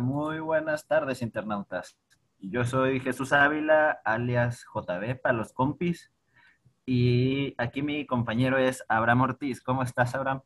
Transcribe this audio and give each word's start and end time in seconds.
Muy 0.00 0.38
buenas 0.38 0.86
tardes, 0.86 1.22
internautas. 1.22 1.96
Yo 2.38 2.64
soy 2.64 3.00
Jesús 3.00 3.32
Ávila, 3.32 4.00
alias 4.04 4.64
JB 4.72 5.20
para 5.20 5.36
los 5.36 5.52
compis. 5.52 6.12
Y 6.86 7.54
aquí 7.58 7.82
mi 7.82 8.06
compañero 8.06 8.58
es 8.58 8.84
Abraham 8.88 9.22
Ortiz. 9.22 9.60
¿Cómo 9.60 9.82
estás, 9.82 10.14
Abraham? 10.14 10.42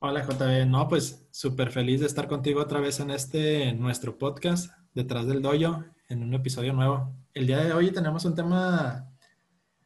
Hola 0.00 0.26
JB, 0.26 0.66
no, 0.66 0.88
pues 0.88 1.28
súper 1.30 1.70
feliz 1.70 2.00
de 2.00 2.06
estar 2.06 2.26
contigo 2.26 2.60
otra 2.60 2.80
vez 2.80 3.00
en 3.00 3.10
este 3.10 3.72
nuestro 3.74 4.18
podcast, 4.18 4.72
Detrás 4.94 5.26
del 5.26 5.42
Doyo, 5.42 5.84
en 6.08 6.22
un 6.22 6.34
episodio 6.34 6.72
nuevo. 6.72 7.14
El 7.32 7.46
día 7.46 7.58
de 7.58 7.72
hoy 7.72 7.92
tenemos 7.92 8.24
un 8.24 8.34
tema, 8.34 9.08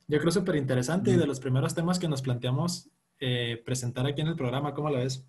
yo 0.07 0.19
creo, 0.19 0.31
súper 0.31 0.57
interesante 0.57 1.11
y 1.11 1.17
de 1.17 1.27
los 1.27 1.41
primeros 1.41 1.75
temas 1.75 1.99
que 1.99 2.09
nos 2.09 2.23
planteamos 2.23 2.91
eh, 3.19 3.63
presentar 3.67 4.07
aquí 4.07 4.23
en 4.23 4.29
el 4.29 4.37
programa. 4.37 4.73
¿Cómo 4.73 4.89
lo 4.89 4.99
ves? 4.99 5.29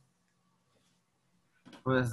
Pues 1.84 2.12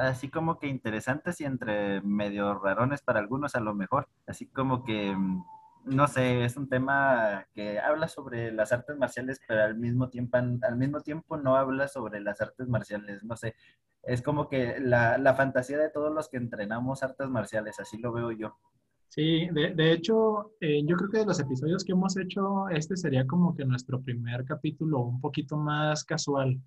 así 0.00 0.28
como 0.28 0.58
que 0.58 0.66
interesantes 0.66 1.40
y 1.40 1.44
entre 1.44 2.00
medio 2.02 2.58
rarones 2.58 3.02
para 3.02 3.20
algunos 3.20 3.54
a 3.54 3.60
lo 3.60 3.74
mejor. 3.74 4.08
Así 4.26 4.46
como 4.46 4.84
que, 4.84 5.14
mm, 5.14 5.44
no 5.84 6.08
sé, 6.08 6.44
es 6.44 6.56
un 6.56 6.68
tema 6.68 7.46
que 7.54 7.78
habla 7.78 8.08
sobre 8.08 8.52
las 8.52 8.72
artes 8.72 8.96
marciales, 8.96 9.40
pero 9.46 9.62
al 9.64 9.76
mismo 9.76 10.08
tiempo, 10.08 10.38
al 10.38 10.76
mismo 10.76 11.00
tiempo 11.00 11.36
no 11.36 11.56
habla 11.56 11.88
sobre 11.88 12.20
las 12.20 12.40
artes 12.40 12.68
marciales. 12.68 13.24
No 13.24 13.36
sé, 13.36 13.54
es 14.02 14.22
como 14.22 14.48
que 14.48 14.80
la, 14.80 15.18
la 15.18 15.34
fantasía 15.34 15.78
de 15.78 15.90
todos 15.90 16.12
los 16.14 16.28
que 16.28 16.38
entrenamos 16.38 17.02
artes 17.02 17.28
marciales, 17.28 17.78
así 17.80 17.98
lo 17.98 18.12
veo 18.12 18.32
yo. 18.32 18.56
Sí, 19.08 19.48
de, 19.50 19.74
de 19.74 19.92
hecho, 19.92 20.52
eh, 20.60 20.82
yo 20.86 20.96
creo 20.96 21.10
que 21.10 21.18
de 21.18 21.26
los 21.26 21.40
episodios 21.40 21.84
que 21.84 21.92
hemos 21.92 22.16
hecho, 22.16 22.68
este 22.68 22.96
sería 22.96 23.26
como 23.26 23.56
que 23.56 23.64
nuestro 23.64 24.00
primer 24.00 24.44
capítulo 24.44 25.00
un 25.00 25.20
poquito 25.20 25.56
más 25.56 26.04
casual 26.04 26.60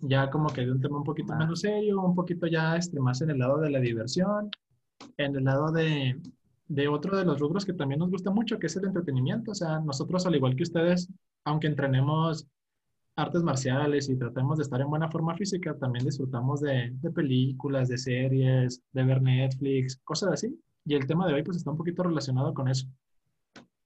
ya 0.00 0.30
como 0.30 0.48
que 0.48 0.62
de 0.62 0.72
un 0.72 0.80
tema 0.80 0.98
un 0.98 1.04
poquito 1.04 1.34
menos 1.34 1.60
serio, 1.60 2.00
un 2.02 2.14
poquito 2.14 2.46
ya 2.46 2.76
este, 2.76 3.00
más 3.00 3.20
en 3.22 3.30
el 3.30 3.38
lado 3.38 3.58
de 3.58 3.70
la 3.70 3.80
diversión, 3.80 4.50
en 5.16 5.36
el 5.36 5.44
lado 5.44 5.70
de, 5.72 6.20
de 6.68 6.88
otro 6.88 7.16
de 7.16 7.24
los 7.24 7.38
rubros 7.38 7.64
que 7.64 7.72
también 7.72 7.98
nos 7.98 8.10
gusta 8.10 8.30
mucho, 8.30 8.58
que 8.58 8.68
es 8.68 8.76
el 8.76 8.86
entretenimiento. 8.86 9.50
O 9.50 9.54
sea, 9.54 9.80
nosotros, 9.80 10.26
al 10.26 10.36
igual 10.36 10.56
que 10.56 10.62
ustedes, 10.62 11.08
aunque 11.44 11.66
entrenemos 11.66 12.46
artes 13.16 13.42
marciales 13.42 14.08
y 14.08 14.16
tratemos 14.16 14.58
de 14.58 14.62
estar 14.62 14.80
en 14.80 14.88
buena 14.88 15.10
forma 15.10 15.34
física, 15.36 15.76
también 15.76 16.04
disfrutamos 16.04 16.60
de, 16.60 16.90
de, 16.92 17.10
películas, 17.10 17.88
de 17.88 17.98
series, 17.98 18.82
de 18.92 19.04
ver 19.04 19.20
Netflix, 19.20 20.00
cosas 20.04 20.32
así. 20.32 20.58
Y 20.84 20.94
el 20.94 21.06
tema 21.06 21.26
de 21.26 21.34
hoy 21.34 21.42
pues 21.42 21.56
está 21.56 21.70
un 21.70 21.76
poquito 21.76 22.02
relacionado 22.02 22.54
con 22.54 22.68
eso. 22.68 22.86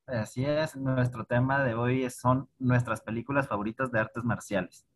Así 0.06 0.44
es, 0.44 0.76
nuestro 0.76 1.24
tema 1.24 1.64
de 1.64 1.74
hoy 1.74 2.08
son 2.10 2.48
nuestras 2.58 3.00
películas 3.00 3.48
favoritas 3.48 3.90
de 3.90 4.00
artes 4.00 4.22
marciales. 4.22 4.86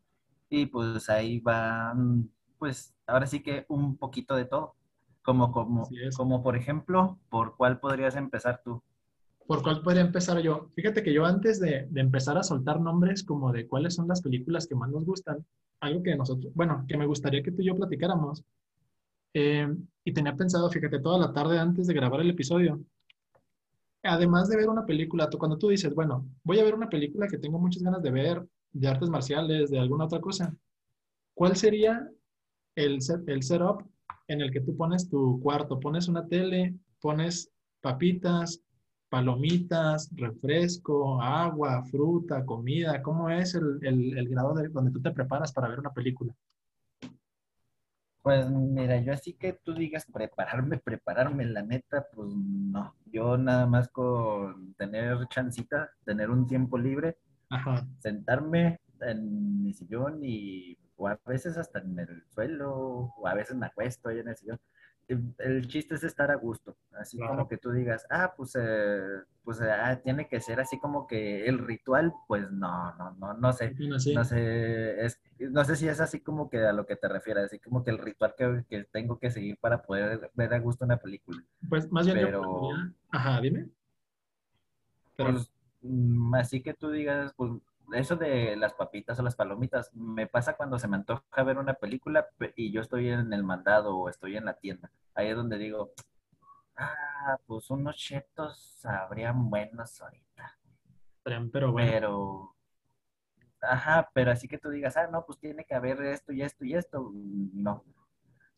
Y 0.51 0.67
pues 0.67 1.09
ahí 1.11 1.41
van, 1.41 2.31
pues 2.59 2.95
ahora 3.07 3.27
sí 3.27 3.43
que 3.43 3.67
un 3.69 3.97
poquito 3.97 4.35
de 4.37 4.45
todo. 4.45 4.75
Como, 5.23 5.53
como, 5.53 5.89
como 6.17 6.43
por 6.43 6.57
ejemplo, 6.57 7.19
¿por 7.29 7.57
cuál 7.57 7.81
podrías 7.81 8.17
empezar 8.17 8.63
tú? 8.65 8.83
¿Por 9.47 9.63
cuál 9.63 9.83
podría 9.83 10.03
empezar 10.03 10.41
yo? 10.41 10.71
Fíjate 10.75 11.03
que 11.03 11.13
yo 11.13 11.27
antes 11.27 11.61
de, 11.61 11.87
de, 11.91 12.01
empezar 12.01 12.39
a 12.39 12.43
soltar 12.43 12.81
nombres 12.81 13.25
como 13.25 13.53
de 13.53 13.67
cuáles 13.67 13.95
son 13.95 14.09
las 14.09 14.23
películas 14.23 14.67
que 14.67 14.75
más 14.75 14.91
nos 14.91 15.05
gustan, 15.05 15.45
algo 15.81 16.03
que 16.03 16.17
nosotros, 16.17 16.53
bueno, 16.55 16.85
que 16.89 16.97
me 16.97 17.07
gustaría 17.07 17.43
que 17.43 17.53
tú 17.53 17.63
y 17.63 17.67
yo 17.67 17.77
platicáramos, 17.77 18.43
eh, 19.35 19.69
y 20.05 20.13
tenía 20.13 20.35
pensado, 20.35 20.71
fíjate, 20.71 21.01
toda 21.01 21.19
la 21.19 21.33
tarde 21.33 21.59
antes 21.59 21.87
de 21.87 21.95
grabar 21.95 22.21
el 22.21 22.31
episodio, 22.31 22.81
además 24.03 24.49
de 24.49 24.57
ver 24.57 24.69
una 24.69 24.87
película, 24.87 25.29
tú, 25.29 25.39
cuando 25.39 25.59
tú 25.59 25.69
dices, 25.69 25.95
bueno, 25.95 26.27
voy 26.45 26.59
a 26.59 26.65
ver 26.65 26.75
una 26.75 26.89
película 26.89 27.29
que 27.29 27.39
tengo 27.39 27.59
muchas 27.59 27.83
ganas 27.83 28.03
de 28.03 28.11
ver, 28.11 28.47
de 28.73 28.89
artes 28.89 29.09
marciales, 29.09 29.71
de 29.71 29.79
alguna 29.79 30.05
otra 30.05 30.21
cosa, 30.21 30.55
¿cuál 31.35 31.57
sería 31.57 32.09
el, 32.75 33.01
set, 33.03 33.29
el 33.29 33.43
setup 33.43 33.83
en 34.29 34.41
el 34.41 34.53
que 34.53 34.61
tú 34.61 34.77
pones 34.77 35.09
tu 35.09 35.41
cuarto? 35.41 35.81
Pones 35.81 36.09
una 36.09 36.27
tele, 36.27 36.75
pones 37.01 37.51
papitas, 37.81 38.61
palomitas, 39.09 40.11
refresco, 40.15 41.21
agua, 41.21 41.83
fruta, 41.85 42.45
comida. 42.45 43.03
¿Cómo 43.03 43.31
es 43.31 43.55
el, 43.55 43.79
el, 43.83 44.19
el 44.19 44.29
grado 44.29 44.55
de 44.55 44.69
donde 44.69 44.91
tú 44.91 45.01
te 45.01 45.11
preparas 45.11 45.53
para 45.53 45.69
ver 45.69 45.81
una 45.81 45.93
película? 45.93 46.35
Pues 48.29 48.51
mira, 48.51 49.01
yo 49.01 49.15
así 49.15 49.33
que 49.35 49.55
tú 49.55 49.73
digas 49.73 50.05
prepararme, 50.13 50.79
prepararme, 50.85 51.47
la 51.47 51.63
neta, 51.63 52.07
pues 52.15 52.29
no. 52.35 52.95
Yo 53.07 53.39
nada 53.39 53.67
más 53.67 53.89
con 53.89 54.75
tener 54.75 55.27
chancita, 55.29 55.91
tener 56.05 56.29
un 56.29 56.47
tiempo 56.47 56.77
libre, 56.77 57.17
Ajá. 57.51 57.87
sentarme 57.99 58.81
en 59.01 59.63
mi 59.63 59.73
sillón 59.73 60.21
y 60.23 60.77
o 60.99 61.09
a 61.09 61.19
veces 61.27 61.57
hasta 61.57 61.79
en 61.79 61.99
el 61.99 62.25
suelo, 62.29 63.15
o 63.17 63.27
a 63.27 63.35
veces 63.35 63.57
me 63.57 63.67
acuesto 63.67 64.09
ahí 64.09 64.19
en 64.19 64.29
el 64.29 64.37
sillón. 64.37 64.61
El, 65.39 65.67
chiste 65.69 65.95
es 65.95 66.05
estar 66.05 66.31
a 66.31 66.35
gusto, 66.35 66.77
así 66.93 67.17
claro. 67.17 67.33
como 67.33 67.49
que 67.49 67.57
tú 67.57 67.71
digas, 67.71 68.07
ah, 68.11 68.35
pues, 68.37 68.55
eh, 68.61 69.23
pues 69.43 69.59
ah, 69.63 69.99
tiene 70.05 70.29
que 70.29 70.39
ser 70.39 70.61
así 70.61 70.79
como 70.79 71.07
que 71.07 71.47
el 71.47 71.61
ritual, 71.61 72.13
pues 72.27 72.51
no, 72.51 72.95
no, 72.97 73.13
no, 73.13 73.33
no 73.33 73.53
sé, 73.55 73.75
sí. 73.75 74.13
no 74.15 74.23
sé, 74.23 75.07
es, 75.07 75.19
no 75.39 75.65
sé 75.65 75.77
si 75.77 75.89
es 75.89 76.01
así 76.01 76.21
como 76.21 76.51
que 76.51 76.59
a 76.59 76.75
lo 76.75 76.85
que 76.85 76.97
te 76.97 77.09
refieres, 77.09 77.45
así 77.45 77.59
como 77.59 77.83
que 77.83 77.91
el 77.91 77.97
ritual 77.97 78.35
que, 78.37 78.65
que 78.69 78.85
tengo 78.85 79.19
que 79.19 79.31
seguir 79.31 79.57
para 79.59 79.81
poder 79.81 80.31
ver 80.35 80.53
a 80.53 80.59
gusto 80.59 80.85
una 80.85 80.99
película. 80.99 81.43
Pues 81.67 81.91
más 81.91 82.05
bien, 82.05 82.19
pero, 82.27 82.43
yo, 82.43 82.77
ajá, 83.09 83.41
dime. 83.41 83.71
Pero, 85.17 85.33
pues, 85.33 85.51
así 86.35 86.63
que 86.63 86.75
tú 86.75 86.91
digas, 86.91 87.33
pues 87.37 87.53
eso 87.93 88.17
de 88.17 88.57
las 88.57 88.75
papitas 88.75 89.19
o 89.19 89.23
las 89.23 89.37
palomitas, 89.37 89.95
me 89.95 90.27
pasa 90.27 90.57
cuando 90.57 90.79
se 90.79 90.89
me 90.89 90.97
antoja 90.97 91.43
ver 91.43 91.59
una 91.59 91.75
película 91.75 92.29
y 92.55 92.71
yo 92.71 92.81
estoy 92.81 93.09
en 93.09 93.33
el 93.33 93.45
mandado 93.45 93.97
o 93.97 94.09
estoy 94.09 94.37
en 94.37 94.45
la 94.45 94.55
tienda. 94.55 94.91
Ahí 95.15 95.29
es 95.29 95.37
donde 95.37 95.59
digo, 95.59 95.93
ah, 96.77 97.39
pues 97.47 97.71
unos 97.71 97.97
chetos 97.97 98.77
sabrían 98.79 99.49
buenos 99.49 100.01
ahorita. 100.01 100.59
Pero 101.23 101.73
bueno. 101.73 101.91
Pero, 101.91 102.57
ajá, 103.61 104.11
pero 104.15 104.31
así 104.31 104.49
que 104.49 104.59
tú 104.59 104.71
digas, 104.71 104.97
ah, 104.97 105.09
no, 105.11 105.25
pues 105.25 105.39
tiene 105.39 105.65
que 105.65 105.75
haber 105.75 106.03
esto 106.03 106.33
y 106.33 106.43
esto 106.43 106.65
y 106.65 106.75
esto, 106.75 107.11
no. 107.15 107.85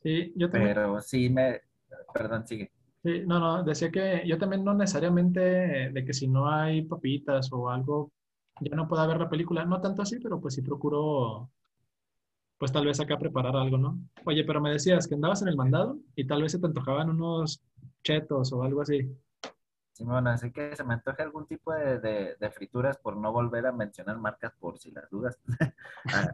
Sí, 0.02 0.32
yo 0.36 0.50
también. 0.50 0.74
Pero 0.74 1.00
sí 1.00 1.30
me, 1.30 1.62
perdón, 2.12 2.46
sigue. 2.46 2.72
Sí, 3.02 3.22
no, 3.26 3.38
no, 3.38 3.62
decía 3.64 3.90
que 3.90 4.22
yo 4.26 4.36
también 4.38 4.62
no 4.62 4.74
necesariamente 4.74 5.40
de 5.40 6.04
que 6.04 6.12
si 6.12 6.28
no 6.28 6.50
hay 6.50 6.82
papitas 6.82 7.50
o 7.52 7.70
algo, 7.70 8.12
ya 8.60 8.76
no 8.76 8.88
pueda 8.88 9.06
ver 9.06 9.18
la 9.18 9.30
película. 9.30 9.64
No 9.64 9.80
tanto 9.80 10.02
así, 10.02 10.18
pero 10.20 10.40
pues 10.40 10.54
sí 10.54 10.62
procuro, 10.62 11.50
pues 12.58 12.72
tal 12.72 12.86
vez 12.86 13.00
acá 13.00 13.18
preparar 13.18 13.56
algo, 13.56 13.78
¿no? 13.78 13.98
Oye, 14.26 14.44
pero 14.44 14.60
me 14.60 14.70
decías 14.70 15.08
que 15.08 15.14
andabas 15.14 15.40
en 15.42 15.48
el 15.48 15.56
mandado 15.56 15.98
y 16.14 16.26
tal 16.26 16.42
vez 16.42 16.52
se 16.52 16.58
te 16.58 16.66
antojaban 16.66 17.08
unos 17.08 17.62
chetos 18.04 18.52
o 18.52 18.62
algo 18.62 18.82
así. 18.82 19.10
Sí, 19.92 20.04
bueno, 20.04 20.30
así 20.30 20.52
que 20.52 20.76
se 20.76 20.84
me 20.84 20.94
antoja 20.94 21.22
algún 21.22 21.46
tipo 21.46 21.72
de, 21.72 22.00
de, 22.00 22.50
frituras 22.50 22.98
por 22.98 23.16
no 23.16 23.32
volver 23.32 23.66
a 23.66 23.72
mencionar 23.72 24.18
marcas 24.18 24.52
por 24.58 24.78
si 24.78 24.90
las 24.90 25.08
dudas. 25.10 25.38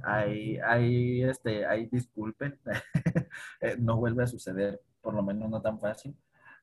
ahí, 0.04 0.58
ahí, 0.58 1.22
este, 1.22 1.64
ahí 1.64 1.86
disculpen, 1.86 2.58
eh, 3.60 3.76
no 3.78 3.96
vuelve 3.96 4.24
a 4.24 4.26
suceder, 4.26 4.80
por 5.00 5.14
lo 5.14 5.22
menos 5.22 5.48
no 5.48 5.62
tan 5.62 5.78
fácil. 5.80 6.16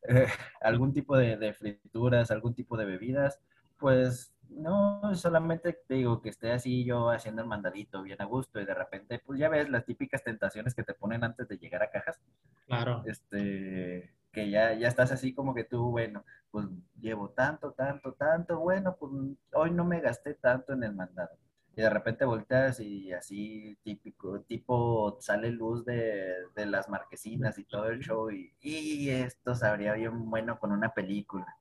Eh, 0.07 0.27
algún 0.61 0.93
tipo 0.93 1.17
de, 1.17 1.37
de, 1.37 1.53
frituras, 1.53 2.31
algún 2.31 2.53
tipo 2.53 2.77
de 2.77 2.85
bebidas, 2.85 3.39
pues 3.77 4.33
no 4.49 5.15
solamente 5.15 5.73
te 5.87 5.95
digo 5.95 6.21
que 6.21 6.29
esté 6.29 6.51
así 6.51 6.83
yo 6.83 7.09
haciendo 7.09 7.41
el 7.41 7.47
mandadito 7.47 8.03
bien 8.03 8.21
a 8.21 8.25
gusto 8.25 8.59
y 8.59 8.65
de 8.65 8.73
repente, 8.73 9.19
pues 9.25 9.39
ya 9.39 9.49
ves 9.49 9.69
las 9.69 9.85
típicas 9.85 10.23
tentaciones 10.23 10.75
que 10.75 10.83
te 10.83 10.93
ponen 10.93 11.23
antes 11.23 11.47
de 11.47 11.57
llegar 11.57 11.83
a 11.83 11.89
cajas. 11.89 12.19
Claro. 12.67 13.03
Este, 13.05 14.13
que 14.31 14.49
ya, 14.49 14.73
ya 14.73 14.87
estás 14.87 15.11
así 15.11 15.33
como 15.33 15.53
que 15.53 15.63
tú, 15.63 15.91
bueno, 15.91 16.25
pues 16.51 16.67
llevo 16.99 17.29
tanto, 17.29 17.71
tanto, 17.71 18.13
tanto, 18.13 18.59
bueno, 18.59 18.95
pues 18.99 19.11
hoy 19.53 19.71
no 19.71 19.85
me 19.85 20.01
gasté 20.01 20.33
tanto 20.35 20.73
en 20.73 20.83
el 20.83 20.93
mandado 20.93 21.37
y 21.75 21.81
de 21.81 21.89
repente 21.89 22.25
volteas 22.25 22.79
y 22.79 23.11
así 23.13 23.77
típico, 23.83 24.41
tipo 24.41 25.17
sale 25.19 25.49
luz 25.49 25.83
de, 25.85 26.33
de 26.55 26.65
las 26.67 26.87
marquesinas 26.87 27.57
y 27.57 27.63
todo 27.63 27.87
el 27.87 27.99
show 27.99 28.29
y, 28.29 28.53
y, 28.61 29.09
esto 29.09 29.55
sabría 29.55 29.93
bien 29.93 30.29
bueno 30.29 30.59
con 30.59 30.71
una 30.71 30.93
película. 30.93 31.57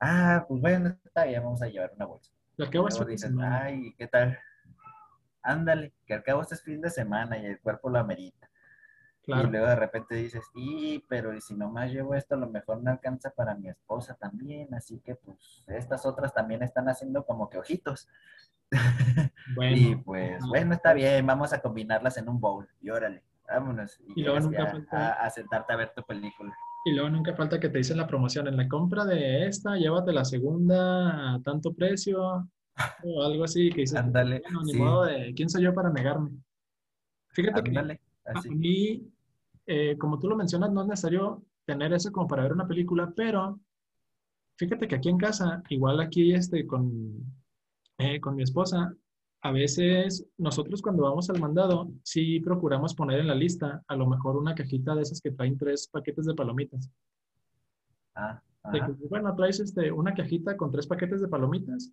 Ah, 0.00 0.44
pues 0.46 0.60
bueno, 0.60 0.96
está 1.02 1.24
bien, 1.24 1.42
vamos 1.42 1.62
a 1.62 1.68
llevar 1.68 1.92
una 1.96 2.04
bolsa. 2.04 2.30
Lo 2.56 2.68
que 2.68 2.78
vas 2.78 3.00
a 3.00 3.04
dices, 3.04 3.32
ay, 3.40 3.94
¿qué 3.96 4.06
tal? 4.06 4.38
Ándale, 5.42 5.94
que 6.04 6.14
al 6.14 6.22
cabo 6.22 6.42
este 6.42 6.54
es 6.54 6.62
fin 6.62 6.80
de 6.80 6.90
semana 6.90 7.38
y 7.38 7.46
el 7.46 7.60
cuerpo 7.60 7.88
lo 7.88 7.98
amerita. 7.98 8.50
Claro. 9.22 9.48
Y 9.48 9.50
luego 9.50 9.66
de 9.66 9.76
repente 9.76 10.14
dices, 10.14 10.44
y 10.54 11.04
pero 11.08 11.34
y 11.34 11.40
si 11.40 11.54
nomás 11.54 11.90
llevo 11.90 12.14
esto, 12.14 12.34
a 12.34 12.38
lo 12.38 12.48
mejor 12.48 12.82
no 12.82 12.90
alcanza 12.90 13.30
para 13.30 13.54
mi 13.54 13.68
esposa 13.68 14.14
también, 14.14 14.74
así 14.74 15.00
que 15.00 15.14
pues 15.14 15.64
estas 15.66 16.04
otras 16.04 16.34
también 16.34 16.62
están 16.62 16.88
haciendo 16.88 17.24
como 17.24 17.48
que 17.48 17.58
ojitos. 17.58 18.08
Bueno, 19.54 19.76
y 19.76 19.96
pues, 19.96 20.44
bueno, 20.46 20.74
está 20.74 20.92
bien, 20.92 21.26
vamos 21.26 21.52
a 21.52 21.60
combinarlas 21.62 22.18
en 22.18 22.28
un 22.28 22.38
bowl 22.38 22.68
y 22.80 22.90
órale, 22.90 23.22
vámonos. 23.48 23.98
Y, 24.14 24.20
y 24.20 24.24
luego 24.24 24.40
nunca 24.40 24.64
a, 24.64 24.66
falta... 24.66 25.08
a, 25.14 25.26
a, 25.26 25.30
sentarte 25.30 25.72
a 25.72 25.76
ver 25.76 25.92
tu 25.94 26.02
película. 26.02 26.54
Y 26.84 26.92
luego 26.92 27.08
nunca 27.10 27.34
falta 27.34 27.58
que 27.58 27.68
te 27.68 27.78
dicen 27.78 27.96
la 27.96 28.06
promoción, 28.06 28.46
en 28.46 28.56
la 28.56 28.68
compra 28.68 29.04
de 29.04 29.46
esta, 29.46 29.76
llévate 29.76 30.12
la 30.12 30.24
segunda 30.24 31.34
a 31.34 31.42
tanto 31.42 31.72
precio, 31.72 32.48
o 33.04 33.22
algo 33.22 33.44
así, 33.44 33.70
que 33.70 33.80
dices, 33.80 33.98
Ándale, 33.98 34.40
bueno, 34.44 34.62
ni 34.64 34.72
sí. 34.72 34.78
modo 34.78 35.04
de, 35.04 35.32
¿quién 35.34 35.48
soy 35.48 35.62
yo 35.64 35.74
para 35.74 35.90
negarme? 35.90 36.30
Fíjate 37.30 37.60
Ándale, 37.60 37.96
que 37.96 38.02
así. 38.32 38.48
a 38.48 38.52
mí, 38.52 39.12
eh, 39.66 39.96
como 39.98 40.18
tú 40.18 40.28
lo 40.28 40.36
mencionas, 40.36 40.70
no 40.70 40.82
es 40.82 40.88
necesario 40.88 41.42
tener 41.64 41.92
eso 41.92 42.12
como 42.12 42.28
para 42.28 42.42
ver 42.42 42.52
una 42.52 42.68
película, 42.68 43.12
pero 43.14 43.58
fíjate 44.56 44.88
que 44.88 44.94
aquí 44.96 45.08
en 45.08 45.18
casa, 45.18 45.62
igual 45.68 46.00
aquí 46.00 46.32
este, 46.32 46.66
con, 46.66 47.37
eh, 47.98 48.20
con 48.20 48.34
mi 48.36 48.42
esposa, 48.42 48.94
a 49.42 49.52
veces 49.52 50.26
nosotros 50.36 50.82
cuando 50.82 51.04
vamos 51.04 51.30
al 51.30 51.40
mandado, 51.40 51.90
sí 52.02 52.40
procuramos 52.40 52.94
poner 52.94 53.20
en 53.20 53.28
la 53.28 53.34
lista 53.34 53.82
a 53.86 53.96
lo 53.96 54.06
mejor 54.06 54.36
una 54.36 54.54
cajita 54.54 54.94
de 54.94 55.02
esas 55.02 55.20
que 55.20 55.30
traen 55.30 55.56
tres 55.56 55.88
paquetes 55.88 56.26
de 56.26 56.34
palomitas. 56.34 56.90
Ah, 58.14 58.42
bueno, 59.08 59.34
traes 59.36 59.60
este, 59.60 59.92
una 59.92 60.12
cajita 60.12 60.56
con 60.56 60.72
tres 60.72 60.86
paquetes 60.86 61.20
de 61.20 61.28
palomitas 61.28 61.92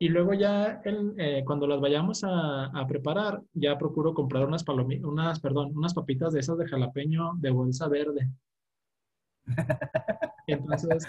y 0.00 0.08
luego 0.10 0.32
ya 0.32 0.80
eh, 0.84 1.42
cuando 1.44 1.66
las 1.66 1.80
vayamos 1.80 2.22
a, 2.22 2.84
preparar, 2.86 3.42
ya 3.52 3.76
procuro 3.76 4.14
comprar 4.14 4.46
unas, 4.46 4.64
unas, 5.02 5.40
perdón, 5.40 5.76
unas 5.76 5.92
papitas 5.92 6.32
de 6.32 6.40
esas 6.40 6.56
de 6.58 6.68
jalapeño 6.68 7.32
de 7.38 7.50
bolsa 7.50 7.88
verde. 7.88 8.30
Entonces, 10.46 11.04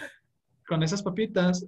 con 0.67 0.81
esas 0.81 1.03
papitas, 1.03 1.67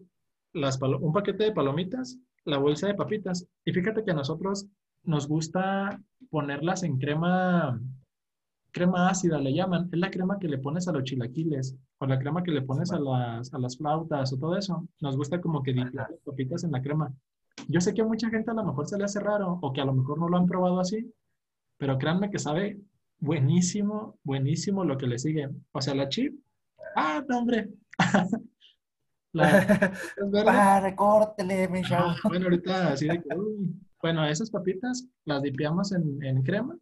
las 0.53 0.81
un 0.81 1.13
paquete 1.13 1.43
de 1.43 1.51
palomitas, 1.51 2.17
la 2.45 2.57
bolsa 2.57 2.87
de 2.87 2.95
papitas. 2.95 3.47
Y 3.65 3.71
fíjate 3.71 4.03
que 4.03 4.11
a 4.11 4.15
nosotros 4.15 4.67
nos 5.03 5.27
gusta 5.27 5.99
ponerlas 6.29 6.83
en 6.83 6.97
crema, 6.97 7.79
crema 8.71 9.09
ácida, 9.09 9.39
le 9.39 9.53
llaman. 9.53 9.89
Es 9.91 9.99
la 9.99 10.11
crema 10.11 10.39
que 10.39 10.47
le 10.47 10.57
pones 10.57 10.87
a 10.87 10.91
los 10.91 11.03
chilaquiles 11.03 11.75
o 11.97 12.05
la 12.05 12.19
crema 12.19 12.43
que 12.43 12.51
le 12.51 12.61
pones 12.61 12.91
a 12.91 12.99
las, 12.99 13.53
a 13.53 13.59
las 13.59 13.77
flautas 13.77 14.33
o 14.33 14.37
todo 14.37 14.57
eso. 14.57 14.87
Nos 14.99 15.17
gusta 15.17 15.41
como 15.41 15.63
que 15.63 15.73
dipear 15.73 15.93
las 15.93 16.19
papitas 16.23 16.63
en 16.63 16.71
la 16.71 16.81
crema. 16.81 17.13
Yo 17.67 17.81
sé 17.81 17.93
que 17.93 18.01
a 18.01 18.05
mucha 18.05 18.29
gente 18.29 18.51
a 18.51 18.53
lo 18.55 18.63
mejor 18.63 18.87
se 18.87 18.97
le 18.97 19.03
hace 19.03 19.19
raro 19.19 19.59
o 19.61 19.73
que 19.73 19.81
a 19.81 19.85
lo 19.85 19.93
mejor 19.93 20.19
no 20.19 20.29
lo 20.29 20.37
han 20.37 20.47
probado 20.47 20.79
así, 20.79 21.13
pero 21.77 21.97
créanme 21.97 22.31
que 22.31 22.39
sabe 22.39 22.79
buenísimo, 23.19 24.17
buenísimo 24.23 24.83
lo 24.83 24.97
que 24.97 25.07
le 25.07 25.19
sigue. 25.19 25.49
O 25.71 25.81
sea, 25.81 25.95
la 25.95 26.09
chip. 26.09 26.39
Ah, 26.95 27.23
no, 27.27 27.39
hombre. 27.39 27.69
la, 29.33 29.93
Para, 30.45 30.95
córtele, 30.95 31.67
mi 31.67 31.81
Bueno, 32.23 32.45
ahorita 32.45 32.89
así 32.93 33.07
de 33.07 33.21
que, 33.21 33.29
Bueno, 34.01 34.25
esas 34.25 34.49
papitas 34.49 35.07
las 35.25 35.41
dipeamos 35.41 35.91
en, 35.91 36.23
en 36.23 36.43
crema 36.43 36.77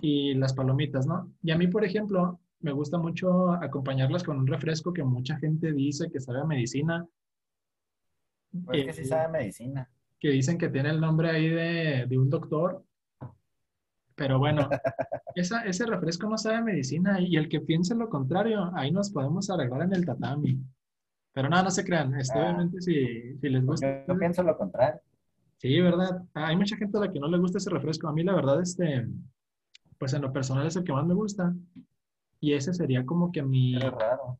y 0.00 0.34
las 0.34 0.52
palomitas, 0.52 1.06
¿no? 1.06 1.32
Y 1.42 1.50
a 1.50 1.56
mí, 1.56 1.68
por 1.68 1.84
ejemplo, 1.84 2.40
me 2.60 2.72
gusta 2.72 2.98
mucho 2.98 3.52
acompañarlas 3.52 4.24
con 4.24 4.38
un 4.38 4.46
refresco 4.46 4.92
que 4.92 5.04
mucha 5.04 5.38
gente 5.38 5.72
dice 5.72 6.10
que 6.10 6.20
sabe 6.20 6.40
a 6.40 6.44
medicina. 6.44 7.06
Pues 8.64 8.84
que 8.84 8.92
sí 8.92 9.04
sabe 9.04 9.24
a 9.24 9.28
medicina. 9.28 9.90
Que 10.18 10.30
dicen 10.30 10.58
que 10.58 10.68
tiene 10.68 10.90
el 10.90 11.00
nombre 11.00 11.30
ahí 11.30 11.48
de, 11.48 12.06
de 12.08 12.18
un 12.18 12.28
doctor. 12.28 12.84
Pero 14.16 14.38
bueno, 14.38 14.68
esa, 15.36 15.62
ese 15.62 15.86
refresco 15.86 16.28
no 16.28 16.36
sabe 16.36 16.56
a 16.56 16.62
medicina 16.62 17.20
y 17.20 17.36
el 17.36 17.48
que 17.48 17.60
piense 17.60 17.94
lo 17.94 18.08
contrario, 18.08 18.70
ahí 18.74 18.90
nos 18.90 19.10
podemos 19.10 19.48
arreglar 19.48 19.82
en 19.82 19.94
el 19.94 20.04
tatami. 20.04 20.58
Pero 21.32 21.48
nada, 21.48 21.64
no 21.64 21.70
se 21.70 21.84
crean. 21.84 22.14
Este, 22.14 22.38
ah. 22.38 22.42
obviamente, 22.42 22.80
si, 22.80 23.36
si 23.38 23.48
les 23.48 23.64
gusta. 23.64 24.04
Yo, 24.06 24.18
pienso 24.18 24.42
lo 24.42 24.56
contrario. 24.56 25.00
Sí, 25.58 25.80
¿verdad? 25.80 26.22
Hay 26.34 26.56
mucha 26.56 26.76
gente 26.76 26.96
a 26.98 27.00
la 27.00 27.12
que 27.12 27.20
no 27.20 27.28
le 27.28 27.38
gusta 27.38 27.58
ese 27.58 27.70
refresco. 27.70 28.08
A 28.08 28.12
mí, 28.12 28.22
la 28.22 28.34
verdad, 28.34 28.60
este, 28.60 29.06
pues 29.98 30.14
en 30.14 30.22
lo 30.22 30.32
personal 30.32 30.66
es 30.66 30.76
el 30.76 30.84
que 30.84 30.92
más 30.92 31.06
me 31.06 31.14
gusta. 31.14 31.54
Y 32.40 32.52
ese 32.52 32.72
sería 32.72 33.04
como 33.04 33.32
que 33.32 33.42
mi... 33.42 33.78
raro. 33.78 34.38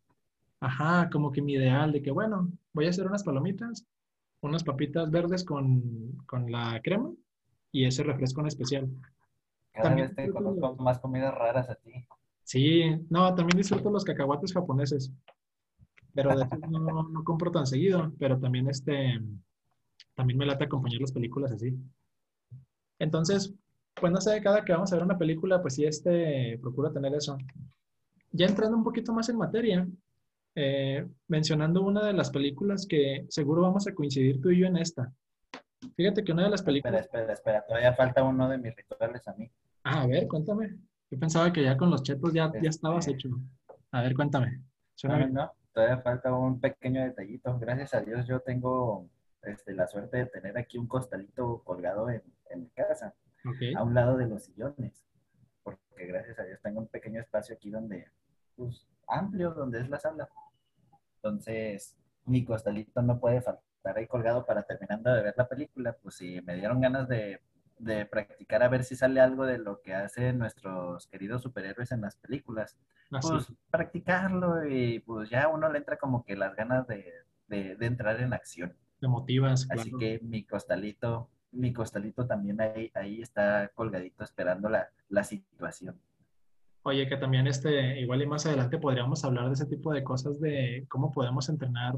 Ajá, 0.60 1.08
como 1.10 1.30
que 1.30 1.42
mi 1.42 1.54
ideal 1.54 1.92
de 1.92 2.02
que, 2.02 2.10
bueno, 2.10 2.50
voy 2.72 2.86
a 2.86 2.90
hacer 2.90 3.06
unas 3.06 3.22
palomitas, 3.22 3.86
unas 4.40 4.64
papitas 4.64 5.10
verdes 5.10 5.44
con, 5.44 6.12
con 6.26 6.50
la 6.50 6.80
crema 6.82 7.12
y 7.70 7.84
ese 7.84 8.02
refresco 8.02 8.40
en 8.40 8.48
especial. 8.48 8.88
Cada 9.72 9.88
también 9.88 10.08
vez 10.08 10.16
te 10.16 10.32
conozco 10.32 10.74
más 10.76 10.98
comidas 10.98 11.34
raras 11.34 11.68
a 11.68 11.74
ti. 11.76 11.92
Sí, 12.42 13.06
no, 13.10 13.34
también 13.34 13.58
disfruto 13.58 13.90
los 13.90 14.04
cacahuates 14.04 14.52
japoneses. 14.52 15.12
Pero 16.22 16.36
de 16.36 16.44
hecho 16.44 16.56
no, 16.68 17.02
no, 17.04 17.24
compro 17.24 17.52
tan 17.52 17.66
seguido, 17.66 18.12
pero 18.18 18.38
también 18.40 18.68
este, 18.68 19.20
también 20.16 20.36
me 20.36 20.46
late 20.46 20.64
acompañar 20.64 21.00
las 21.00 21.12
películas 21.12 21.52
así. 21.52 21.76
Entonces, 22.98 23.54
pues 23.94 24.12
no 24.12 24.20
sé, 24.20 24.40
cada 24.42 24.64
que 24.64 24.72
vamos 24.72 24.92
a 24.92 24.96
ver 24.96 25.04
una 25.04 25.16
película, 25.16 25.62
pues 25.62 25.74
sí, 25.74 25.84
este, 25.84 26.58
procura 26.60 26.92
tener 26.92 27.14
eso 27.14 27.38
ya 28.32 28.46
entrando 28.46 28.76
un 28.76 28.84
poquito 28.84 29.12
más 29.12 29.28
en 29.28 29.36
materia, 29.36 29.88
eh, 30.54 31.06
mencionando 31.28 31.82
una 31.82 32.04
de 32.04 32.12
las 32.12 32.30
películas 32.30 32.86
que 32.86 33.26
seguro 33.28 33.62
vamos 33.62 33.86
a 33.86 33.94
coincidir 33.94 34.40
tú 34.40 34.50
y 34.50 34.60
yo 34.60 34.66
en 34.66 34.76
esta. 34.76 35.12
Fíjate 35.96 36.24
que 36.24 36.32
una 36.32 36.44
de 36.44 36.50
las 36.50 36.62
películas... 36.62 37.02
Espera, 37.02 37.32
espera, 37.32 37.34
espera, 37.34 37.66
todavía 37.66 37.94
falta 37.94 38.24
uno 38.24 38.48
de 38.48 38.58
mis 38.58 38.74
rituales 38.74 39.26
a 39.28 39.34
mí. 39.34 39.50
Ah, 39.84 40.02
a 40.02 40.06
ver, 40.06 40.26
cuéntame. 40.26 40.76
Yo 41.10 41.18
pensaba 41.18 41.52
que 41.52 41.62
ya 41.62 41.76
con 41.76 41.90
los 41.90 42.02
chetos 42.02 42.32
ya, 42.32 42.52
ya 42.60 42.68
estabas 42.68 43.06
este, 43.06 43.28
hecho. 43.28 43.38
A 43.92 44.02
ver, 44.02 44.14
cuéntame. 44.14 44.60
No, 45.04 45.28
no, 45.28 45.52
todavía 45.78 46.02
falta 46.02 46.34
un 46.34 46.60
pequeño 46.60 47.04
detallito. 47.04 47.56
Gracias 47.60 47.94
a 47.94 48.00
Dios 48.00 48.26
yo 48.26 48.40
tengo 48.40 49.08
este, 49.42 49.74
la 49.74 49.86
suerte 49.86 50.16
de 50.16 50.26
tener 50.26 50.58
aquí 50.58 50.76
un 50.76 50.88
costalito 50.88 51.62
colgado 51.62 52.10
en, 52.10 52.20
en 52.50 52.62
mi 52.62 52.68
casa, 52.70 53.14
a 53.76 53.82
un 53.84 53.94
lado 53.94 54.16
de 54.16 54.26
los 54.26 54.42
sillones 54.42 55.04
porque 55.62 56.06
gracias 56.06 56.36
a 56.40 56.42
Dios 56.42 56.58
tengo 56.62 56.80
un 56.80 56.88
pequeño 56.88 57.20
espacio 57.20 57.54
aquí 57.54 57.70
donde, 57.70 58.10
pues, 58.56 58.88
amplio, 59.06 59.50
donde 59.50 59.80
es 59.80 59.88
la 59.88 60.00
sala. 60.00 60.28
Entonces, 61.16 61.96
mi 62.24 62.44
costalito 62.44 63.00
no 63.02 63.20
puede 63.20 63.40
faltar 63.40 63.96
ahí 63.96 64.08
colgado 64.08 64.44
para 64.44 64.64
terminando 64.64 65.12
de 65.12 65.22
ver 65.22 65.34
la 65.36 65.46
película, 65.46 65.92
pues 66.02 66.16
si 66.16 66.40
me 66.40 66.56
dieron 66.56 66.80
ganas 66.80 67.06
de, 67.06 67.40
de 67.78 68.06
practicar 68.06 68.62
a 68.62 68.68
ver 68.68 68.84
si 68.84 68.96
sale 68.96 69.20
algo 69.20 69.46
de 69.46 69.58
lo 69.58 69.80
que 69.82 69.94
hacen 69.94 70.38
nuestros 70.38 71.06
queridos 71.06 71.42
superhéroes 71.42 71.92
en 71.92 72.00
las 72.00 72.16
películas. 72.16 72.76
Ah, 73.10 73.20
pues 73.22 73.52
practicarlo 73.70 74.66
y 74.66 75.00
pues 75.00 75.30
ya 75.30 75.48
uno 75.48 75.70
le 75.70 75.78
entra 75.78 75.96
como 75.96 76.24
que 76.24 76.36
las 76.36 76.54
ganas 76.54 76.86
de, 76.86 77.12
de, 77.46 77.76
entrar 77.80 78.20
en 78.20 78.32
acción. 78.32 78.74
Te 79.00 79.08
motivas. 79.08 79.66
Así 79.70 79.92
que 79.98 80.20
mi 80.22 80.44
costalito 80.44 81.30
mi 81.52 81.72
costalito 81.72 82.26
también 82.26 82.60
ahí, 82.60 82.90
ahí 82.94 83.22
está 83.22 83.70
colgadito 83.74 84.22
esperando 84.22 84.68
la, 84.68 84.88
la, 85.08 85.24
situación. 85.24 85.98
Oye, 86.82 87.08
que 87.08 87.16
también 87.16 87.46
este, 87.46 88.00
igual 88.00 88.22
y 88.22 88.26
más 88.26 88.46
adelante 88.46 88.78
podríamos 88.78 89.24
hablar 89.24 89.46
de 89.46 89.54
ese 89.54 89.66
tipo 89.66 89.92
de 89.92 90.04
cosas 90.04 90.40
de 90.40 90.84
cómo 90.88 91.10
podemos 91.10 91.48
entrenar 91.48 91.96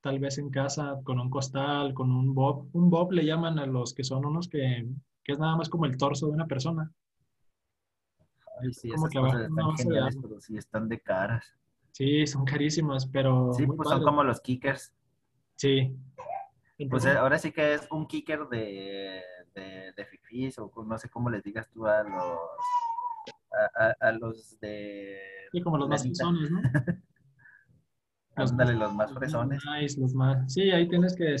tal 0.00 0.18
vez 0.18 0.38
en 0.38 0.50
casa 0.50 0.98
con 1.04 1.20
un 1.20 1.30
costal, 1.30 1.94
con 1.94 2.10
un 2.10 2.34
bob. 2.34 2.68
Un 2.72 2.90
bob 2.90 3.12
le 3.12 3.24
llaman 3.24 3.58
a 3.58 3.66
los 3.66 3.94
que 3.94 4.04
son 4.04 4.24
unos 4.24 4.48
que, 4.48 4.86
que 5.30 5.34
es 5.34 5.38
nada 5.38 5.56
más 5.56 5.68
como 5.68 5.86
el 5.86 5.96
torso 5.96 6.26
de 6.26 6.32
una 6.32 6.46
persona. 6.46 6.92
Ay, 8.60 8.72
sí, 8.72 8.90
como 8.90 9.08
que 9.08 9.18
están 9.18 9.76
geniales, 9.76 10.18
pero 10.20 10.40
sí 10.40 10.56
están 10.56 10.88
de 10.88 11.00
caras. 11.00 11.54
Sí, 11.92 12.26
son 12.26 12.44
carísimos, 12.44 13.06
pero... 13.06 13.52
Sí, 13.52 13.64
pues 13.64 13.88
son 13.88 14.02
como 14.02 14.24
los 14.24 14.40
kickers. 14.40 14.92
Sí, 15.54 15.96
pues 16.88 17.04
eh, 17.04 17.12
ahora 17.12 17.38
sí 17.38 17.52
que 17.52 17.74
es 17.74 17.86
un 17.92 18.06
kicker 18.06 18.48
de, 18.48 19.22
de, 19.54 19.92
de 19.96 20.06
fifís 20.06 20.58
o 20.58 20.72
no 20.84 20.98
sé 20.98 21.08
cómo 21.08 21.30
les 21.30 21.44
digas 21.44 21.68
tú 21.70 21.86
a 21.86 22.02
los 22.02 22.38
a, 24.00 24.12
los 24.12 24.58
de... 24.60 25.18
Sí, 25.52 25.60
como 25.62 25.78
los 25.78 25.88
más 25.88 26.02
fresones, 26.02 26.50
¿no? 26.50 26.60
Ándale, 28.36 28.74
los 28.74 28.94
más 28.94 29.12
fresones. 29.12 29.62
los 29.98 30.14
más... 30.14 30.52
Sí, 30.52 30.70
ahí 30.70 30.88
tienes 30.88 31.14
que, 31.14 31.36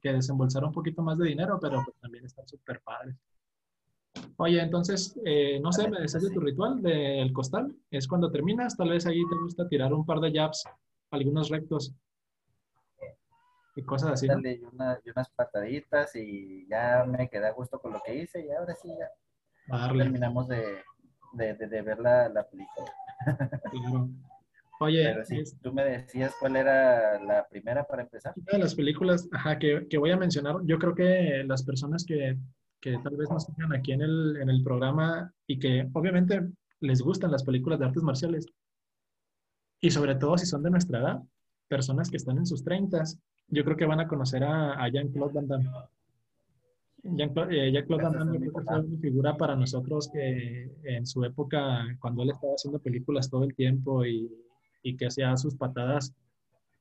que 0.00 0.12
desembolsar 0.12 0.64
un 0.64 0.72
poquito 0.72 1.02
más 1.02 1.18
de 1.18 1.28
dinero, 1.28 1.58
pero 1.60 1.82
pues 1.84 1.96
también 2.00 2.24
están 2.24 2.48
súper 2.48 2.80
padres. 2.80 3.16
Oye, 4.40 4.62
entonces, 4.62 5.18
eh, 5.24 5.58
no 5.60 5.72
sé, 5.72 5.90
¿me 5.90 6.00
decías 6.00 6.22
de 6.22 6.30
tu 6.30 6.38
ritual 6.38 6.80
del 6.80 7.32
costal? 7.32 7.74
Es 7.90 8.06
cuando 8.06 8.30
terminas, 8.30 8.76
tal 8.76 8.90
vez 8.90 9.04
ahí 9.04 9.18
te 9.28 9.36
gusta 9.42 9.68
tirar 9.68 9.92
un 9.92 10.06
par 10.06 10.20
de 10.20 10.32
jabs, 10.32 10.62
algunos 11.10 11.48
rectos 11.48 11.92
y 13.74 13.82
cosas 13.82 14.12
así. 14.12 14.26
y, 14.26 14.60
unas 15.10 15.30
pataditas 15.34 16.14
y 16.14 16.68
ya 16.68 17.04
me 17.04 17.28
quedé 17.28 17.48
a 17.48 17.52
gusto 17.52 17.80
con 17.80 17.92
lo 17.92 18.00
que 18.06 18.14
hice 18.14 18.46
y 18.46 18.50
ahora 18.52 18.76
sí 18.76 18.88
ya 18.96 19.88
terminamos 19.92 20.46
de, 20.46 20.82
de, 21.32 21.54
de, 21.54 21.82
ver 21.82 21.98
la, 21.98 22.28
la 22.28 22.48
película. 22.48 22.92
Oye, 24.80 25.02
Pero 25.02 25.24
si 25.24 25.58
tú 25.58 25.72
me 25.72 25.82
decías 25.84 26.32
cuál 26.38 26.54
era 26.54 27.20
la 27.20 27.48
primera 27.48 27.84
para 27.84 28.02
empezar. 28.02 28.34
Una 28.36 28.52
de 28.52 28.58
las 28.58 28.76
películas 28.76 29.28
ajá, 29.32 29.58
que, 29.58 29.88
que, 29.90 29.98
voy 29.98 30.12
a 30.12 30.16
mencionar, 30.16 30.58
yo 30.62 30.78
creo 30.78 30.94
que 30.94 31.42
las 31.44 31.64
personas 31.64 32.04
que, 32.06 32.38
que 32.80 32.98
tal 32.98 33.16
vez 33.16 33.30
nos 33.30 33.46
tengan 33.46 33.72
aquí 33.72 33.92
en 33.92 34.02
el, 34.02 34.36
en 34.36 34.50
el 34.50 34.62
programa 34.62 35.32
y 35.46 35.58
que 35.58 35.88
obviamente 35.92 36.48
les 36.80 37.02
gustan 37.02 37.32
las 37.32 37.44
películas 37.44 37.78
de 37.78 37.86
artes 37.86 38.02
marciales, 38.02 38.46
y 39.80 39.90
sobre 39.90 40.14
todo 40.16 40.36
si 40.38 40.46
son 40.46 40.62
de 40.62 40.70
nuestra 40.70 40.98
edad, 41.00 41.22
personas 41.68 42.10
que 42.10 42.16
están 42.16 42.38
en 42.38 42.46
sus 42.46 42.64
treintas, 42.64 43.18
yo 43.48 43.64
creo 43.64 43.76
que 43.76 43.86
van 43.86 44.00
a 44.00 44.08
conocer 44.08 44.42
a, 44.44 44.72
a 44.72 44.88
Jean-Claude 44.88 45.34
Van 45.34 45.48
Damme. 45.48 45.70
Jean-Claude 47.02 47.68
eh, 47.68 47.84
Van 47.88 48.12
Damme 48.12 48.50
fue 48.50 48.62
una 48.62 48.98
figura 49.00 49.36
para 49.36 49.54
nosotros 49.54 50.10
que 50.12 50.70
en 50.82 51.06
su 51.06 51.24
época, 51.24 51.86
cuando 52.00 52.22
él 52.22 52.30
estaba 52.30 52.54
haciendo 52.54 52.80
películas 52.80 53.30
todo 53.30 53.44
el 53.44 53.54
tiempo 53.54 54.04
y, 54.04 54.30
y 54.82 54.96
que 54.96 55.06
hacía 55.06 55.36
sus 55.36 55.54
patadas 55.54 56.14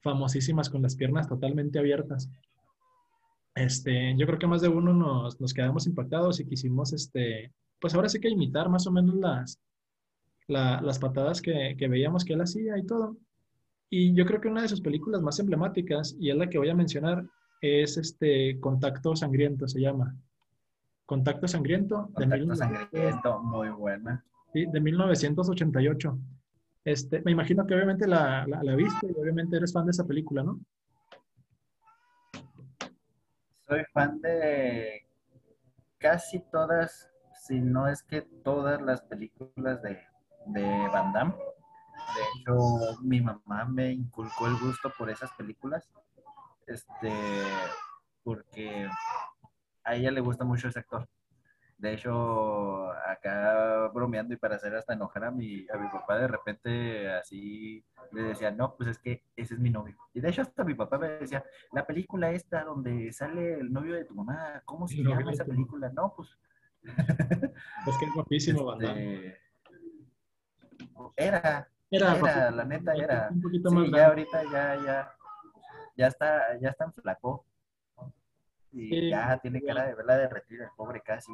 famosísimas 0.01 0.69
con 0.69 0.81
las 0.81 0.95
piernas 0.95 1.27
totalmente 1.27 1.79
abiertas. 1.79 2.29
Este, 3.57 4.15
yo 4.15 4.27
creo 4.27 4.37
que 4.37 4.45
más 4.45 4.61
de 4.61 4.67
uno 4.67 4.93
nos, 4.93 5.41
nos 5.41 5.53
quedamos 5.53 5.87
impactados 5.87 6.39
y 6.39 6.45
quisimos, 6.45 6.93
este, 6.93 7.51
pues 7.79 7.95
ahora 7.95 8.07
sí 8.07 8.19
que 8.19 8.29
imitar 8.29 8.69
más 8.69 8.85
o 8.85 8.91
menos 8.91 9.15
las, 9.15 9.59
las 10.47 10.99
patadas 10.99 11.41
que, 11.41 11.75
que 11.77 11.87
veíamos 11.87 12.23
que 12.23 12.33
él 12.33 12.41
hacía 12.41 12.77
y 12.77 12.85
todo. 12.85 13.17
Y 13.89 14.13
yo 14.13 14.25
creo 14.25 14.39
que 14.39 14.47
una 14.47 14.61
de 14.61 14.67
sus 14.67 14.81
películas 14.81 15.21
más 15.23 15.39
emblemáticas, 15.39 16.15
y 16.19 16.29
es 16.29 16.37
la 16.37 16.49
que 16.49 16.59
voy 16.59 16.69
a 16.69 16.75
mencionar, 16.75 17.25
es 17.59 17.97
este 17.97 18.59
Contacto 18.59 19.15
Sangriento, 19.15 19.67
se 19.67 19.81
llama. 19.81 20.15
Contacto 21.07 21.47
Sangriento. 21.47 22.11
Contacto 22.13 22.45
de 22.45 22.55
Sangriento, 22.55 23.41
muy 23.41 23.69
buena. 23.69 24.23
Sí, 24.53 24.65
de 24.65 24.79
1988. 24.79 26.19
Este, 26.83 27.21
me 27.21 27.31
imagino 27.31 27.65
que 27.65 27.73
obviamente 27.73 28.07
la, 28.07 28.45
la, 28.45 28.61
la, 28.61 28.75
viste 28.75 29.07
y 29.07 29.19
obviamente 29.19 29.57
eres 29.57 29.73
fan 29.73 29.85
de 29.85 29.91
esa 29.91 30.05
película, 30.05 30.43
¿no? 30.43 30.59
Soy 33.67 33.83
fan 33.93 34.21
de 34.21 35.05
casi 35.97 36.39
todas, 36.39 37.11
si 37.33 37.59
no 37.59 37.89
es 37.89 38.01
que 38.01 38.21
todas 38.21 38.81
las 38.81 39.01
películas 39.01 39.81
de, 39.81 39.99
de 40.45 40.87
Van 40.87 41.11
Damme. 41.11 41.33
De 41.33 42.21
hecho, 42.39 43.01
mi 43.01 43.19
mamá 43.19 43.65
me 43.65 43.91
inculcó 43.91 44.47
el 44.47 44.57
gusto 44.57 44.89
por 44.97 45.09
esas 45.09 45.31
películas. 45.33 45.89
Este, 46.65 47.11
porque 48.23 48.87
a 49.83 49.95
ella 49.95 50.11
le 50.11 50.21
gusta 50.21 50.45
mucho 50.45 50.69
ese 50.69 50.79
actor. 50.79 51.09
De 51.77 51.93
hecho, 51.93 52.91
acá 52.91 53.87
bromeando 53.93 54.33
y 54.33 54.37
para 54.37 54.55
hacer 54.55 54.75
hasta 54.75 54.93
enojar 54.93 55.25
a 55.25 55.31
mi, 55.31 55.67
a 55.71 55.77
mi 55.77 55.87
papá, 55.89 56.17
de 56.17 56.27
repente 56.27 57.09
así 57.11 57.85
le 58.11 58.23
decía, 58.23 58.49
no, 58.49 58.75
pues 58.75 58.89
es 58.89 58.97
que 58.97 59.23
ese 59.35 59.53
es 59.53 59.59
mi 59.59 59.69
novio. 59.69 59.95
Y 60.13 60.19
de 60.19 60.29
hecho 60.29 60.41
hasta 60.41 60.63
mi 60.63 60.73
papá 60.73 60.97
me 60.97 61.09
decía, 61.09 61.43
la 61.71 61.85
película 61.85 62.31
esta 62.31 62.63
donde 62.63 63.13
sale 63.13 63.59
el 63.59 63.71
novio 63.71 63.93
de 63.93 64.05
tu 64.05 64.15
mamá, 64.15 64.61
¿cómo 64.65 64.87
se 64.87 65.03
llama 65.03 65.31
esa 65.31 65.45
película? 65.45 65.89
No, 65.89 66.13
pues... 66.15 66.29
Es 67.87 67.97
que 67.97 68.05
es 68.05 68.13
guapísimo, 68.13 68.73
este, 68.73 69.37
Era, 71.15 71.67
era, 71.89 72.51
la 72.51 72.65
neta 72.65 72.93
era. 72.93 73.29
Un 73.31 73.41
poquito 73.41 73.69
sí, 73.69 73.91
ya 73.91 74.07
ahorita 74.07 74.43
ya, 74.43 74.75
ya, 74.83 75.15
ya 75.95 76.07
está, 76.07 76.59
ya 76.59 76.69
está 76.69 76.85
en 76.85 76.93
flaco. 76.93 77.46
Y 78.71 79.09
ya 79.09 79.39
tiene 79.41 79.61
cara 79.61 79.87
de 79.87 79.95
verla 79.95 80.17
derretida, 80.17 80.65
el 80.65 80.71
pobre 80.75 81.01
casi. 81.01 81.31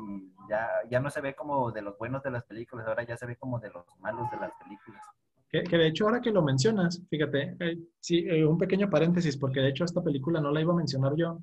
Ya, 0.49 0.67
ya 0.89 0.99
no 0.99 1.09
se 1.09 1.21
ve 1.21 1.35
como 1.35 1.71
de 1.71 1.81
los 1.81 1.97
buenos 1.97 2.23
de 2.23 2.31
las 2.31 2.43
películas, 2.43 2.87
ahora 2.87 3.03
ya 3.03 3.17
se 3.17 3.25
ve 3.25 3.35
como 3.35 3.59
de 3.59 3.69
los 3.69 3.85
malos 3.99 4.29
de 4.31 4.37
las 4.37 4.51
películas. 4.61 5.01
Que, 5.49 5.63
que 5.63 5.77
de 5.77 5.87
hecho, 5.87 6.05
ahora 6.05 6.21
que 6.21 6.31
lo 6.31 6.41
mencionas, 6.41 7.01
fíjate, 7.09 7.55
eh, 7.59 7.77
sí, 7.99 8.25
eh, 8.27 8.45
un 8.45 8.57
pequeño 8.57 8.89
paréntesis, 8.89 9.37
porque 9.37 9.59
de 9.61 9.69
hecho 9.69 9.85
esta 9.85 10.03
película 10.03 10.39
no 10.41 10.51
la 10.51 10.61
iba 10.61 10.73
a 10.73 10.77
mencionar 10.77 11.15
yo. 11.15 11.39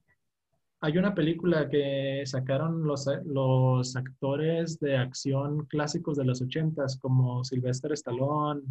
Hay 0.81 0.97
una 0.97 1.15
película 1.15 1.69
que 1.69 2.23
sacaron 2.25 2.85
los, 2.85 3.07
los 3.27 3.95
actores 3.97 4.81
de 4.81 4.97
acción 4.97 5.67
clásicos 5.67 6.17
de 6.17 6.25
los 6.25 6.41
ochentas, 6.41 6.99
como 6.99 7.45
Sylvester 7.45 7.93
Stallone, 7.93 8.63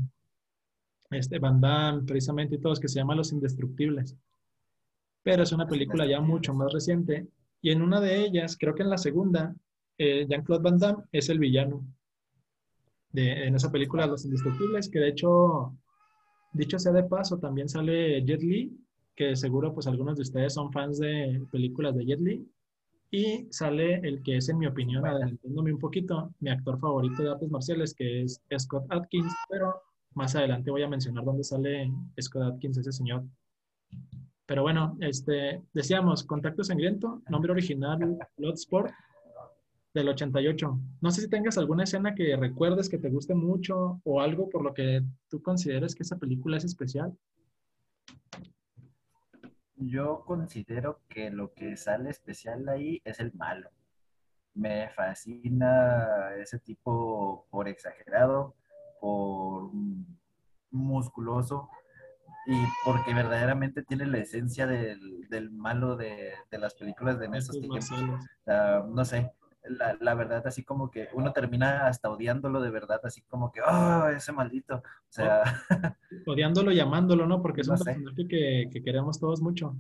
este 1.12 1.38
Van 1.38 1.62
Damme, 1.62 2.04
precisamente, 2.04 2.56
y 2.56 2.60
todos, 2.60 2.80
que 2.80 2.88
se 2.88 3.00
llama 3.00 3.16
Los 3.16 3.32
Indestructibles 3.32 4.18
pero 5.24 5.44
es 5.44 5.52
una 5.52 5.68
película 5.68 6.06
ya 6.06 6.22
mucho 6.22 6.54
más 6.54 6.72
reciente. 6.72 7.28
Y 7.62 7.72
en 7.72 7.82
una 7.82 8.00
de 8.00 8.26
ellas, 8.26 8.58
creo 8.58 8.74
que 8.74 8.84
en 8.84 8.90
la 8.90 8.98
segunda, 8.98 9.54
eh, 9.98 10.26
Jean-Claude 10.30 10.64
Van 10.64 10.80
Damme 10.80 11.04
es 11.12 11.30
el 11.30 11.40
villano 11.40 11.86
de, 13.12 13.48
en 13.48 13.56
esa 13.56 13.72
película 13.72 14.08
Los 14.08 14.26
Indestructibles, 14.26 14.90
que 14.90 15.00
de 15.00 15.10
hecho, 15.10 15.76
dicho 16.54 16.80
sea 16.80 16.92
de 16.92 17.04
paso, 17.04 17.38
también 17.38 17.68
sale 17.68 18.24
Jet 18.24 18.42
Li, 18.42 18.78
que 19.16 19.36
seguro 19.36 19.74
pues 19.74 19.88
algunos 19.88 20.16
de 20.16 20.22
ustedes 20.22 20.54
son 20.54 20.72
fans 20.72 21.00
de 21.00 21.42
películas 21.52 21.96
de 21.96 22.06
Jet 22.06 22.22
Li. 22.22 22.48
Y 23.12 23.48
sale 23.50 23.96
el 24.08 24.22
que 24.22 24.38
es, 24.38 24.50
en 24.50 24.60
mi 24.60 24.68
opinión, 24.68 25.04
adelantándome 25.04 25.74
un 25.74 25.80
poquito, 25.80 26.32
mi 26.40 26.52
actor 26.52 26.80
favorito 26.80 27.24
de 27.24 27.32
artes 27.32 27.50
marciales, 27.50 27.96
que 27.96 28.22
es 28.22 28.40
Scott 28.56 28.86
Atkins, 28.90 29.34
pero 29.50 29.82
más 30.14 30.36
adelante 30.36 30.70
voy 30.70 30.84
a 30.84 30.88
mencionar 30.88 31.26
dónde 31.26 31.44
sale 31.44 31.92
Scott 32.22 32.44
Atkins, 32.44 32.78
ese 32.78 32.92
señor. 32.92 33.24
Pero 34.50 34.64
bueno, 34.64 34.98
este, 35.00 35.62
decíamos, 35.74 36.24
Contacto 36.24 36.64
Sangriento, 36.64 37.22
nombre 37.30 37.52
original 37.52 38.18
Bloodsport 38.36 38.92
del 39.94 40.10
88. 40.10 40.80
No 41.02 41.12
sé 41.12 41.22
si 41.22 41.30
tengas 41.30 41.60
alguna 41.60 41.84
escena 41.84 42.16
que 42.16 42.36
recuerdes 42.36 42.90
que 42.90 42.98
te 42.98 43.12
guste 43.12 43.36
mucho 43.36 44.02
o 44.04 44.22
algo 44.22 44.50
por 44.50 44.64
lo 44.64 44.74
que 44.74 45.04
tú 45.30 45.44
consideres 45.44 45.94
que 45.94 46.02
esa 46.02 46.18
película 46.18 46.58
es 46.58 46.64
especial. 46.64 47.16
Yo 49.76 50.24
considero 50.26 51.02
que 51.08 51.30
lo 51.30 51.54
que 51.54 51.78
sale 51.78 52.10
especial 52.10 52.68
ahí 52.70 53.04
es 53.06 53.20
el 53.20 53.32
malo. 53.34 53.70
Me 54.56 54.90
fascina 54.90 56.34
ese 56.42 56.58
tipo 56.58 57.46
por 57.52 57.68
exagerado, 57.68 58.56
por 59.00 59.70
musculoso, 60.72 61.70
y 62.50 62.66
porque 62.84 63.14
verdaderamente 63.14 63.84
tiene 63.84 64.08
la 64.08 64.18
esencia 64.18 64.66
del, 64.66 65.30
del 65.30 65.52
malo 65.52 65.96
de, 65.96 66.34
de, 66.50 66.58
las 66.58 66.74
películas 66.74 67.20
de 67.20 67.28
esos 67.38 67.60
tiempos. 67.60 67.92
no 68.48 69.06
sé, 69.06 69.32
la, 69.66 69.96
la, 70.00 70.16
verdad, 70.16 70.42
así 70.48 70.64
como 70.64 70.90
que 70.90 71.10
uno 71.14 71.32
termina 71.32 71.86
hasta 71.86 72.10
odiándolo 72.10 72.60
de 72.60 72.72
verdad, 72.72 73.02
así 73.04 73.22
como 73.22 73.52
que, 73.52 73.62
oh, 73.62 74.08
ese 74.08 74.32
maldito. 74.32 74.78
O 74.78 75.12
sea. 75.12 75.44
Odiándolo 76.26 76.72
y 76.72 76.80
amándolo, 76.80 77.28
¿no? 77.28 77.40
Porque 77.40 77.62
es 77.62 77.68
un 77.68 77.78
personaje 77.78 78.28
que, 78.28 78.68
que, 78.74 78.84
queremos 78.84 79.20
todos 79.20 79.42
mucho. 79.42 79.76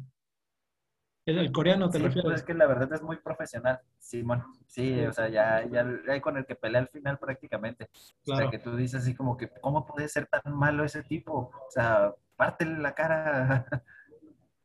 El, 1.25 1.51
coreano, 1.51 1.89
te 1.89 1.97
sí, 1.97 2.03
refieres. 2.03 2.23
Pues 2.23 2.39
es 2.41 2.45
que 2.45 2.53
la 2.53 2.67
verdad 2.67 2.93
es 2.93 3.01
muy 3.01 3.17
profesional, 3.17 3.79
Simón. 3.97 4.43
Sí, 4.67 4.93
sí, 4.93 5.05
o 5.05 5.13
sea, 5.13 5.27
ya, 5.27 5.67
ya, 5.67 5.88
ya 6.05 6.21
con 6.21 6.38
el 6.38 6.45
que 6.45 6.55
pelea 6.55 6.81
al 6.81 6.89
final 6.89 7.17
prácticamente. 7.17 7.89
Claro. 8.23 8.47
O 8.47 8.51
sea, 8.51 8.51
que 8.51 8.63
tú 8.63 8.75
dices 8.75 9.01
así 9.01 9.15
como 9.15 9.38
que, 9.38 9.49
¿cómo 9.59 9.88
puede 9.88 10.07
ser 10.07 10.27
tan 10.27 10.53
malo 10.55 10.83
ese 10.83 11.01
tipo? 11.01 11.51
O 11.51 11.71
sea, 11.71 12.13
pártele 12.39 12.79
la 12.79 12.96
cara. 12.96 13.67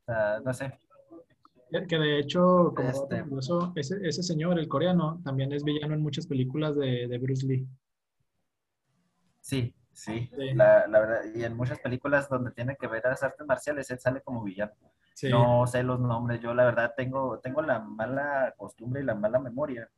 no 0.44 0.54
sé. 0.54 0.78
Que 1.88 1.98
de 1.98 2.20
hecho, 2.20 2.72
como 2.72 2.88
este... 2.88 3.24
ese, 3.74 3.96
ese, 4.06 4.22
señor, 4.22 4.60
el 4.60 4.68
coreano, 4.68 5.20
también 5.24 5.52
es 5.52 5.64
villano 5.64 5.94
en 5.94 6.02
muchas 6.02 6.28
películas 6.28 6.76
de, 6.76 7.08
de 7.08 7.18
Bruce 7.18 7.44
Lee. 7.44 7.66
Sí, 9.40 9.74
sí, 9.92 10.30
sí. 10.36 10.54
La, 10.54 10.86
la, 10.86 11.00
verdad, 11.00 11.20
y 11.34 11.42
en 11.42 11.56
muchas 11.56 11.80
películas 11.80 12.28
donde 12.28 12.52
tiene 12.52 12.76
que 12.76 12.86
ver 12.86 13.02
las 13.04 13.24
artes 13.24 13.44
marciales, 13.44 13.90
él 13.90 13.98
sale 13.98 14.22
como 14.22 14.44
villano. 14.44 14.72
Sí. 15.14 15.28
No 15.30 15.66
sé 15.66 15.82
los 15.82 15.98
nombres, 15.98 16.40
yo 16.40 16.54
la 16.54 16.64
verdad 16.64 16.94
tengo, 16.96 17.40
tengo 17.40 17.60
la 17.60 17.80
mala 17.80 18.54
costumbre 18.56 19.02
y 19.02 19.04
la 19.04 19.16
mala 19.16 19.40
memoria 19.40 19.90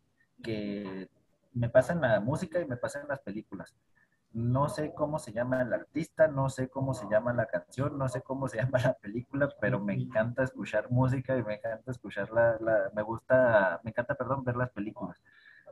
que 0.42 1.10
me 1.52 1.68
pasa 1.68 1.92
en 1.92 2.00
la 2.00 2.20
música 2.20 2.58
y 2.58 2.66
me 2.66 2.78
pasa 2.78 3.02
en 3.02 3.08
las 3.08 3.20
películas 3.20 3.74
no 4.36 4.68
sé 4.68 4.92
cómo 4.92 5.18
se 5.18 5.32
llama 5.32 5.62
el 5.62 5.72
artista, 5.72 6.28
no 6.28 6.50
sé 6.50 6.68
cómo 6.68 6.92
se 6.92 7.06
llama 7.08 7.32
la 7.32 7.46
canción, 7.46 7.96
no 7.96 8.06
sé 8.06 8.20
cómo 8.20 8.48
se 8.48 8.58
llama 8.62 8.78
la 8.84 8.92
película, 8.92 9.48
pero 9.60 9.80
me 9.80 9.94
encanta 9.94 10.44
escuchar 10.44 10.90
música 10.90 11.38
y 11.38 11.42
me 11.42 11.54
encanta 11.54 11.90
escuchar 11.90 12.30
la, 12.30 12.90
me 12.94 13.02
gusta, 13.02 13.80
me 13.82 13.92
encanta, 13.92 14.14
perdón, 14.14 14.44
ver 14.44 14.56
las 14.56 14.70
películas. 14.70 15.16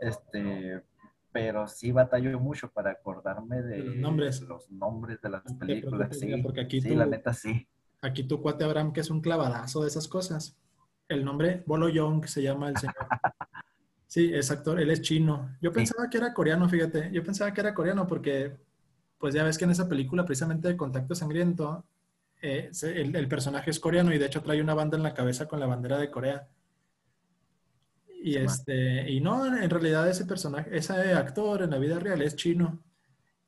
Este, 0.00 0.82
pero 1.30 1.68
sí 1.68 1.92
batallo 1.92 2.40
mucho 2.40 2.70
para 2.70 2.92
acordarme 2.92 3.60
de 3.60 3.78
los 3.80 3.96
nombres, 3.96 4.40
los 4.40 4.70
nombres 4.70 5.20
de 5.20 5.28
las 5.28 5.42
películas. 5.52 6.18
Sí, 6.18 6.34
porque 6.42 6.62
aquí 6.62 6.80
sí, 6.80 6.94
la 6.94 7.04
neta 7.04 7.34
sí. 7.34 7.68
Aquí 8.00 8.24
tu 8.26 8.40
cuate 8.40 8.64
Abraham, 8.64 8.94
que 8.94 9.00
es 9.00 9.10
un 9.10 9.20
clavadazo 9.20 9.82
de 9.82 9.88
esas 9.88 10.08
cosas. 10.08 10.58
El 11.06 11.22
nombre 11.22 11.62
Bolo 11.66 11.90
Young 11.90 12.24
se 12.24 12.42
llama 12.42 12.70
el 12.70 12.78
señor. 12.78 12.96
Sí, 14.14 14.30
es 14.32 14.48
actor, 14.52 14.80
él 14.80 14.92
es 14.92 15.02
chino. 15.02 15.56
Yo 15.60 15.72
pensaba 15.72 16.08
que 16.08 16.18
era 16.18 16.32
coreano, 16.32 16.68
fíjate. 16.68 17.10
Yo 17.10 17.24
pensaba 17.24 17.52
que 17.52 17.60
era 17.60 17.74
coreano 17.74 18.06
porque, 18.06 18.56
pues 19.18 19.34
ya 19.34 19.42
ves 19.42 19.58
que 19.58 19.64
en 19.64 19.72
esa 19.72 19.88
película, 19.88 20.24
precisamente 20.24 20.68
de 20.68 20.76
Contacto 20.76 21.16
Sangriento, 21.16 21.84
eh, 22.40 22.70
el, 22.80 23.26
personaje 23.26 23.72
es 23.72 23.80
coreano 23.80 24.14
y 24.14 24.18
de 24.18 24.26
hecho 24.26 24.40
trae 24.40 24.62
una 24.62 24.74
banda 24.74 24.96
en 24.96 25.02
la 25.02 25.14
cabeza 25.14 25.48
con 25.48 25.58
la 25.58 25.66
bandera 25.66 25.98
de 25.98 26.12
Corea. 26.12 26.46
Y, 28.22 28.36
este, 28.36 29.10
y 29.10 29.20
no, 29.20 29.46
en 29.46 29.68
realidad 29.68 30.08
ese 30.08 30.26
personaje, 30.26 30.70
ese 30.76 30.92
actor 31.14 31.62
en 31.62 31.70
la 31.70 31.78
vida 31.78 31.98
real 31.98 32.22
es 32.22 32.36
chino. 32.36 32.84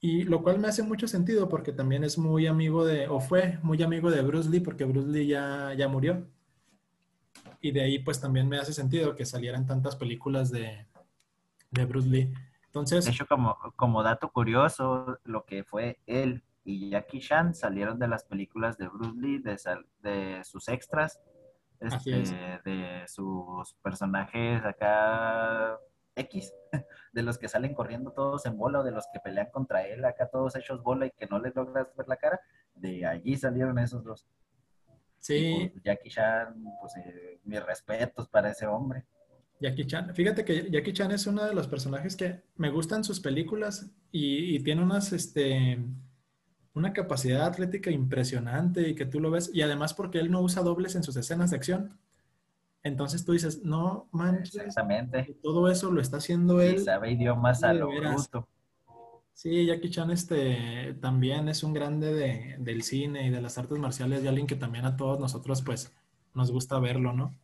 Y 0.00 0.24
lo 0.24 0.42
cual 0.42 0.58
me 0.58 0.66
hace 0.66 0.82
mucho 0.82 1.06
sentido 1.06 1.48
porque 1.48 1.70
también 1.70 2.02
es 2.02 2.18
muy 2.18 2.48
amigo 2.48 2.84
de, 2.84 3.06
o 3.06 3.20
fue 3.20 3.60
muy 3.62 3.80
amigo 3.84 4.10
de 4.10 4.22
Bruce 4.22 4.50
Lee, 4.50 4.58
porque 4.58 4.84
Bruce 4.84 5.10
Lee 5.10 5.28
ya, 5.28 5.74
ya 5.78 5.86
murió 5.86 6.26
y 7.60 7.72
de 7.72 7.82
ahí 7.82 7.98
pues 7.98 8.20
también 8.20 8.48
me 8.48 8.58
hace 8.58 8.72
sentido 8.72 9.14
que 9.16 9.24
salieran 9.24 9.66
tantas 9.66 9.96
películas 9.96 10.50
de, 10.50 10.86
de 11.70 11.84
Bruce 11.84 12.08
Lee. 12.08 12.32
Entonces... 12.66 13.04
De 13.04 13.10
hecho, 13.10 13.26
como, 13.26 13.56
como 13.76 14.02
dato 14.02 14.30
curioso, 14.30 15.18
lo 15.24 15.44
que 15.44 15.64
fue 15.64 15.98
él 16.06 16.42
y 16.64 16.90
Jackie 16.90 17.20
Chan 17.20 17.54
salieron 17.54 17.98
de 17.98 18.08
las 18.08 18.24
películas 18.24 18.76
de 18.76 18.88
Bruce 18.88 19.18
Lee, 19.18 19.38
de, 19.38 19.56
de 20.00 20.44
sus 20.44 20.68
extras, 20.68 21.20
este, 21.80 22.60
de 22.64 23.04
sus 23.06 23.74
personajes 23.82 24.64
acá 24.64 25.78
X, 26.16 26.52
de 27.12 27.22
los 27.22 27.38
que 27.38 27.48
salen 27.48 27.74
corriendo 27.74 28.12
todos 28.12 28.46
en 28.46 28.56
bola 28.56 28.80
o 28.80 28.82
de 28.82 28.90
los 28.90 29.06
que 29.12 29.20
pelean 29.20 29.50
contra 29.50 29.86
él 29.86 30.04
acá 30.04 30.28
todos 30.28 30.56
hechos 30.56 30.82
bola 30.82 31.06
y 31.06 31.10
que 31.10 31.26
no 31.26 31.38
les 31.38 31.54
logras 31.54 31.86
ver 31.96 32.08
la 32.08 32.16
cara, 32.16 32.40
de 32.74 33.06
allí 33.06 33.36
salieron 33.36 33.78
esos 33.78 34.02
dos. 34.02 34.26
Sí. 35.26 35.70
Pues, 35.72 35.82
Jackie 35.82 36.10
Chan, 36.10 36.62
pues 36.80 36.96
eh, 36.98 37.40
mis 37.44 37.64
respetos 37.64 38.28
para 38.28 38.50
ese 38.50 38.66
hombre. 38.66 39.04
Jackie 39.58 39.86
Chan. 39.86 40.14
Fíjate 40.14 40.44
que 40.44 40.70
Jackie 40.70 40.92
Chan 40.92 41.10
es 41.10 41.26
uno 41.26 41.44
de 41.44 41.54
los 41.54 41.66
personajes 41.66 42.14
que 42.14 42.42
me 42.56 42.70
gustan 42.70 43.02
sus 43.02 43.18
películas 43.18 43.90
y, 44.12 44.60
tiene 44.60 44.82
unas, 44.82 45.12
este, 45.12 45.78
una 46.74 46.92
capacidad 46.92 47.46
atlética 47.46 47.90
impresionante 47.90 48.88
y 48.88 48.94
que 48.94 49.06
tú 49.06 49.18
lo 49.18 49.32
ves. 49.32 49.50
Y 49.52 49.62
además 49.62 49.94
porque 49.94 50.20
él 50.20 50.30
no 50.30 50.42
usa 50.42 50.62
dobles 50.62 50.94
en 50.94 51.02
sus 51.02 51.16
escenas 51.16 51.50
de 51.50 51.56
acción. 51.56 51.98
Entonces 52.84 53.24
tú 53.24 53.32
dices, 53.32 53.64
no 53.64 54.08
manches. 54.12 54.54
Exactamente. 54.54 55.36
Todo 55.42 55.68
eso 55.68 55.90
lo 55.90 56.00
está 56.00 56.18
haciendo 56.18 56.60
él. 56.60 56.84
sabe 56.84 57.10
idiomas 57.10 57.64
a 57.64 57.72
lo 57.72 57.88
bruto. 57.88 58.48
Sí, 59.36 59.66
Jackie 59.66 59.90
Chan 59.90 60.10
este, 60.10 60.94
también 61.02 61.50
es 61.50 61.62
un 61.62 61.74
grande 61.74 62.14
de, 62.14 62.56
del 62.58 62.82
cine 62.82 63.26
y 63.26 63.30
de 63.30 63.42
las 63.42 63.58
artes 63.58 63.78
marciales 63.78 64.24
y 64.24 64.28
alguien 64.28 64.46
que 64.46 64.56
también 64.56 64.86
a 64.86 64.96
todos 64.96 65.20
nosotros 65.20 65.60
pues 65.60 65.94
nos 66.32 66.50
gusta 66.50 66.78
verlo, 66.78 67.12
¿no? 67.12 67.36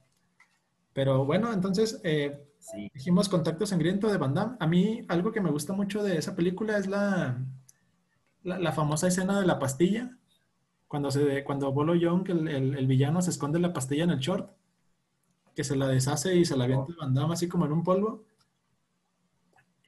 Pero 0.94 1.26
bueno, 1.26 1.52
entonces 1.52 2.00
eh, 2.02 2.48
dijimos 2.94 3.28
Contacto 3.28 3.66
Sangriento 3.66 4.08
de 4.08 4.16
Van 4.16 4.32
Damme. 4.32 4.56
A 4.58 4.66
mí 4.66 5.04
algo 5.08 5.32
que 5.32 5.42
me 5.42 5.50
gusta 5.50 5.74
mucho 5.74 6.02
de 6.02 6.16
esa 6.16 6.34
película 6.34 6.78
es 6.78 6.86
la, 6.86 7.44
la, 8.42 8.72
famosa 8.72 9.08
escena 9.08 9.38
de 9.38 9.46
la 9.46 9.58
pastilla. 9.58 10.16
Cuando, 10.88 11.10
se, 11.10 11.44
cuando 11.44 11.72
Bolo 11.72 11.94
Young, 11.94 12.26
el, 12.30 12.74
el, 12.74 12.86
villano, 12.86 13.20
se 13.20 13.30
esconde 13.30 13.58
la 13.58 13.74
pastilla 13.74 14.04
en 14.04 14.10
el 14.12 14.18
short, 14.18 14.50
que 15.54 15.62
se 15.62 15.76
la 15.76 15.88
deshace 15.88 16.36
y 16.36 16.46
se 16.46 16.56
la 16.56 16.64
avienta 16.64 16.94
Van 16.98 17.12
Damme 17.12 17.34
así 17.34 17.48
como 17.48 17.66
en 17.66 17.72
un 17.72 17.84
polvo. 17.84 18.24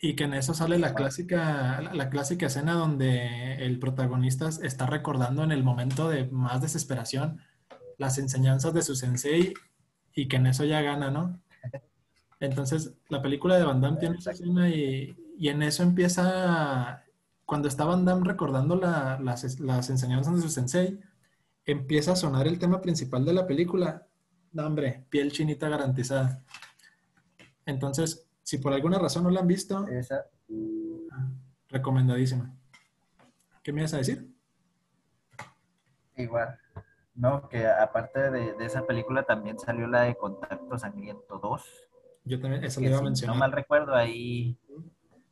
Y 0.04 0.16
que 0.16 0.25
en 0.25 0.34
eso 0.34 0.52
sale 0.52 0.78
la 0.78 0.92
clásica, 0.92 1.80
la 1.94 2.11
clásica 2.11 2.44
escena 2.44 2.75
donde 2.75 3.54
el 3.54 3.78
protagonista 3.78 4.50
está 4.62 4.84
recordando 4.84 5.42
en 5.42 5.50
el 5.50 5.64
momento 5.64 6.11
de 6.11 6.26
más 6.26 6.61
desesperación 6.61 7.40
las 7.96 8.18
enseñanzas 8.18 8.75
de 8.75 8.82
su 8.82 8.96
sensei 8.96 9.54
y 10.14 10.28
que 10.28 10.37
en 10.37 10.46
eso 10.46 10.66
ya 10.66 10.82
gana, 10.82 11.11
¿no? 11.11 11.40
Entonces, 12.38 12.92
la 13.08 13.23
película 13.23 13.56
de 13.56 13.64
Van 13.64 13.80
Damme 13.80 13.96
tiene 13.96 14.18
esa 14.18 14.32
escena 14.32 14.68
y, 14.68 15.16
y, 15.38 15.49
en 15.49 15.62
eso 15.62 15.82
empieza, 15.82 17.02
cuando 17.46 17.68
está 17.68 17.87
Van 17.87 18.04
Damme 18.04 18.28
recordando 18.28 18.76
las, 18.76 19.58
las, 19.58 19.88
enseñanzas 19.88 20.34
de 20.37 20.42
su 20.42 20.50
sensei, 20.50 21.00
empieza 21.64 22.12
a 22.12 22.16
sonar 22.16 22.46
el 22.46 22.58
tema 22.58 22.82
principal 22.82 23.25
de 23.25 23.32
la 23.32 23.46
película. 23.46 24.06
No, 24.52 24.66
hombre, 24.66 25.06
piel 25.08 25.32
chinita 25.32 25.70
garantizada. 25.70 26.42
Entonces, 27.64 28.24
si 28.44 28.58
por 28.58 28.74
alguna 28.74 28.98
razón 28.98 29.24
no 29.24 29.30
la 29.30 29.40
han 29.40 29.46
visto, 29.46 29.86
esa. 29.88 30.26
recomendadísima. 31.68 32.54
¿Qué 33.62 33.72
me 33.72 33.80
ibas 33.80 33.94
a 33.94 33.98
decir? 33.98 34.30
Igual. 36.16 36.58
No, 37.14 37.48
que 37.48 37.66
aparte 37.66 38.30
de, 38.30 38.54
esa 38.60 38.86
película 38.86 39.22
también 39.22 39.58
salió 39.58 39.86
la 39.86 40.02
de 40.02 40.14
Contacto 40.14 40.78
Sangriento 40.78 41.38
2. 41.38 41.62
Yo 42.24 42.38
también, 42.38 42.64
eso 42.64 42.80
le 42.80 42.88
iba 42.88 42.98
a 42.98 43.02
mencionar. 43.02 43.34
no 43.34 43.40
mal 43.40 43.52
recuerdo, 43.52 43.94
ahí, 43.94 44.58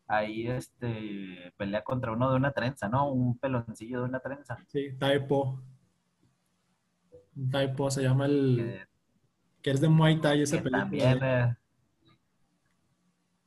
ahí 0.06 0.48
este, 0.48 1.52
pelea 1.58 1.84
contra 1.84 2.12
uno 2.12 2.30
de 2.30 2.36
una 2.36 2.52
trenza, 2.52 2.88
¿no? 2.88 3.12
Un 3.12 3.38
peloncillo 3.38 4.00
de 4.00 4.04
una 4.04 4.20
trenza. 4.20 4.58
Sí, 4.68 4.96
Taipo. 4.98 5.60
Taipo 7.50 7.90
se 7.90 8.02
llama 8.02 8.24
el... 8.24 8.86
Que, 9.60 9.70
es 9.70 9.80
de 9.80 9.88
Muay 9.88 10.20
Thai 10.20 10.42
esa 10.42 10.56
película. 10.56 10.80
También, 10.80 11.18
eh, 11.22 11.56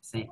sí, 0.06 0.30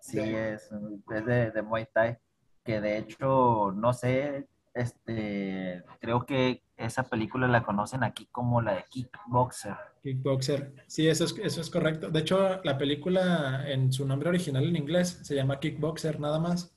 sí, 0.00 0.20
es, 0.20 0.70
es 1.10 1.26
de, 1.26 1.50
de 1.50 1.62
Muay 1.62 1.86
Thai. 1.92 2.18
Que 2.64 2.80
de 2.80 2.98
hecho, 2.98 3.72
no 3.72 3.92
sé, 3.92 4.46
este, 4.74 5.82
creo 6.00 6.24
que 6.24 6.62
esa 6.76 7.02
película 7.02 7.48
la 7.48 7.62
conocen 7.62 8.04
aquí 8.04 8.26
como 8.30 8.62
la 8.62 8.74
de 8.74 8.84
Kickboxer. 8.88 9.76
Kickboxer, 10.02 10.72
sí, 10.86 11.08
eso 11.08 11.24
es, 11.24 11.36
eso 11.38 11.60
es 11.60 11.70
correcto. 11.70 12.10
De 12.10 12.20
hecho, 12.20 12.62
la 12.62 12.78
película 12.78 13.68
en 13.68 13.92
su 13.92 14.06
nombre 14.06 14.28
original 14.28 14.64
en 14.64 14.76
inglés 14.76 15.20
se 15.22 15.34
llama 15.34 15.58
Kickboxer 15.58 16.20
nada 16.20 16.38
más. 16.38 16.76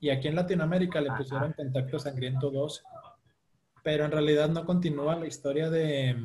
Y 0.00 0.10
aquí 0.10 0.26
en 0.26 0.34
Latinoamérica 0.34 1.00
le 1.00 1.12
pusieron 1.12 1.52
Contacto 1.52 1.98
Sangriento 1.98 2.50
2. 2.50 2.84
Pero 3.84 4.04
en 4.04 4.10
realidad 4.10 4.48
no 4.48 4.64
continúa 4.64 5.14
la 5.14 5.26
historia 5.26 5.70
de, 5.70 6.16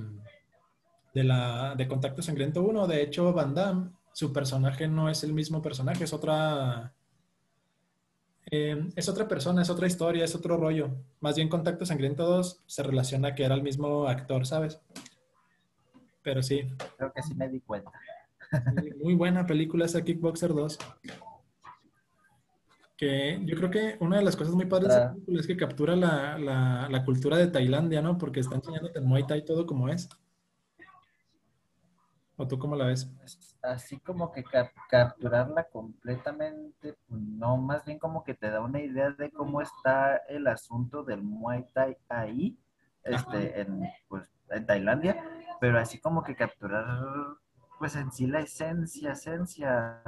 de, 1.14 1.24
la, 1.24 1.76
de 1.76 1.88
Contacto 1.88 2.24
Sangriento 2.24 2.64
1. 2.64 2.88
De 2.88 3.04
hecho, 3.04 3.34
Van 3.34 3.54
Damme, 3.54 3.92
su 4.18 4.34
personaje 4.34 4.88
no 4.88 5.10
es 5.10 5.24
el 5.24 5.34
mismo 5.34 5.62
personaje, 5.62 6.04
es 6.04 6.14
otra 6.14 6.94
Em, 8.50 8.92
es 8.96 9.10
otra 9.10 9.28
persona, 9.28 9.62
es 9.62 9.70
otra 9.70 9.88
historia, 9.88 10.24
es 10.24 10.34
otro 10.34 10.56
rollo. 10.56 10.90
Más 11.20 11.36
bien 11.36 11.50
Contacto 11.50 11.86
Sangriento 11.86 12.26
2 12.26 12.64
se 12.66 12.84
relaciona 12.84 13.36
que 13.36 13.44
era 13.44 13.56
el 13.56 13.62
mismo 13.62 14.08
actor, 14.08 14.46
¿sabes? 14.46 14.80
Pero 16.24 16.42
sí. 16.42 16.62
Creo 16.98 17.12
que 17.12 17.24
sí 17.24 17.36
me 17.36 17.50
di 17.50 17.60
cuenta. 17.60 17.92
muy 19.04 19.16
buena 19.16 19.46
película 19.46 19.86
esa 19.86 20.02
Kickboxer 20.02 20.54
2. 20.54 20.78
Que 22.96 23.42
yo 23.44 23.56
creo 23.58 23.70
que 23.70 23.98
una 24.00 24.18
de 24.18 24.24
las 24.24 24.38
cosas 24.38 24.56
muy 24.56 24.66
padres 24.66 24.96
de 24.96 25.10
película 25.10 25.40
es 25.42 25.48
que 25.48 25.58
captura 25.58 25.96
la, 25.98 26.38
la, 26.90 27.04
cultura 27.04 27.38
de 27.38 27.48
Tailandia, 27.48 28.02
¿no? 28.02 28.18
Porque 28.18 28.40
está 28.40 28.56
enseñándote 28.56 29.00
el 29.00 29.06
Muay 29.06 29.28
Thai 29.28 29.44
todo 29.44 29.66
como 29.66 29.90
es. 29.90 30.08
¿O 32.40 32.48
tú 32.48 32.60
cómo 32.60 32.76
la 32.76 32.86
ves? 32.86 33.12
Así 33.64 34.00
como 34.00 34.32
que 34.32 34.44
capturarla 34.90 35.64
completamente, 35.66 36.96
pues, 37.08 37.22
no, 37.22 37.58
más 37.58 37.84
bien 37.84 37.98
como 37.98 38.24
que 38.24 38.36
te 38.36 38.52
da 38.52 38.62
una 38.62 38.80
idea 38.80 39.10
de 39.10 39.32
cómo 39.32 39.60
está 39.60 40.18
el 40.30 40.46
asunto 40.48 41.04
del 41.04 41.24
Muay 41.24 41.66
Thai 41.74 41.98
ahí, 42.08 42.56
este, 43.04 43.62
en, 43.62 43.82
pues, 44.08 44.32
en 44.52 44.66
Tailandia, 44.68 45.24
pero 45.60 45.80
así 45.80 46.00
como 46.00 46.24
que 46.24 46.36
capturar, 46.36 46.86
pues 47.80 47.96
en 47.96 48.12
sí 48.12 48.28
la 48.28 48.42
esencia, 48.42 49.14
esencia, 49.14 50.04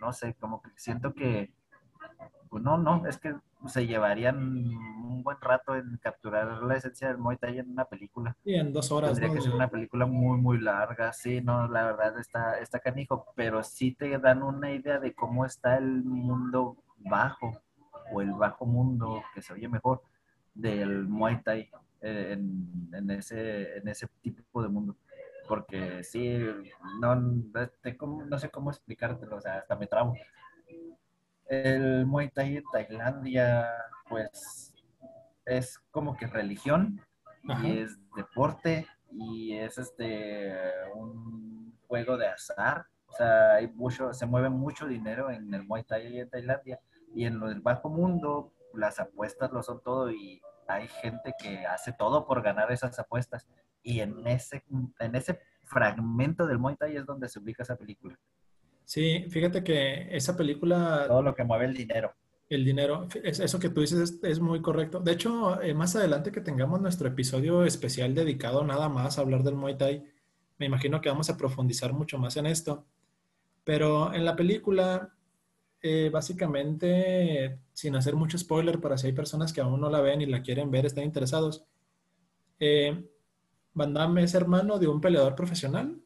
no 0.00 0.14
sé, 0.14 0.34
como 0.34 0.62
que 0.62 0.70
siento 0.76 1.12
que, 1.12 1.52
pues 2.48 2.62
no, 2.62 2.78
no, 2.78 3.06
es 3.06 3.18
que 3.18 3.36
se 3.68 3.86
llevarían 3.86 4.36
un 4.36 5.22
buen 5.22 5.40
rato 5.40 5.76
en 5.76 5.96
capturar 5.98 6.62
la 6.62 6.76
esencia 6.76 7.08
del 7.08 7.18
Muay 7.18 7.36
Thai 7.36 7.58
en 7.58 7.70
una 7.70 7.84
película. 7.84 8.36
Y 8.44 8.54
en 8.54 8.72
dos 8.72 8.90
horas. 8.92 9.12
Tendría 9.12 9.34
que 9.34 9.40
ser 9.40 9.52
una 9.52 9.68
película 9.68 10.06
muy, 10.06 10.38
muy 10.38 10.60
larga. 10.60 11.12
Sí, 11.12 11.40
no, 11.40 11.68
la 11.68 11.84
verdad 11.84 12.18
está, 12.18 12.58
está 12.58 12.80
canijo, 12.80 13.26
pero 13.34 13.62
sí 13.62 13.92
te 13.92 14.18
dan 14.18 14.42
una 14.42 14.72
idea 14.72 14.98
de 14.98 15.14
cómo 15.14 15.44
está 15.44 15.76
el 15.76 16.04
mundo 16.04 16.76
bajo 16.98 17.60
o 18.12 18.20
el 18.20 18.32
bajo 18.32 18.66
mundo, 18.66 19.22
que 19.34 19.42
se 19.42 19.52
oye 19.52 19.68
mejor, 19.68 20.02
del 20.54 21.08
Muay 21.08 21.42
Thai 21.42 21.70
eh, 22.00 22.32
en, 22.32 22.90
en, 22.92 23.10
ese, 23.10 23.78
en 23.78 23.88
ese 23.88 24.08
tipo 24.22 24.62
de 24.62 24.68
mundo. 24.68 24.96
Porque 25.48 26.02
sí, 26.02 26.38
no, 27.00 27.14
no 27.14 28.38
sé 28.38 28.50
cómo 28.50 28.70
explicártelo, 28.70 29.36
o 29.36 29.40
sea, 29.40 29.58
hasta 29.58 29.76
me 29.76 29.86
trabo 29.86 30.14
el 31.48 32.06
Muay 32.06 32.30
Thai 32.30 32.56
en 32.58 32.64
Tailandia, 32.72 33.68
pues 34.08 34.74
es 35.44 35.78
como 35.90 36.16
que 36.16 36.26
religión 36.26 37.00
y 37.62 37.78
es 37.78 37.96
deporte 38.16 38.86
y 39.12 39.54
es 39.54 39.78
este 39.78 40.52
un 40.94 41.78
juego 41.86 42.16
de 42.16 42.28
azar. 42.28 42.86
O 43.06 43.12
sea, 43.12 43.54
hay 43.54 43.68
mucho, 43.68 44.12
se 44.12 44.26
mueve 44.26 44.50
mucho 44.50 44.86
dinero 44.86 45.30
en 45.30 45.54
el 45.54 45.64
Muay 45.64 45.84
Thai 45.84 46.18
en 46.18 46.28
Tailandia 46.30 46.80
y 47.14 47.24
en 47.24 47.38
lo 47.38 47.48
del 47.48 47.60
bajo 47.60 47.88
mundo 47.88 48.52
las 48.74 48.98
apuestas 48.98 49.52
lo 49.52 49.62
son 49.62 49.80
todo 49.82 50.10
y 50.10 50.40
hay 50.68 50.88
gente 50.88 51.32
que 51.40 51.64
hace 51.66 51.92
todo 51.92 52.26
por 52.26 52.42
ganar 52.42 52.70
esas 52.72 52.98
apuestas 52.98 53.46
y 53.82 54.00
en 54.00 54.26
ese 54.26 54.64
en 54.98 55.14
ese 55.14 55.40
fragmento 55.62 56.46
del 56.46 56.58
Muay 56.58 56.76
Thai 56.76 56.96
es 56.96 57.06
donde 57.06 57.28
se 57.28 57.38
ubica 57.38 57.62
esa 57.62 57.76
película. 57.76 58.18
Sí, 58.86 59.26
fíjate 59.28 59.64
que 59.64 60.16
esa 60.16 60.36
película... 60.36 61.06
Todo 61.08 61.20
lo 61.20 61.34
que 61.34 61.42
mueve 61.42 61.64
el 61.66 61.74
dinero. 61.74 62.14
El 62.48 62.64
dinero, 62.64 63.08
eso 63.24 63.58
que 63.58 63.68
tú 63.68 63.80
dices 63.80 64.20
es, 64.22 64.40
muy 64.40 64.62
correcto. 64.62 65.00
De 65.00 65.10
hecho, 65.10 65.60
eh, 65.60 65.74
más 65.74 65.96
adelante 65.96 66.30
que 66.30 66.40
tengamos 66.40 66.80
nuestro 66.80 67.08
episodio 67.08 67.64
especial 67.64 68.14
dedicado 68.14 68.62
nada 68.64 68.88
más 68.88 69.18
a 69.18 69.22
hablar 69.22 69.42
del 69.42 69.56
Muay 69.56 69.76
Thai, 69.76 70.04
me 70.58 70.66
imagino 70.66 71.00
que 71.00 71.08
vamos 71.08 71.28
a 71.28 71.36
profundizar 71.36 71.92
mucho 71.92 72.16
más 72.18 72.36
en 72.36 72.46
esto. 72.46 72.86
Pero 73.64 74.14
en 74.14 74.24
la 74.24 74.36
película, 74.36 75.12
eh, 75.82 76.08
básicamente, 76.12 77.58
sin 77.72 77.96
hacer 77.96 78.14
mucho 78.14 78.38
spoiler 78.38 78.80
para 78.80 78.96
si 78.96 79.08
hay 79.08 79.12
personas 79.14 79.52
que 79.52 79.60
aún 79.60 79.80
no 79.80 79.90
la 79.90 80.00
ven 80.00 80.22
y 80.22 80.26
la 80.26 80.42
quieren 80.42 80.70
ver, 80.70 80.86
están 80.86 81.02
interesados, 81.02 81.64
eh, 82.60 83.04
Van 83.74 83.92
Damme 83.92 84.22
es 84.22 84.34
hermano 84.34 84.78
de 84.78 84.86
un 84.86 85.00
peleador 85.00 85.34
profesional 85.34 86.00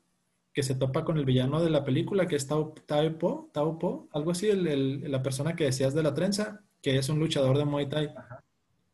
que 0.52 0.62
se 0.62 0.74
topa 0.74 1.04
con 1.04 1.16
el 1.16 1.24
villano 1.24 1.62
de 1.62 1.70
la 1.70 1.84
película, 1.84 2.26
que 2.26 2.36
es 2.36 2.46
Tao, 2.46 2.74
Po, 3.18 3.50
Tao 3.52 3.78
Po, 3.78 4.08
algo 4.12 4.32
así, 4.32 4.50
la 4.52 5.22
persona 5.22 5.54
que 5.54 5.64
decías 5.64 5.94
de 5.94 6.02
la 6.02 6.14
trenza, 6.14 6.62
que 6.82 6.96
es 6.98 7.08
un 7.08 7.20
luchador 7.20 7.56
de 7.56 7.64
Muay 7.64 7.88
Thai. 7.88 8.10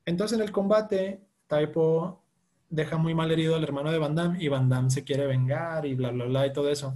Entonces 0.05 0.39
en 0.39 0.45
el 0.45 0.53
combate, 0.53 1.23
Tao 1.47 1.73
Po 1.73 2.23
deja 2.69 2.99
muy 2.99 3.15
mal 3.15 3.31
herido 3.31 3.57
al 3.57 3.63
hermano 3.63 3.91
de 3.91 3.99
Van 3.99 4.15
Damme 4.15 4.43
y 4.43 4.49
Van 4.49 4.69
Damme 4.69 4.91
se 4.91 5.05
quiere 5.05 5.27
vengar 5.27 5.87
y 5.87 5.95
bla, 5.95 6.11
bla, 6.11 6.27
bla 6.27 6.47
y 6.47 6.53
todo 6.53 6.69
eso. 6.69 6.95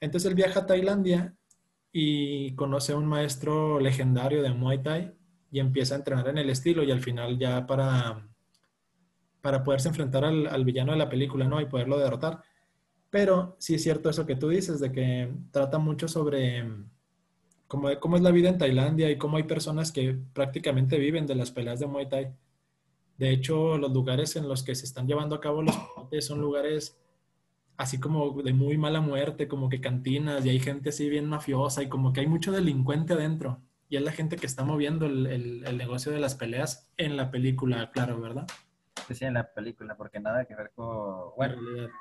Entonces 0.00 0.30
él 0.30 0.34
viaja 0.34 0.60
a 0.60 0.66
Tailandia 0.66 1.34
y 1.92 2.54
conoce 2.54 2.92
a 2.92 2.96
un 2.96 3.06
maestro 3.06 3.80
legendario 3.80 4.42
de 4.42 4.52
Muay 4.52 4.82
Thai 4.82 5.12
y 5.50 5.60
empieza 5.60 5.94
a 5.94 5.98
entrenar 5.98 6.28
en 6.28 6.38
el 6.38 6.50
estilo 6.50 6.82
y 6.82 6.90
al 6.90 7.00
final 7.00 7.38
ya 7.38 7.66
para, 7.66 8.26
para 9.40 9.62
poderse 9.62 9.88
enfrentar 9.88 10.24
al, 10.24 10.46
al 10.46 10.64
villano 10.64 10.92
de 10.92 10.98
la 10.98 11.08
película, 11.08 11.46
¿no? 11.46 11.60
Y 11.60 11.66
poderlo 11.66 11.98
derrotar 11.98 12.42
Pero 13.14 13.54
sí 13.60 13.76
es 13.76 13.82
cierto 13.84 14.10
eso 14.10 14.26
que 14.26 14.34
tú 14.34 14.48
dices, 14.48 14.80
de 14.80 14.90
que 14.90 15.32
trata 15.52 15.78
mucho 15.78 16.08
sobre 16.08 16.64
cómo, 17.68 17.88
cómo 18.00 18.16
es 18.16 18.22
la 18.22 18.32
vida 18.32 18.48
en 18.48 18.58
Tailandia 18.58 19.08
y 19.08 19.18
cómo 19.18 19.36
hay 19.36 19.44
personas 19.44 19.92
que 19.92 20.18
prácticamente 20.32 20.98
viven 20.98 21.24
de 21.24 21.36
las 21.36 21.52
peleas 21.52 21.78
de 21.78 21.86
Muay 21.86 22.08
Thai. 22.08 22.34
De 23.16 23.30
hecho, 23.30 23.78
los 23.78 23.92
lugares 23.92 24.34
en 24.34 24.48
los 24.48 24.64
que 24.64 24.74
se 24.74 24.84
están 24.84 25.06
llevando 25.06 25.36
a 25.36 25.40
cabo 25.40 25.62
los 25.62 25.76
combates 25.76 26.26
son 26.26 26.40
lugares 26.40 26.98
así 27.76 28.00
como 28.00 28.42
de 28.42 28.52
muy 28.52 28.76
mala 28.78 29.00
muerte, 29.00 29.46
como 29.46 29.68
que 29.68 29.80
cantinas 29.80 30.44
y 30.44 30.48
hay 30.48 30.58
gente 30.58 30.88
así 30.88 31.08
bien 31.08 31.26
mafiosa 31.26 31.84
y 31.84 31.88
como 31.88 32.12
que 32.12 32.18
hay 32.18 32.26
mucho 32.26 32.50
delincuente 32.50 33.12
adentro. 33.12 33.60
Y 33.88 33.94
es 33.94 34.02
la 34.02 34.10
gente 34.10 34.34
que 34.34 34.46
está 34.46 34.64
moviendo 34.64 35.06
el, 35.06 35.62
el 35.64 35.76
negocio 35.76 36.10
de 36.10 36.18
las 36.18 36.34
peleas 36.34 36.90
en 36.96 37.16
la 37.16 37.30
película, 37.30 37.92
claro, 37.92 38.20
¿verdad? 38.20 38.48
Sí, 39.12 39.24
en 39.24 39.34
la 39.34 39.52
película, 39.52 39.96
porque 39.96 40.20
nada 40.20 40.44
que 40.44 40.54
ver 40.54 40.70
con, 40.74 41.34
bueno, 41.36 41.56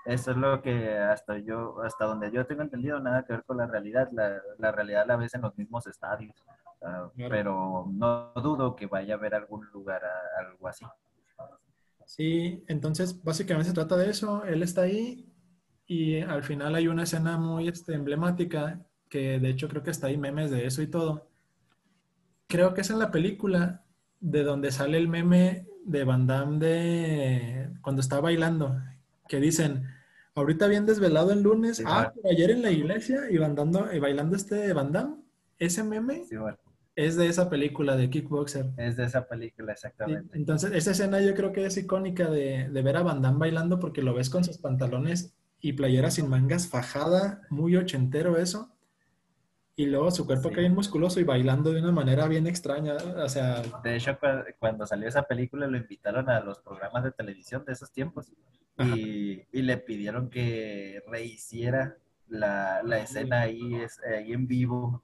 eso 0.05 0.31
es 0.31 0.37
lo 0.37 0.61
que 0.61 0.97
hasta 0.97 1.37
yo, 1.39 1.81
hasta 1.81 2.05
donde 2.05 2.31
yo 2.31 2.45
tengo 2.45 2.61
entendido, 2.61 2.99
nada 2.99 3.25
que 3.25 3.33
ver 3.33 3.43
con 3.43 3.57
la 3.57 3.67
realidad, 3.67 4.09
la, 4.11 4.41
la 4.57 4.71
realidad 4.71 5.05
la 5.07 5.15
ves 5.17 5.33
en 5.35 5.41
los 5.41 5.57
mismos 5.57 5.87
estadios, 5.87 6.35
pero 7.17 7.87
no 7.91 8.31
dudo 8.35 8.75
que 8.75 8.87
vaya 8.87 9.15
a 9.15 9.17
haber 9.17 9.35
algún 9.35 9.65
lugar 9.71 10.01
algo 10.37 10.67
así. 10.67 10.85
Sí, 12.05 12.63
entonces 12.67 13.23
básicamente 13.23 13.69
se 13.69 13.75
trata 13.75 13.95
de 13.95 14.09
eso, 14.09 14.43
él 14.45 14.61
está 14.61 14.81
ahí 14.81 15.33
y 15.85 16.19
al 16.21 16.43
final 16.43 16.75
hay 16.75 16.87
una 16.87 17.03
escena 17.03 17.37
muy 17.37 17.67
este, 17.67 17.93
emblemática, 17.93 18.85
que 19.09 19.39
de 19.39 19.49
hecho 19.49 19.67
creo 19.67 19.83
que 19.83 19.91
está 19.91 20.07
ahí 20.07 20.17
memes 20.17 20.51
de 20.51 20.65
eso 20.65 20.81
y 20.81 20.87
todo. 20.87 21.29
Creo 22.47 22.73
que 22.73 22.81
es 22.81 22.89
en 22.89 22.99
la 22.99 23.11
película 23.11 23.83
de 24.19 24.43
donde 24.43 24.71
sale 24.71 24.97
el 24.97 25.07
meme 25.07 25.67
de 25.85 26.03
Van 26.03 26.27
Damme 26.27 26.59
de 26.59 27.69
cuando 27.81 28.01
está 28.01 28.19
bailando, 28.19 28.77
que 29.27 29.39
dicen, 29.39 29.87
ahorita 30.35 30.67
bien 30.67 30.85
desvelado 30.85 31.31
el 31.31 31.41
lunes, 31.41 31.83
ah, 31.85 32.13
ayer 32.29 32.51
en 32.51 32.61
la 32.61 32.71
iglesia 32.71 33.29
y 33.29 33.37
bailando, 33.37 33.93
y 33.93 33.99
bailando 33.99 34.35
este 34.35 34.73
Van 34.73 34.91
Damme, 34.91 35.17
ese 35.59 35.83
meme 35.83 36.23
es 36.95 37.15
de 37.15 37.27
esa 37.27 37.49
película 37.49 37.95
de 37.95 38.09
Kickboxer. 38.09 38.71
Es 38.77 38.97
de 38.97 39.05
esa 39.05 39.27
película, 39.27 39.73
exactamente. 39.73 40.37
entonces, 40.37 40.71
esa 40.73 40.91
escena 40.91 41.21
yo 41.21 41.33
creo 41.33 41.51
que 41.51 41.65
es 41.65 41.77
icónica 41.77 42.29
de, 42.29 42.69
de 42.69 42.81
ver 42.81 42.97
a 42.97 43.03
Van 43.03 43.21
Damme 43.21 43.39
bailando 43.39 43.79
porque 43.79 44.01
lo 44.01 44.13
ves 44.13 44.29
con 44.29 44.43
sus 44.43 44.57
pantalones 44.57 45.33
y 45.59 45.73
playera 45.73 46.11
sin 46.11 46.29
mangas, 46.29 46.67
fajada, 46.67 47.41
muy 47.49 47.75
ochentero 47.77 48.37
eso. 48.37 48.72
Y 49.75 49.87
luego 49.87 50.11
su 50.11 50.25
cuerpo 50.25 50.49
sí. 50.49 50.55
bien 50.55 50.75
musculoso 50.75 51.19
y 51.19 51.23
bailando 51.23 51.71
de 51.71 51.81
una 51.81 51.91
manera 51.91 52.27
bien 52.27 52.45
extraña. 52.45 52.95
O 52.95 53.27
sea. 53.27 53.61
De 53.83 53.95
hecho, 53.95 54.17
cuando 54.59 54.85
salió 54.85 55.07
esa 55.07 55.23
película 55.23 55.67
lo 55.67 55.77
invitaron 55.77 56.29
a 56.29 56.39
los 56.41 56.59
programas 56.59 57.03
de 57.03 57.11
televisión 57.11 57.65
de 57.65 57.73
esos 57.73 57.91
tiempos. 57.91 58.31
Y, 58.79 59.41
y, 59.51 59.61
le 59.61 59.77
pidieron 59.77 60.29
que 60.29 61.03
rehiciera 61.07 61.95
la, 62.27 62.81
la 62.83 62.97
escena 62.99 63.41
ahí, 63.41 63.85
ahí 64.15 64.33
en 64.33 64.47
vivo. 64.47 65.03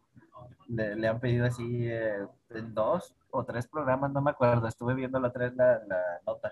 Le, 0.68 0.96
le 0.96 1.08
han 1.08 1.20
pedido 1.20 1.46
así 1.46 1.88
eh, 1.88 2.26
en 2.50 2.74
dos 2.74 3.16
o 3.32 3.44
tres 3.44 3.68
programas, 3.68 4.12
no 4.12 4.22
me 4.22 4.32
acuerdo. 4.32 4.68
Estuve 4.68 4.94
viendo 4.94 5.20
la 5.20 5.32
tres 5.32 5.56
la, 5.56 5.82
la 5.88 6.00
nota. 6.26 6.52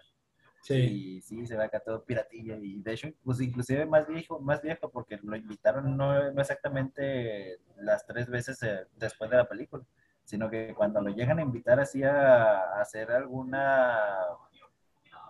Sí. 0.68 0.74
Y 1.18 1.22
sí, 1.22 1.48
se 1.48 1.56
ve 1.56 1.64
acá 1.64 1.80
todo 1.80 2.04
piratilla. 2.04 2.58
Y 2.58 2.82
de 2.82 2.94
hecho, 2.94 3.08
pues 3.24 3.40
inclusive 3.40 3.86
más 3.86 4.06
viejo, 4.06 4.40
más 4.40 4.62
viejo, 4.62 4.90
porque 4.92 5.18
lo 5.24 5.36
invitaron 5.38 5.96
no, 5.96 6.32
no 6.32 6.42
exactamente 6.42 7.60
las 7.78 8.06
tres 8.06 8.30
veces 8.30 8.62
eh, 8.64 8.86
después 8.98 9.30
de 9.32 9.38
la 9.38 9.48
película, 9.48 9.86
sino 10.26 10.50
que 10.50 10.74
cuando 10.76 11.00
lo 11.00 11.10
llegan 11.10 11.40
a 11.40 11.44
invitar 11.44 11.80
así 11.80 12.04
a, 12.04 12.58
a, 12.58 12.82
hacer 12.82 13.12
alguna 13.12 13.98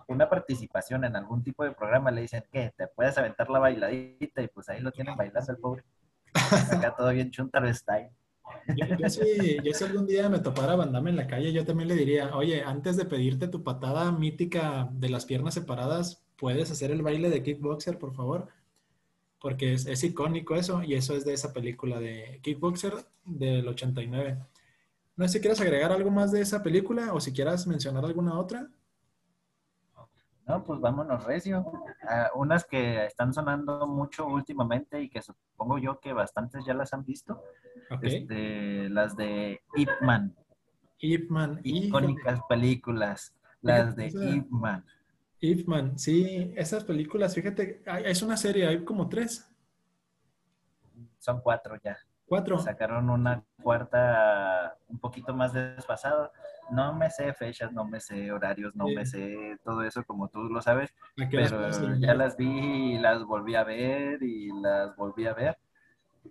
una 0.08 0.28
participación 0.28 1.04
en 1.04 1.14
algún 1.14 1.44
tipo 1.44 1.62
de 1.62 1.72
programa, 1.72 2.10
le 2.10 2.22
dicen 2.22 2.42
que 2.50 2.72
te 2.76 2.88
puedes 2.88 3.16
aventar 3.16 3.48
la 3.48 3.60
bailadita 3.60 4.42
y 4.42 4.48
pues 4.48 4.68
ahí 4.68 4.80
lo 4.80 4.90
tienen 4.90 5.16
bailando 5.16 5.52
el 5.52 5.58
pobre. 5.58 5.84
Acá 6.72 6.96
todo 6.96 7.10
bien 7.10 7.30
chuntaro 7.30 7.72
style. 7.72 8.10
Yo, 8.76 9.08
si, 9.08 9.56
yo, 9.62 9.72
si, 9.72 9.84
algún 9.84 10.06
día 10.06 10.28
me 10.28 10.40
topara 10.40 10.76
Bandame 10.76 11.10
en 11.10 11.16
la 11.16 11.26
calle, 11.26 11.52
yo 11.52 11.64
también 11.64 11.88
le 11.88 11.94
diría, 11.94 12.36
oye, 12.36 12.62
antes 12.62 12.96
de 12.96 13.04
pedirte 13.04 13.48
tu 13.48 13.62
patada 13.62 14.12
mítica 14.12 14.88
de 14.92 15.08
las 15.08 15.24
piernas 15.24 15.54
separadas, 15.54 16.22
¿puedes 16.36 16.70
hacer 16.70 16.90
el 16.90 17.02
baile 17.02 17.30
de 17.30 17.42
kickboxer, 17.42 17.98
por 17.98 18.14
favor? 18.14 18.48
Porque 19.40 19.72
es, 19.72 19.86
es 19.86 20.04
icónico 20.04 20.54
eso, 20.56 20.82
y 20.82 20.94
eso 20.94 21.16
es 21.16 21.24
de 21.24 21.32
esa 21.32 21.52
película 21.52 22.00
de 22.00 22.40
Kickboxer 22.42 22.94
del 23.24 23.68
89. 23.68 24.38
No 25.16 25.26
sé 25.26 25.34
si 25.34 25.40
quieres 25.40 25.60
agregar 25.60 25.92
algo 25.92 26.10
más 26.10 26.30
de 26.32 26.40
esa 26.40 26.62
película 26.62 27.12
o 27.12 27.20
si 27.20 27.32
quieras 27.32 27.66
mencionar 27.66 28.04
alguna 28.04 28.38
otra. 28.38 28.68
No, 30.48 30.64
pues 30.64 30.80
vámonos 30.80 31.24
recio. 31.24 31.60
Uh, 31.60 32.40
unas 32.40 32.64
que 32.64 33.04
están 33.04 33.34
sonando 33.34 33.86
mucho 33.86 34.26
últimamente 34.26 35.02
y 35.02 35.10
que 35.10 35.20
supongo 35.20 35.76
yo 35.78 36.00
que 36.00 36.14
bastantes 36.14 36.64
ya 36.64 36.72
las 36.72 36.94
han 36.94 37.04
visto. 37.04 37.42
Okay. 37.90 38.16
Este, 38.16 38.88
las 38.88 39.14
de 39.14 39.60
Ip 39.76 39.90
Man. 40.00 40.34
Ip 41.00 41.30
Man. 41.30 41.60
Icónicas 41.62 42.40
películas. 42.48 43.36
Las 43.60 43.94
de 43.94 44.06
Ip 44.06 44.48
Man. 44.50 44.84
Ip 45.40 45.68
Man, 45.68 45.98
sí, 45.98 46.52
esas 46.56 46.82
películas, 46.82 47.32
fíjate, 47.34 47.82
es 48.04 48.22
una 48.22 48.36
serie, 48.36 48.66
hay 48.66 48.84
como 48.84 49.08
tres. 49.08 49.48
Son 51.18 51.40
cuatro 51.40 51.76
ya. 51.82 51.96
Cuatro. 52.26 52.58
Sacaron 52.58 53.08
una 53.08 53.44
cuarta 53.62 54.76
un 54.88 54.98
poquito 54.98 55.32
más 55.34 55.52
desfasada 55.52 56.32
no 56.70 56.94
me 56.94 57.10
sé 57.10 57.32
fechas, 57.32 57.72
no 57.72 57.84
me 57.84 58.00
sé 58.00 58.32
horarios, 58.32 58.74
no 58.74 58.86
sí. 58.86 58.94
me 58.94 59.06
sé 59.06 59.58
todo 59.64 59.82
eso 59.82 60.04
como 60.04 60.28
tú 60.28 60.44
lo 60.44 60.62
sabes, 60.62 60.94
pero 61.30 61.94
ya 61.96 62.14
las 62.14 62.36
vi 62.36 62.94
y 62.94 62.98
las 62.98 63.24
volví 63.24 63.54
a 63.54 63.64
ver 63.64 64.22
y 64.22 64.50
las 64.60 64.96
volví 64.96 65.26
a 65.26 65.34
ver. 65.34 65.58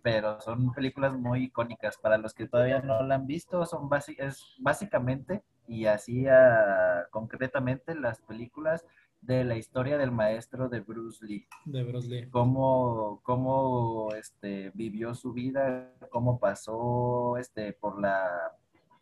Pero 0.04 0.40
son 0.42 0.74
películas 0.74 1.14
muy 1.14 1.46
icónicas. 1.46 1.98
Para 1.98 2.18
los 2.18 2.34
que 2.34 2.48
todavía 2.48 2.82
no 2.82 3.02
la 3.04 3.16
han 3.16 3.26
visto, 3.26 3.66
son 3.66 3.90
es 4.18 4.56
básicamente 4.60 5.44
y 5.68 5.86
así 5.86 6.28
uh, 6.28 7.10
concretamente 7.10 7.96
las 7.96 8.22
películas 8.22 8.86
de 9.22 9.44
la 9.44 9.56
historia 9.56 9.98
del 9.98 10.12
maestro 10.12 10.70
de 10.70 10.80
Bruce 10.82 11.26
Lee. 11.26 11.48
De 11.66 11.84
Bruce 11.84 12.08
Lee. 12.08 12.30
Cómo, 12.30 13.22
cómo 13.24 14.14
este, 14.16 14.72
vivió 14.74 15.14
su 15.16 15.34
vida, 15.34 15.92
cómo 16.10 16.40
pasó 16.40 17.38
este, 17.38 17.74
por 17.74 18.00
la 18.00 18.54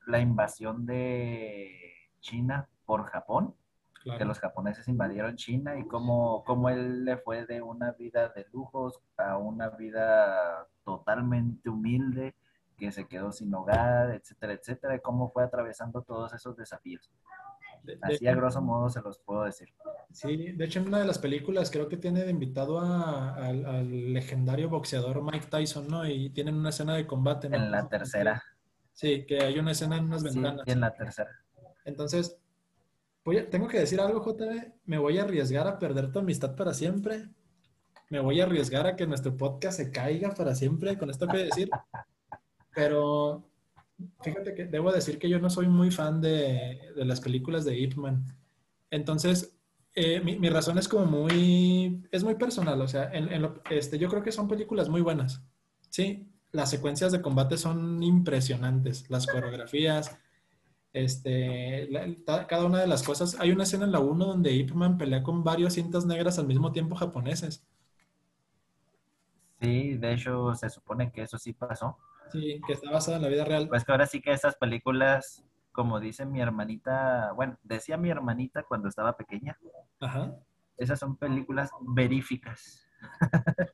la 0.07 0.19
invasión 0.19 0.85
de 0.85 1.93
China 2.19 2.67
por 2.85 3.05
Japón, 3.05 3.55
claro. 4.03 4.19
que 4.19 4.25
los 4.25 4.39
japoneses 4.39 4.87
invadieron 4.87 5.35
China 5.35 5.77
y 5.77 5.85
cómo, 5.87 6.43
cómo 6.45 6.69
él 6.69 7.05
le 7.05 7.17
fue 7.17 7.45
de 7.45 7.61
una 7.61 7.91
vida 7.91 8.29
de 8.29 8.45
lujos 8.51 8.99
a 9.17 9.37
una 9.37 9.69
vida 9.69 10.67
totalmente 10.83 11.69
humilde, 11.69 12.35
que 12.77 12.91
se 12.91 13.07
quedó 13.07 13.31
sin 13.31 13.53
hogar, 13.53 14.11
etcétera, 14.11 14.53
etcétera, 14.53 14.95
y 14.95 14.99
cómo 14.99 15.31
fue 15.31 15.43
atravesando 15.43 16.01
todos 16.01 16.33
esos 16.33 16.55
desafíos. 16.57 17.09
Así 18.01 18.27
a 18.27 18.33
grosso 18.33 18.61
modo 18.61 18.89
se 18.89 19.01
los 19.01 19.19
puedo 19.19 19.43
decir. 19.43 19.69
Sí, 20.11 20.53
de 20.53 20.65
hecho 20.65 20.79
en 20.79 20.87
una 20.87 20.99
de 20.99 21.05
las 21.05 21.19
películas 21.19 21.69
creo 21.69 21.87
que 21.87 21.97
tiene 21.97 22.23
de 22.23 22.31
invitado 22.31 22.79
a, 22.79 23.35
a, 23.35 23.47
al 23.47 24.13
legendario 24.13 24.69
boxeador 24.69 25.21
Mike 25.21 25.47
Tyson, 25.49 25.87
¿no? 25.87 26.07
Y 26.07 26.31
tienen 26.31 26.55
una 26.55 26.69
escena 26.69 26.95
de 26.95 27.05
combate. 27.05 27.49
¿no? 27.49 27.57
En 27.57 27.71
la 27.71 27.87
tercera. 27.87 28.43
Sí, 28.95 29.25
que 29.25 29.41
hay 29.41 29.59
una 29.59 29.71
escena 29.71 29.97
en 29.97 30.05
unas 30.05 30.23
ventanas. 30.23 30.61
Sí, 30.65 30.71
en 30.71 30.79
la 30.79 30.93
tercera. 30.93 31.29
Entonces, 31.83 32.37
voy 33.25 33.37
a, 33.37 33.49
tengo 33.49 33.67
que 33.67 33.77
decir 33.77 33.99
algo, 33.99 34.23
JB. 34.23 34.71
Me 34.85 34.97
voy 34.97 35.19
a 35.19 35.23
arriesgar 35.23 35.67
a 35.67 35.77
perder 35.77 36.13
tu 36.13 36.19
amistad 36.19 36.55
para 36.55 36.73
siempre. 36.73 37.27
Me 38.09 38.21
voy 38.21 38.39
a 38.39 38.45
arriesgar 38.45 38.87
a 38.87 38.95
que 38.95 39.05
nuestro 39.05 39.35
podcast 39.35 39.77
se 39.77 39.91
caiga 39.91 40.33
para 40.33 40.55
siempre, 40.55 40.97
con 40.97 41.09
esto 41.09 41.27
que 41.27 41.39
decir. 41.39 41.69
Pero 42.73 43.43
fíjate 44.21 44.55
que 44.55 44.65
debo 44.65 44.93
decir 44.93 45.19
que 45.19 45.27
yo 45.27 45.39
no 45.39 45.49
soy 45.49 45.67
muy 45.67 45.91
fan 45.91 46.21
de, 46.21 46.79
de 46.95 47.05
las 47.05 47.19
películas 47.19 47.65
de 47.65 47.77
Ip 47.77 47.95
Man. 47.95 48.23
Entonces, 48.91 49.57
eh, 49.93 50.21
mi, 50.21 50.39
mi, 50.39 50.49
razón 50.49 50.77
es 50.77 50.87
como 50.87 51.05
muy, 51.05 52.01
es 52.11 52.23
muy 52.23 52.35
personal. 52.35 52.81
O 52.81 52.87
sea, 52.87 53.11
en, 53.11 53.31
en 53.31 53.41
lo, 53.41 53.61
este, 53.69 53.97
yo 53.97 54.07
creo 54.07 54.23
que 54.23 54.31
son 54.31 54.47
películas 54.47 54.87
muy 54.87 55.01
buenas. 55.01 55.43
Sí, 55.89 56.29
las 56.51 56.69
secuencias 56.69 57.11
de 57.11 57.21
combate 57.21 57.57
son 57.57 58.01
impresionantes, 58.01 59.09
las 59.09 59.27
coreografías, 59.27 60.17
este, 60.93 61.89
la, 61.89 62.47
cada 62.47 62.65
una 62.65 62.79
de 62.79 62.87
las 62.87 63.03
cosas. 63.03 63.37
Hay 63.39 63.51
una 63.51 63.63
escena 63.63 63.85
en 63.85 63.91
la 63.91 63.99
1 63.99 64.25
donde 64.25 64.53
Ip 64.53 64.71
Man 64.71 64.97
pelea 64.97 65.23
con 65.23 65.43
varios 65.43 65.73
cintas 65.73 66.05
negras 66.05 66.39
al 66.39 66.47
mismo 66.47 66.71
tiempo 66.71 66.95
japoneses. 66.95 67.65
Sí, 69.59 69.97
de 69.97 70.13
hecho 70.13 70.53
se 70.55 70.69
supone 70.69 71.11
que 71.11 71.23
eso 71.23 71.37
sí 71.37 71.53
pasó. 71.53 71.97
Sí, 72.31 72.61
que 72.65 72.73
está 72.73 72.91
basada 72.91 73.17
en 73.17 73.23
la 73.23 73.29
vida 73.29 73.43
real. 73.45 73.67
Pues 73.67 73.83
que 73.83 73.91
ahora 73.91 74.07
sí 74.07 74.21
que 74.21 74.31
esas 74.31 74.55
películas, 74.55 75.43
como 75.71 75.99
dice 75.99 76.25
mi 76.25 76.41
hermanita, 76.41 77.33
bueno, 77.33 77.57
decía 77.63 77.97
mi 77.97 78.09
hermanita 78.09 78.63
cuando 78.63 78.87
estaba 78.87 79.17
pequeña, 79.17 79.57
Ajá. 79.99 80.33
esas 80.77 80.99
son 80.99 81.17
películas 81.17 81.71
veríficas. 81.81 82.87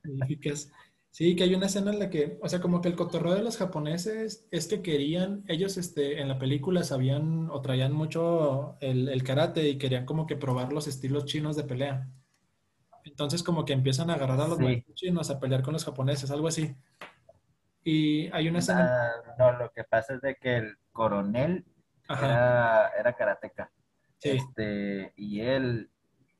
Veríficas. 0.03 0.71
Sí, 1.11 1.35
que 1.35 1.43
hay 1.43 1.53
una 1.53 1.65
escena 1.65 1.91
en 1.91 1.99
la 1.99 2.09
que, 2.09 2.39
o 2.41 2.47
sea, 2.47 2.61
como 2.61 2.81
que 2.81 2.87
el 2.87 2.95
cotorreo 2.95 3.35
de 3.35 3.43
los 3.43 3.57
japoneses 3.57 4.47
es 4.49 4.67
que 4.67 4.81
querían, 4.81 5.43
ellos 5.49 5.75
este, 5.75 6.21
en 6.21 6.29
la 6.29 6.39
película 6.39 6.83
sabían 6.85 7.49
o 7.51 7.61
traían 7.61 7.91
mucho 7.91 8.77
el, 8.79 9.09
el, 9.09 9.21
karate 9.21 9.67
y 9.67 9.77
querían 9.77 10.05
como 10.05 10.25
que 10.25 10.37
probar 10.37 10.71
los 10.71 10.87
estilos 10.87 11.25
chinos 11.25 11.57
de 11.57 11.65
pelea. 11.65 12.07
Entonces 13.03 13.43
como 13.43 13.65
que 13.65 13.73
empiezan 13.73 14.09
a 14.09 14.13
agarrar 14.13 14.39
a 14.39 14.47
los 14.47 14.59
chinos 14.93 15.29
a 15.29 15.39
pelear 15.39 15.63
con 15.63 15.73
los 15.73 15.83
japoneses, 15.83 16.31
algo 16.31 16.47
así. 16.47 16.77
Y 17.83 18.27
hay 18.31 18.47
una 18.47 18.59
escena... 18.59 19.11
Ah, 19.11 19.35
no, 19.37 19.51
lo 19.59 19.71
que 19.73 19.83
pasa 19.83 20.13
es 20.13 20.21
de 20.21 20.35
que 20.35 20.55
el 20.57 20.77
coronel 20.93 21.65
era, 22.07 22.89
era 22.97 23.13
karateca. 23.13 23.69
Este, 24.21 25.11
y 25.17 25.41
él, 25.41 25.89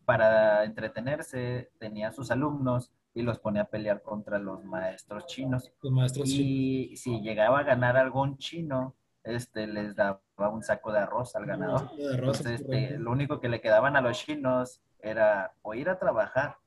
para 0.05 0.63
entretenerse, 0.63 1.71
tenía 1.77 2.13
sus 2.13 2.31
alumnos 2.31 2.91
y 3.13 3.21
los 3.21 3.39
ponía 3.39 3.63
a 3.63 3.69
pelear 3.69 4.01
contra 4.01 4.39
los 4.39 4.63
maestros 4.63 5.25
chinos. 5.27 5.71
Los 5.81 5.91
maestros 5.91 6.29
y 6.29 6.95
si 6.95 7.21
llegaba 7.21 7.59
a 7.59 7.63
ganar 7.63 7.97
algún 7.97 8.37
chino, 8.37 8.95
este, 9.23 9.67
les 9.67 9.95
daba 9.95 10.21
un 10.37 10.63
saco 10.63 10.91
de 10.91 10.99
arroz 10.99 11.35
al 11.35 11.45
ganador. 11.45 11.89
Entonces, 11.97 12.61
este, 12.61 12.97
lo 12.97 13.11
único 13.11 13.39
que 13.39 13.49
le 13.49 13.61
quedaban 13.61 13.95
a 13.95 14.01
los 14.01 14.17
chinos 14.17 14.81
era 14.99 15.53
o 15.61 15.73
ir 15.73 15.89
a 15.89 15.99
trabajar 15.99 16.57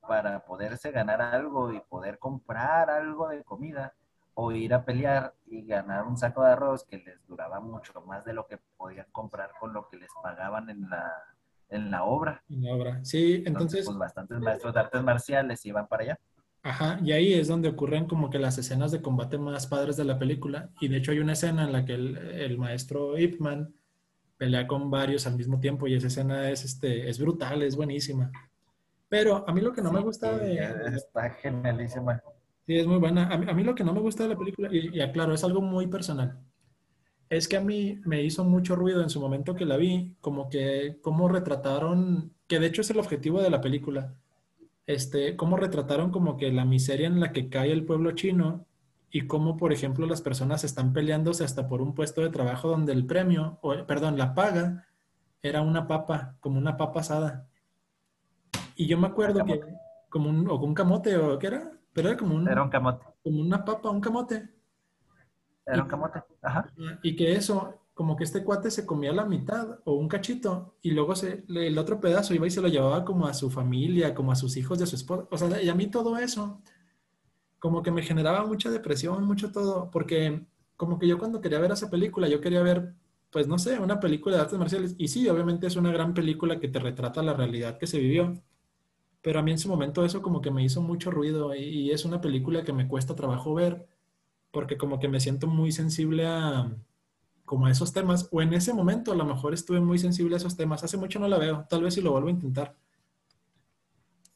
para 0.00 0.44
poderse 0.44 0.90
ganar 0.90 1.20
algo 1.20 1.72
y 1.72 1.80
poder 1.80 2.18
comprar 2.18 2.90
algo 2.90 3.28
de 3.28 3.44
comida, 3.44 3.94
o 4.34 4.52
ir 4.52 4.72
a 4.72 4.84
pelear 4.84 5.34
y 5.46 5.66
ganar 5.66 6.04
un 6.04 6.16
saco 6.16 6.42
de 6.42 6.52
arroz 6.52 6.84
que 6.84 6.98
les 6.98 7.26
duraba 7.26 7.60
mucho 7.60 8.00
más 8.02 8.24
de 8.24 8.32
lo 8.32 8.46
que 8.46 8.58
podían 8.76 9.06
comprar 9.12 9.52
con 9.60 9.72
lo 9.72 9.88
que 9.88 9.98
les 9.98 10.10
pagaban 10.22 10.70
en 10.70 10.88
la, 10.88 11.12
en 11.70 11.90
la 11.90 12.04
obra. 12.04 12.42
En 12.48 12.62
la 12.62 12.74
obra, 12.74 13.04
sí, 13.04 13.42
entonces... 13.46 13.86
pues 13.86 13.96
bastantes 13.96 14.38
maestros 14.40 14.74
de 14.74 14.80
artes 14.80 15.02
marciales 15.02 15.64
iban 15.64 15.86
para 15.86 16.02
allá. 16.02 16.18
Ajá, 16.62 17.00
y 17.02 17.12
ahí 17.12 17.32
es 17.32 17.48
donde 17.48 17.70
ocurren 17.70 18.06
como 18.06 18.28
que 18.28 18.38
las 18.38 18.58
escenas 18.58 18.92
de 18.92 19.00
combate 19.00 19.38
más 19.38 19.66
padres 19.66 19.96
de 19.96 20.04
la 20.04 20.18
película. 20.18 20.68
Y 20.80 20.88
de 20.88 20.98
hecho 20.98 21.12
hay 21.12 21.20
una 21.20 21.32
escena 21.32 21.64
en 21.64 21.72
la 21.72 21.86
que 21.86 21.94
el, 21.94 22.58
maestro 22.58 23.18
Ip 23.18 23.40
Man 23.40 23.74
pelea 24.36 24.66
con 24.66 24.90
varios 24.90 25.26
al 25.26 25.36
mismo 25.36 25.58
tiempo 25.58 25.86
y 25.86 25.94
esa 25.94 26.08
escena 26.08 26.50
es, 26.50 26.64
este, 26.64 27.08
es 27.08 27.18
brutal, 27.18 27.62
es 27.62 27.76
buenísima. 27.76 28.30
Pero 29.08 29.48
a 29.48 29.52
mí 29.52 29.60
lo 29.60 29.72
que 29.72 29.80
no 29.80 29.90
me 29.90 30.00
gusta 30.00 30.36
de... 30.36 30.56
Está 30.94 31.30
genialísima. 31.30 32.22
Sí, 32.66 32.76
es 32.78 32.86
muy 32.86 32.98
buena. 32.98 33.28
A 33.28 33.36
mí, 33.36 33.64
lo 33.64 33.74
que 33.74 33.82
no 33.82 33.92
me 33.92 34.00
gusta 34.00 34.24
de 34.24 34.28
la 34.28 34.38
película, 34.38 34.68
y, 34.70 34.96
y 34.96 35.00
aclaro, 35.00 35.34
es 35.34 35.42
algo 35.42 35.60
muy 35.60 35.86
personal, 35.88 36.38
es 37.30 37.46
que 37.46 37.56
a 37.56 37.60
mí 37.60 38.00
me 38.04 38.22
hizo 38.22 38.44
mucho 38.44 38.74
ruido 38.74 39.02
en 39.02 39.08
su 39.08 39.20
momento 39.20 39.54
que 39.54 39.64
la 39.64 39.76
vi, 39.76 40.16
como 40.20 40.50
que 40.50 40.98
cómo 41.00 41.28
retrataron, 41.28 42.34
que 42.48 42.58
de 42.58 42.66
hecho 42.66 42.82
es 42.82 42.90
el 42.90 42.98
objetivo 42.98 43.40
de 43.40 43.50
la 43.50 43.60
película, 43.60 44.14
este, 44.86 45.36
cómo 45.36 45.56
retrataron 45.56 46.10
como 46.10 46.36
que 46.36 46.50
la 46.50 46.64
miseria 46.64 47.06
en 47.06 47.20
la 47.20 47.32
que 47.32 47.48
cae 47.48 47.70
el 47.70 47.84
pueblo 47.84 48.10
chino 48.12 48.66
y 49.12 49.28
cómo, 49.28 49.56
por 49.56 49.72
ejemplo, 49.72 50.06
las 50.06 50.22
personas 50.22 50.64
están 50.64 50.92
peleándose 50.92 51.44
hasta 51.44 51.68
por 51.68 51.80
un 51.80 51.94
puesto 51.94 52.20
de 52.20 52.30
trabajo 52.30 52.68
donde 52.68 52.92
el 52.92 53.06
premio, 53.06 53.58
o, 53.62 53.74
perdón, 53.86 54.18
la 54.18 54.34
paga 54.34 54.88
era 55.40 55.62
una 55.62 55.86
papa, 55.86 56.36
como 56.40 56.58
una 56.58 56.76
papa 56.76 57.00
asada. 57.00 57.48
Y 58.74 58.86
yo 58.88 58.98
me 58.98 59.06
acuerdo 59.06 59.44
que, 59.44 59.60
como 60.08 60.28
un, 60.30 60.48
o 60.48 60.56
un 60.56 60.74
camote, 60.74 61.16
o 61.16 61.38
qué 61.38 61.46
era, 61.46 61.70
pero 61.92 62.08
era 62.08 62.18
como 62.18 62.34
un... 62.34 62.48
Era 62.48 62.62
un 62.62 62.70
camote. 62.70 63.06
Como 63.22 63.40
una 63.40 63.64
papa, 63.64 63.90
un 63.90 64.00
camote. 64.00 64.48
Era 65.72 65.82
un 65.82 65.88
camote, 65.88 66.22
ajá. 66.42 66.72
Y 67.02 67.16
que 67.16 67.32
eso, 67.32 67.74
como 67.94 68.16
que 68.16 68.24
este 68.24 68.44
cuate 68.44 68.70
se 68.70 68.86
comía 68.86 69.12
la 69.12 69.24
mitad 69.24 69.78
o 69.84 69.94
un 69.94 70.08
cachito 70.08 70.74
y 70.82 70.90
luego 70.92 71.14
se, 71.14 71.44
el 71.48 71.78
otro 71.78 72.00
pedazo 72.00 72.34
iba 72.34 72.46
y 72.46 72.50
se 72.50 72.60
lo 72.60 72.68
llevaba 72.68 73.04
como 73.04 73.26
a 73.26 73.34
su 73.34 73.50
familia, 73.50 74.14
como 74.14 74.32
a 74.32 74.36
sus 74.36 74.56
hijos 74.56 74.78
de 74.78 74.86
su 74.86 74.96
esposa. 74.96 75.26
O 75.30 75.36
sea, 75.38 75.62
y 75.62 75.68
a 75.68 75.74
mí 75.74 75.86
todo 75.86 76.18
eso 76.18 76.60
como 77.60 77.82
que 77.82 77.92
me 77.92 78.02
generaba 78.02 78.44
mucha 78.46 78.70
depresión, 78.70 79.24
mucho 79.24 79.52
todo, 79.52 79.90
porque 79.92 80.46
como 80.76 80.98
que 80.98 81.06
yo 81.06 81.18
cuando 81.18 81.40
quería 81.40 81.60
ver 81.60 81.70
esa 81.72 81.90
película, 81.90 82.26
yo 82.26 82.40
quería 82.40 82.62
ver, 82.62 82.94
pues 83.30 83.46
no 83.46 83.58
sé, 83.58 83.78
una 83.78 84.00
película 84.00 84.36
de 84.36 84.42
artes 84.42 84.58
marciales. 84.58 84.94
Y 84.98 85.08
sí, 85.08 85.28
obviamente 85.28 85.66
es 85.66 85.76
una 85.76 85.92
gran 85.92 86.14
película 86.14 86.58
que 86.58 86.68
te 86.68 86.78
retrata 86.78 87.22
la 87.22 87.34
realidad 87.34 87.78
que 87.78 87.86
se 87.86 87.98
vivió. 87.98 88.34
Pero 89.22 89.40
a 89.40 89.42
mí 89.42 89.50
en 89.52 89.58
su 89.58 89.68
momento 89.68 90.04
eso 90.04 90.22
como 90.22 90.40
que 90.40 90.50
me 90.50 90.64
hizo 90.64 90.80
mucho 90.80 91.10
ruido 91.10 91.54
y, 91.54 91.60
y 91.60 91.90
es 91.90 92.06
una 92.06 92.20
película 92.22 92.64
que 92.64 92.72
me 92.72 92.88
cuesta 92.88 93.14
trabajo 93.14 93.52
ver 93.54 93.86
porque 94.50 94.76
como 94.76 94.98
que 94.98 95.08
me 95.08 95.20
siento 95.20 95.46
muy 95.46 95.72
sensible 95.72 96.26
a, 96.26 96.70
como 97.44 97.66
a 97.66 97.70
esos 97.70 97.92
temas, 97.92 98.28
o 98.30 98.42
en 98.42 98.52
ese 98.52 98.72
momento 98.72 99.12
a 99.12 99.16
lo 99.16 99.24
mejor 99.24 99.54
estuve 99.54 99.80
muy 99.80 99.98
sensible 99.98 100.34
a 100.34 100.38
esos 100.38 100.56
temas. 100.56 100.84
Hace 100.84 100.96
mucho 100.96 101.18
no 101.18 101.28
la 101.28 101.38
veo, 101.38 101.66
tal 101.68 101.82
vez 101.82 101.94
si 101.94 102.00
lo 102.00 102.12
vuelvo 102.12 102.28
a 102.28 102.32
intentar. 102.32 102.74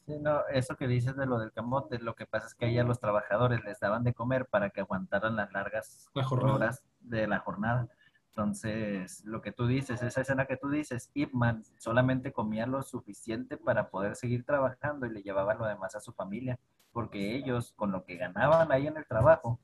Sí, 0.07 0.19
no, 0.21 0.47
eso 0.53 0.77
que 0.77 0.87
dices 0.87 1.17
de 1.17 1.25
lo 1.25 1.39
del 1.39 1.51
camote, 1.53 1.99
lo 1.99 2.15
que 2.15 2.27
pasa 2.27 2.47
es 2.47 2.55
que 2.55 2.67
ahí 2.67 2.79
a 2.79 2.85
los 2.85 3.01
trabajadores 3.01 3.65
les 3.65 3.81
daban 3.81 4.05
de 4.05 4.13
comer 4.13 4.47
para 4.47 4.69
que 4.71 4.81
aguantaran 4.81 5.35
las 5.35 5.51
largas 5.53 6.11
horas 6.15 6.83
de 7.01 7.27
la 7.27 7.39
jornada. 7.39 7.89
Entonces, 8.29 9.25
lo 9.25 9.41
que 9.41 9.53
tú 9.53 9.67
dices, 9.67 10.03
esa 10.03 10.21
escena 10.21 10.47
que 10.47 10.57
tú 10.57 10.69
dices, 10.69 11.11
Ipman 11.15 11.63
solamente 11.79 12.33
comía 12.33 12.67
lo 12.67 12.83
suficiente 12.83 13.57
para 13.57 13.91
poder 13.91 14.17
seguir 14.17 14.45
trabajando 14.45 15.07
y 15.07 15.11
le 15.11 15.23
llevaba 15.23 15.55
lo 15.55 15.67
demás 15.67 15.95
a 15.95 16.01
su 16.01 16.13
familia, 16.13 16.59
porque 16.93 17.37
ellos 17.37 17.73
con 17.77 17.93
lo 17.93 18.05
que 18.05 18.17
ganaban 18.17 18.73
ahí 18.73 18.89
en 18.89 18.97
el 18.97 19.07
trabajo, 19.07 19.61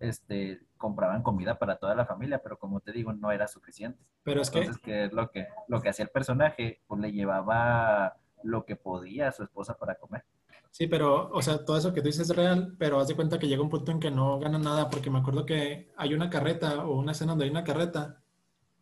este, 0.00 0.60
compraban 0.76 1.22
comida 1.22 1.58
para 1.58 1.76
toda 1.76 1.94
la 1.94 2.06
familia, 2.06 2.42
pero 2.42 2.58
como 2.58 2.80
te 2.80 2.92
digo, 2.92 3.12
no 3.12 3.32
era 3.32 3.48
suficiente. 3.48 4.02
Pero 4.22 4.42
es 4.42 4.48
Entonces, 4.48 4.78
que... 4.82 5.04
es 5.04 5.12
lo 5.12 5.30
que, 5.30 5.46
lo 5.68 5.80
que 5.80 5.88
hacía 5.88 6.04
el 6.04 6.10
personaje? 6.10 6.80
Pues 6.86 7.00
le 7.00 7.12
llevaba 7.12 8.16
lo 8.42 8.64
que 8.64 8.76
podía 8.76 9.28
a 9.28 9.32
su 9.32 9.42
esposa 9.42 9.76
para 9.76 9.96
comer. 9.96 10.24
Sí, 10.70 10.86
pero, 10.86 11.30
o 11.30 11.42
sea, 11.42 11.64
todo 11.64 11.76
eso 11.78 11.92
que 11.92 12.00
tú 12.00 12.06
dices 12.06 12.28
es 12.28 12.36
real, 12.36 12.74
pero 12.78 13.00
haz 13.00 13.08
de 13.08 13.16
cuenta 13.16 13.38
que 13.38 13.48
llega 13.48 13.62
un 13.62 13.70
punto 13.70 13.90
en 13.90 14.00
que 14.00 14.10
no 14.10 14.38
gana 14.38 14.58
nada, 14.58 14.90
porque 14.90 15.10
me 15.10 15.18
acuerdo 15.18 15.46
que 15.46 15.90
hay 15.96 16.14
una 16.14 16.30
carreta 16.30 16.84
o 16.84 16.98
una 16.98 17.12
escena 17.12 17.32
donde 17.32 17.46
hay 17.46 17.50
una 17.50 17.64
carreta 17.64 18.22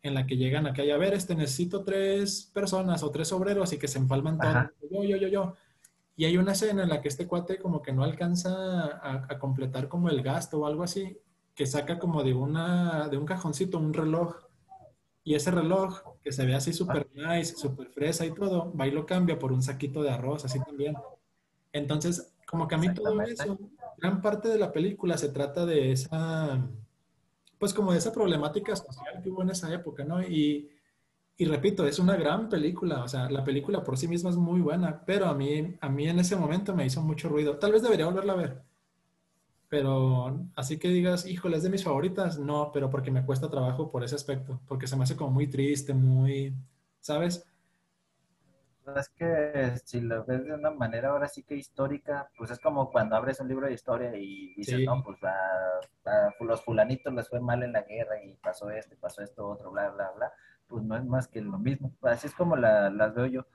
en 0.03 0.15
la 0.15 0.27
que 0.27 0.37
llegan 0.37 0.67
acá 0.67 0.85
y 0.85 0.91
a 0.91 0.97
ver, 0.97 1.15
este, 1.15 1.35
necesito 1.35 1.85
tres 1.85 2.51
personas 2.53 3.03
o 3.03 3.11
tres 3.11 3.33
obreros 3.33 3.73
y 3.73 3.79
que 3.79 3.89
se 3.89 3.99
empalman 3.99 4.39
todos. 4.39 4.55
Yo, 4.91 5.05
yo, 5.05 5.17
yo, 5.17 5.29
yo. 5.29 5.55
Y 6.17 6.25
hay 6.25 6.39
una 6.39 6.53
escena 6.53 6.83
en 6.83 6.89
la 6.89 7.03
que 7.03 7.09
este 7.09 7.27
cuate 7.27 7.59
como 7.59 7.83
que 7.83 7.93
no 7.93 8.03
alcanza 8.03 9.01
a, 9.03 9.39
completar 9.39 9.89
como 9.89 10.09
el 10.09 10.23
gasto 10.23 10.61
o 10.61 10.67
algo 10.67 10.83
así, 10.83 11.19
que 11.55 11.67
saca 11.67 11.99
como 11.99 12.25
de, 12.25 12.33
una, 12.33 13.09
de 13.09 13.19
un 13.19 13.27
cajoncito 13.27 13.79
un 13.79 13.93
reloj. 13.93 14.35
Y 15.25 15.35
ese 15.35 15.51
reloj, 15.51 16.01
que 16.23 16.33
se 16.33 16.47
ve 16.47 16.55
así 16.55 16.73
súper 16.73 17.09
nice, 17.15 17.57
súper 17.57 17.89
fresa 17.89 18.25
y 18.25 18.33
todo, 18.33 18.73
va 18.75 18.87
y 18.87 18.93
lo 18.93 19.05
cambia 19.05 19.39
por 19.39 19.53
un 19.53 19.63
saquito 19.63 20.03
de 20.03 20.11
arroz, 20.11 20.45
así 20.45 20.59
también. 20.61 20.97
Entonces, 21.73 22.33
como 22.47 22.67
que 22.67 22.77
a 22.77 22.79
mí 22.79 22.95
todo 22.95 23.21
eso, 23.23 23.59
gran 23.99 24.23
parte 24.23 24.49
de 24.49 24.59
la 24.59 24.73
película 24.73 25.19
se 25.19 25.29
trata 25.29 25.67
de 25.67 25.93
esa, 25.93 26.65
pues 27.59 27.75
como 27.75 27.93
de 27.93 27.99
esa 27.99 28.13
problemática 28.13 28.75
social 28.77 29.21
que 29.23 29.29
hubo 29.29 29.43
en 29.43 29.51
esa 29.51 29.73
época, 29.75 30.05
¿no? 30.05 30.23
Y 30.23 30.71
y 31.39 31.45
repito, 31.45 31.87
es 31.87 31.99
una 31.99 32.17
gran 32.17 32.49
película, 32.49 33.05
o 33.05 33.09
sea, 33.09 33.31
la 33.31 33.45
película 33.45 33.85
por 33.85 33.99
sí 33.99 34.09
misma 34.09 34.31
es 34.31 34.37
muy 34.37 34.61
buena, 34.61 35.05
pero 35.05 35.27
a 35.27 35.35
mí, 35.35 35.77
a 35.81 35.89
mí 35.91 36.09
en 36.09 36.19
ese 36.19 36.35
momento 36.35 36.75
me 36.75 36.87
hizo 36.87 37.03
mucho 37.03 37.29
ruido. 37.29 37.59
Tal 37.59 37.73
vez 37.73 37.83
debería 37.83 38.07
volverla 38.07 38.33
a 38.33 38.37
ver, 38.37 38.63
pero 39.69 40.47
así 40.55 40.79
que 40.79 40.89
digas, 40.89 41.27
híjole, 41.27 41.59
es 41.59 41.63
de 41.63 41.69
mis 41.69 41.85
favoritas, 41.85 42.39
no, 42.39 42.71
pero 42.73 42.89
porque 42.89 43.11
me 43.11 43.25
cuesta 43.25 43.51
trabajo 43.51 43.91
por 43.91 44.03
ese 44.03 44.15
aspecto, 44.15 44.61
porque 44.67 44.87
se 44.87 44.97
me 44.97 45.03
hace 45.03 45.15
como 45.15 45.31
muy 45.31 45.47
triste, 45.47 45.93
muy, 45.93 46.55
¿sabes? 47.01 47.47
Es 48.97 49.09
que 49.11 49.75
si 49.85 50.01
lo 50.01 50.25
ves 50.25 50.45
de 50.45 50.55
una 50.55 50.71
manera 50.71 51.11
ahora 51.11 51.29
sí 51.29 51.43
que 51.43 51.57
histórica, 51.57 52.31
pues 52.39 52.51
es 52.53 52.61
como 52.61 52.91
cuando 52.91 53.17
abres 53.17 53.41
un 53.41 53.49
libro 53.49 53.67
de 53.67 53.75
historia 53.75 54.17
y 54.17 54.55
dices, 54.55 54.81
no, 54.87 55.03
pues 55.03 55.19
a, 55.23 55.35
los 56.41 56.65
fulanitos 56.65 57.13
les 57.13 57.29
fue 57.29 57.41
mal 57.41 57.63
en 57.63 57.73
la 57.73 57.83
guerra 57.83 58.23
y 58.25 58.35
pasó 58.37 58.71
esto, 58.71 58.97
pasó 58.99 59.23
esto, 59.23 59.47
otro, 59.49 59.73
bla, 59.73 59.91
bla, 59.91 60.13
bla 60.13 60.33
pues 60.67 60.85
no 60.85 60.97
es 60.97 61.05
más 61.05 61.29
que 61.29 61.41
lo 61.41 61.59
mismo. 61.59 61.95
Así 62.03 62.27
es 62.27 62.35
como 62.35 62.57
las 62.57 63.15
veo 63.15 63.27
yo. 63.27 63.47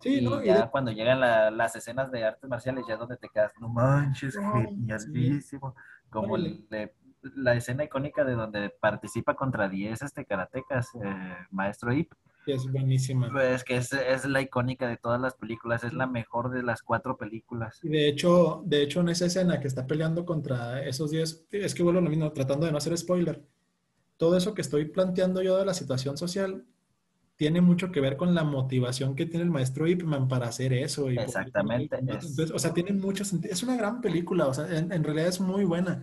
Sí, 0.00 0.20
y 0.20 0.46
ya 0.46 0.70
cuando 0.70 0.92
llegan 0.92 1.20
las 1.20 1.74
escenas 1.74 2.10
de 2.12 2.24
artes 2.24 2.48
marciales, 2.48 2.84
ya 2.86 2.94
es 2.94 3.00
donde 3.00 3.16
te 3.16 3.28
quedas, 3.28 3.52
no 3.60 3.68
manches, 3.68 4.36
genialísimo. 4.36 5.74
Como 6.08 6.36
la 6.36 7.54
escena 7.54 7.84
icónica 7.84 8.24
de 8.24 8.34
donde 8.34 8.70
participa 8.70 9.34
contra 9.34 9.68
10 9.68 10.02
este 10.02 10.24
karatecas, 10.24 10.94
eh, 11.02 11.36
Maestro 11.50 11.92
Ip. 11.92 12.12
Es 12.46 12.70
buenísima. 12.70 13.28
Pues 13.30 13.64
que 13.64 13.76
es, 13.76 13.92
es, 13.92 14.24
la 14.24 14.40
icónica 14.40 14.86
de 14.86 14.96
todas 14.96 15.20
las 15.20 15.34
películas, 15.34 15.84
es 15.84 15.92
la 15.92 16.06
mejor 16.06 16.50
de 16.50 16.62
las 16.62 16.80
cuatro 16.82 17.18
películas. 17.18 17.80
Y 17.82 17.88
de 17.88 18.08
hecho, 18.08 18.62
de 18.64 18.82
hecho, 18.82 19.00
en 19.00 19.10
esa 19.10 19.26
escena 19.26 19.60
que 19.60 19.66
está 19.66 19.86
peleando 19.86 20.24
contra 20.24 20.80
esos 20.82 21.10
10, 21.10 21.48
es 21.50 21.74
que 21.74 21.82
vuelvo 21.82 22.00
lo 22.00 22.08
mismo, 22.08 22.32
tratando 22.32 22.64
de 22.64 22.72
no 22.72 22.78
hacer 22.78 22.96
spoiler 22.96 23.44
todo 24.18 24.36
eso 24.36 24.52
que 24.52 24.60
estoy 24.60 24.84
planteando 24.84 25.40
yo 25.40 25.56
de 25.56 25.64
la 25.64 25.72
situación 25.72 26.18
social 26.18 26.66
tiene 27.36 27.60
mucho 27.60 27.92
que 27.92 28.00
ver 28.00 28.16
con 28.16 28.34
la 28.34 28.42
motivación 28.42 29.14
que 29.14 29.24
tiene 29.24 29.44
el 29.44 29.50
maestro 29.50 29.86
Ipman 29.86 30.26
para 30.26 30.48
hacer 30.48 30.72
eso. 30.72 31.08
Exactamente. 31.08 31.96
Entonces, 31.96 32.50
o 32.50 32.58
sea, 32.58 32.74
tiene 32.74 32.92
mucho 32.92 33.24
sentido. 33.24 33.54
Es 33.54 33.62
una 33.62 33.76
gran 33.76 34.00
película, 34.00 34.48
o 34.48 34.52
sea, 34.52 34.66
en, 34.76 35.04
realidad 35.04 35.28
es 35.28 35.40
muy 35.40 35.64
buena. 35.64 36.02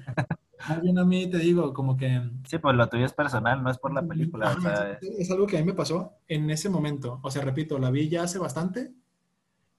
Más 0.69 0.81
bien 0.81 0.97
a 0.97 1.03
mí 1.03 1.29
te 1.29 1.37
digo, 1.37 1.73
como 1.73 1.97
que... 1.97 2.21
Sí, 2.47 2.57
pues 2.57 2.73
lo 2.77 2.87
tuyo 2.87 3.05
es 3.05 3.11
personal, 3.11 3.61
no 3.61 3.69
es 3.69 3.77
por 3.77 3.93
la 3.93 4.01
película. 4.01 4.57
es, 5.01 5.29
algo 5.29 5.45
que 5.45 5.57
a 5.57 5.59
mí 5.59 5.65
me 5.65 5.73
pasó 5.73 6.13
en 6.29 6.49
ese 6.49 6.69
momento. 6.69 7.19
O 7.21 7.29
sea, 7.29 7.41
repito, 7.41 7.77
la 7.79 7.91
vi 7.91 8.07
ya 8.07 8.23
hace 8.23 8.39
bastante. 8.39 8.93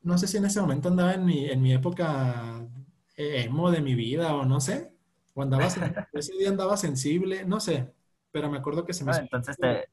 No 0.03 0.19
sé 0.19 0.29
si 0.29 0.37
en 0.37 0.45
ese 0.45 0.61
momento 0.61 0.89
andaba 0.89 1.15
en 1.15 1.25
mi, 1.25 1.47
en 1.47 1.63
mi 1.63 1.73
época 1.73 2.69
emo 3.17 3.71
de 3.71 3.81
mi 3.81 3.95
vida 3.95 4.35
o 4.35 4.45
no 4.45 4.61
sé. 4.61 4.93
O 5.33 5.41
andaba, 5.41 5.65
ese 6.13 6.33
día 6.37 6.51
andaba 6.51 6.77
sensible, 6.77 7.47
no 7.47 7.61
sé 7.61 7.97
pero 8.37 8.51
me 8.51 8.59
acuerdo 8.59 8.85
que 8.85 8.93
se 8.93 9.03
me... 9.03 9.13
Ah, 9.13 9.17
entonces 9.17 9.57
te... 9.57 9.89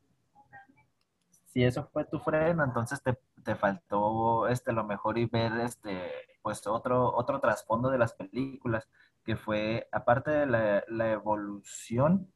Si 1.46 1.64
eso 1.64 1.88
fue 1.94 2.04
tu 2.04 2.20
freno, 2.20 2.66
entonces 2.66 3.02
te, 3.02 3.18
te 3.42 3.56
faltó 3.56 4.50
este, 4.50 4.74
lo 4.74 4.84
mejor 4.84 5.18
y 5.18 5.28
ver 5.28 5.54
este, 5.62 6.12
pues 6.42 6.68
otro, 6.68 7.16
otro 7.16 7.40
trasfondo 7.40 7.90
de 7.90 7.98
las 7.98 8.12
películas, 8.12 8.90
que 9.24 9.38
fue, 9.38 9.88
aparte 9.94 10.32
de 10.32 10.46
la, 10.46 10.84
la 10.90 11.12
evolución, 11.12 12.28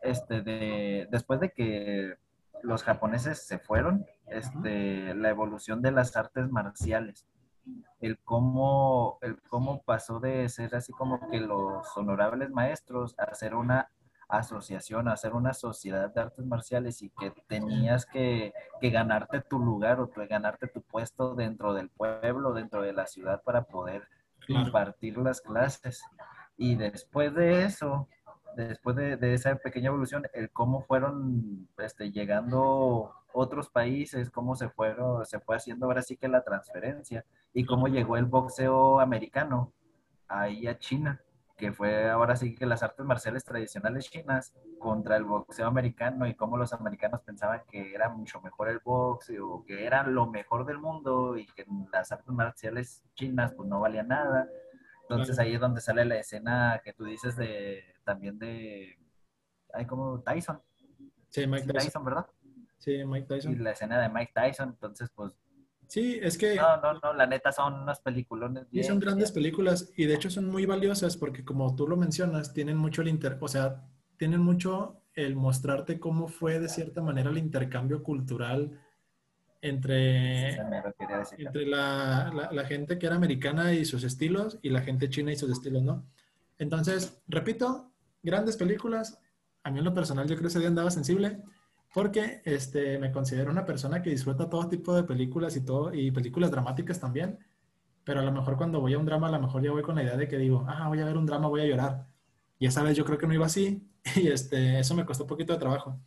este, 0.00 0.40
de, 0.40 1.06
después 1.10 1.40
de 1.40 1.52
que 1.52 2.16
los 2.62 2.82
japoneses 2.82 3.46
se 3.46 3.58
fueron, 3.58 4.06
este, 4.28 5.14
la 5.14 5.28
evolución 5.28 5.82
de 5.82 5.90
las 5.90 6.16
artes 6.16 6.50
marciales, 6.50 7.26
el 8.00 8.18
cómo, 8.20 9.18
el 9.20 9.42
cómo 9.42 9.82
pasó 9.82 10.20
de 10.20 10.48
ser 10.48 10.74
así 10.74 10.90
como 10.90 11.28
que 11.28 11.38
los 11.38 11.86
honorables 11.98 12.48
maestros 12.48 13.14
a 13.18 13.34
ser 13.34 13.54
una 13.54 13.90
asociación, 14.38 15.08
a 15.08 15.16
ser 15.16 15.34
una 15.34 15.54
sociedad 15.54 16.12
de 16.12 16.20
artes 16.20 16.44
marciales 16.46 17.02
y 17.02 17.10
que 17.10 17.32
tenías 17.46 18.06
que, 18.06 18.52
que 18.80 18.90
ganarte 18.90 19.40
tu 19.40 19.58
lugar 19.58 20.00
o 20.00 20.10
ganarte 20.28 20.68
tu 20.68 20.82
puesto 20.82 21.34
dentro 21.34 21.74
del 21.74 21.90
pueblo, 21.90 22.52
dentro 22.52 22.82
de 22.82 22.92
la 22.92 23.06
ciudad 23.06 23.42
para 23.42 23.64
poder 23.64 24.08
impartir 24.48 25.18
las 25.18 25.40
clases. 25.40 26.02
Y 26.56 26.76
después 26.76 27.34
de 27.34 27.64
eso, 27.64 28.08
después 28.56 28.96
de, 28.96 29.34
esa 29.34 29.54
pequeña 29.56 29.88
evolución, 29.88 30.24
el 30.34 30.50
cómo 30.50 30.82
fueron 30.82 31.68
este, 31.78 32.10
llegando 32.10 33.12
otros 33.32 33.68
países, 33.70 34.30
cómo 34.30 34.56
se 34.56 34.68
fueron, 34.68 35.24
se 35.26 35.40
fue 35.40 35.56
haciendo 35.56 35.86
ahora 35.86 36.02
sí 36.02 36.16
que 36.16 36.28
la 36.28 36.42
transferencia 36.42 37.24
y 37.54 37.64
cómo 37.64 37.88
llegó 37.88 38.16
el 38.16 38.26
boxeo 38.26 39.00
americano 39.00 39.72
ahí 40.28 40.66
a 40.66 40.78
China, 40.78 41.20
que 41.62 41.72
fue 41.72 42.10
ahora 42.10 42.34
sí 42.34 42.56
que 42.56 42.66
las 42.66 42.82
artes 42.82 43.06
marciales 43.06 43.44
tradicionales 43.44 44.10
chinas 44.10 44.52
contra 44.80 45.16
el 45.16 45.22
boxeo 45.22 45.68
americano 45.68 46.26
y 46.26 46.34
cómo 46.34 46.56
los 46.56 46.72
americanos 46.72 47.20
pensaban 47.20 47.62
que 47.70 47.94
era 47.94 48.08
mucho 48.08 48.40
mejor 48.40 48.68
el 48.68 48.80
boxeo, 48.80 49.62
que 49.64 49.86
era 49.86 50.02
lo 50.02 50.26
mejor 50.26 50.66
del 50.66 50.78
mundo 50.78 51.36
y 51.36 51.46
que 51.46 51.64
las 51.92 52.10
artes 52.10 52.34
marciales 52.34 53.04
chinas 53.14 53.52
pues 53.54 53.68
no 53.68 53.78
valían 53.78 54.08
nada 54.08 54.48
entonces 55.02 55.38
ahí 55.38 55.54
es 55.54 55.60
donde 55.60 55.80
sale 55.80 56.04
la 56.04 56.16
escena 56.16 56.80
que 56.82 56.92
tú 56.92 57.04
dices 57.04 57.36
de 57.36 57.84
también 58.04 58.38
de 58.38 58.98
hay 59.72 59.86
como 59.86 60.20
Tyson. 60.20 60.60
Sí, 61.28 61.46
Mike 61.46 61.72
Tyson. 61.72 62.04
¿verdad? 62.04 62.26
Sí, 62.78 63.04
Mike 63.04 63.26
Tyson. 63.26 63.52
Y 63.52 63.56
la 63.56 63.70
escena 63.70 64.00
de 64.00 64.08
Mike 64.08 64.32
Tyson, 64.34 64.70
entonces 64.70 65.10
pues 65.14 65.32
Sí, 65.92 66.18
es 66.22 66.38
que... 66.38 66.56
No, 66.56 66.78
no, 66.78 66.94
no, 67.02 67.12
la 67.12 67.26
neta 67.26 67.52
son 67.52 67.74
unas 67.74 68.00
peliculones. 68.00 68.66
Sí, 68.72 68.82
son 68.82 68.98
grandes 68.98 69.30
películas 69.30 69.92
y 69.94 70.06
de 70.06 70.14
hecho 70.14 70.30
son 70.30 70.48
muy 70.48 70.64
valiosas 70.64 71.18
porque 71.18 71.44
como 71.44 71.76
tú 71.76 71.86
lo 71.86 71.98
mencionas, 71.98 72.54
tienen 72.54 72.78
mucho 72.78 73.02
el 73.02 73.08
inter... 73.08 73.36
O 73.38 73.46
sea, 73.46 73.84
tienen 74.16 74.40
mucho 74.40 75.02
el 75.12 75.36
mostrarte 75.36 76.00
cómo 76.00 76.28
fue 76.28 76.60
de 76.60 76.70
cierta 76.70 77.02
manera 77.02 77.28
el 77.28 77.36
intercambio 77.36 78.02
cultural 78.02 78.80
entre, 79.60 80.54
entre 81.36 81.66
la, 81.66 82.48
la, 82.50 82.64
gente 82.64 82.98
que 82.98 83.04
era 83.04 83.16
americana 83.16 83.74
y 83.74 83.84
sus 83.84 84.02
estilos 84.02 84.58
y 84.62 84.70
la 84.70 84.80
gente 84.80 85.10
china 85.10 85.30
y 85.30 85.36
sus 85.36 85.50
estilos, 85.50 85.82
¿no? 85.82 86.06
Entonces, 86.56 87.22
repito, 87.28 87.92
grandes 88.22 88.56
películas. 88.56 89.20
A 89.62 89.70
mí 89.70 89.80
en 89.80 89.84
lo 89.84 89.92
personal 89.92 90.26
yo 90.26 90.36
creo 90.36 90.44
que 90.44 90.48
ese 90.48 90.58
día 90.58 90.68
andaba 90.68 90.90
sensible 90.90 91.42
porque 91.92 92.40
este, 92.44 92.98
me 92.98 93.12
considero 93.12 93.50
una 93.50 93.66
persona 93.66 94.00
que 94.02 94.10
disfruta 94.10 94.48
todo 94.48 94.68
tipo 94.68 94.94
de 94.94 95.04
películas 95.04 95.56
y, 95.56 95.60
todo, 95.60 95.92
y 95.92 96.10
películas 96.10 96.50
dramáticas 96.50 96.98
también. 96.98 97.38
Pero 98.04 98.20
a 98.20 98.24
lo 98.24 98.32
mejor 98.32 98.56
cuando 98.56 98.80
voy 98.80 98.94
a 98.94 98.98
un 98.98 99.04
drama, 99.04 99.28
a 99.28 99.32
lo 99.32 99.40
mejor 99.40 99.62
ya 99.62 99.70
voy 99.70 99.82
con 99.82 99.96
la 99.96 100.02
idea 100.02 100.16
de 100.16 100.26
que 100.26 100.38
digo, 100.38 100.64
ah, 100.66 100.88
voy 100.88 101.00
a 101.00 101.04
ver 101.04 101.16
un 101.16 101.26
drama, 101.26 101.48
voy 101.48 101.60
a 101.60 101.66
llorar. 101.66 102.06
Y 102.58 102.66
esa 102.66 102.82
vez 102.82 102.96
yo 102.96 103.04
creo 103.04 103.18
que 103.18 103.26
no 103.26 103.34
iba 103.34 103.46
así 103.46 103.86
y 104.16 104.28
este, 104.28 104.80
eso 104.80 104.94
me 104.94 105.04
costó 105.04 105.24
un 105.24 105.28
poquito 105.28 105.52
de 105.52 105.58
trabajo. 105.58 106.00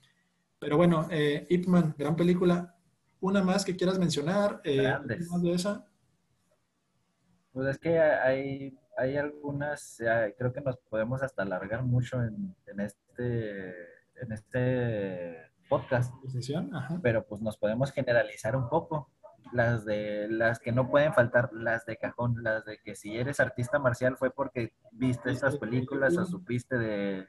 Pero 0.59 0.77
bueno, 0.77 1.07
eh, 1.11 1.45
Ip 1.49 1.67
Man, 1.67 1.93
gran 1.97 2.15
película. 2.15 2.75
¿Una 3.19 3.43
más 3.43 3.63
que 3.63 3.75
quieras 3.75 3.99
mencionar? 3.99 4.61
Eh, 4.63 4.91
más 5.29 5.41
de 5.41 5.53
esa? 5.53 5.85
Pues 7.53 7.67
es 7.67 7.77
que 7.77 7.99
hay, 7.99 8.77
hay 8.97 9.17
algunas, 9.17 10.01
creo 10.37 10.51
que 10.51 10.61
nos 10.61 10.77
podemos 10.77 11.21
hasta 11.21 11.43
alargar 11.43 11.83
mucho 11.83 12.21
en, 12.21 12.79
este, 12.79 13.69
en 14.21 14.31
este 14.31 15.44
podcast. 15.69 16.13
Pero 17.01 17.25
pues 17.25 17.41
nos 17.41 17.57
podemos 17.57 17.91
generalizar 17.91 18.55
un 18.55 18.69
poco. 18.69 19.09
Las 19.51 19.85
de 19.85 20.27
las 20.27 20.59
que 20.59 20.71
no 20.71 20.89
pueden 20.89 21.13
faltar, 21.13 21.53
las 21.53 21.85
de 21.85 21.97
cajón, 21.97 22.41
las 22.41 22.65
de 22.65 22.79
que 22.79 22.95
si 22.95 23.15
eres 23.15 23.39
artista 23.39 23.77
marcial 23.77 24.17
fue 24.17 24.31
porque 24.31 24.73
viste 24.91 25.31
estas 25.31 25.57
películas 25.57 26.17
o 26.17 26.25
supiste 26.25 26.77
de, 26.79 27.27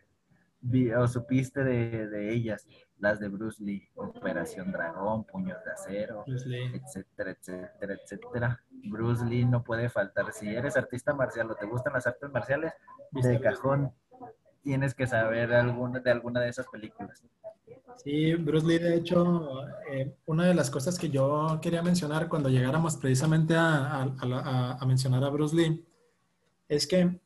o 0.97 1.07
supiste 1.07 1.63
de, 1.63 2.09
de, 2.09 2.33
ellas, 2.33 2.67
las 2.99 3.21
de 3.21 3.29
Bruce 3.29 3.63
Lee, 3.63 3.91
Operación 3.95 4.73
Dragón, 4.73 5.25
Puños 5.25 5.63
de 5.63 5.73
Acero, 5.73 6.25
etcétera, 6.27 7.33
etcétera, 7.33 7.95
etcétera. 8.03 8.65
Bruce 8.89 9.25
Lee 9.25 9.45
no 9.45 9.63
puede 9.63 9.91
faltar. 9.91 10.33
Si 10.33 10.49
eres 10.49 10.77
artista 10.77 11.13
marcial 11.13 11.51
o 11.51 11.55
te 11.55 11.67
gustan 11.67 11.93
las 11.93 12.07
artes 12.07 12.31
marciales, 12.31 12.73
de 13.13 13.41
cajón 13.41 13.93
tienes 14.63 14.95
que 14.95 15.07
saber 15.07 15.53
alguna, 15.53 16.01
de 16.01 16.11
alguna 16.11 16.41
de 16.41 16.49
esas 16.49 16.67
películas. 16.67 17.23
Sí, 17.97 18.35
Bruce 18.35 18.67
Lee, 18.67 18.79
de 18.79 18.97
hecho, 18.97 19.67
eh, 19.91 20.17
una 20.27 20.45
de 20.47 20.55
las 20.55 20.71
cosas 20.71 20.99
que 20.99 21.09
yo 21.09 21.59
quería 21.61 21.83
mencionar 21.83 22.29
cuando 22.29 22.49
llegáramos 22.49 22.97
precisamente 22.97 23.55
a, 23.57 24.79
mencionar 24.87 25.25
a 25.25 25.31
Bruce 25.31 25.57
Lee, 25.57 25.85
es 26.69 26.87
que 26.87 27.21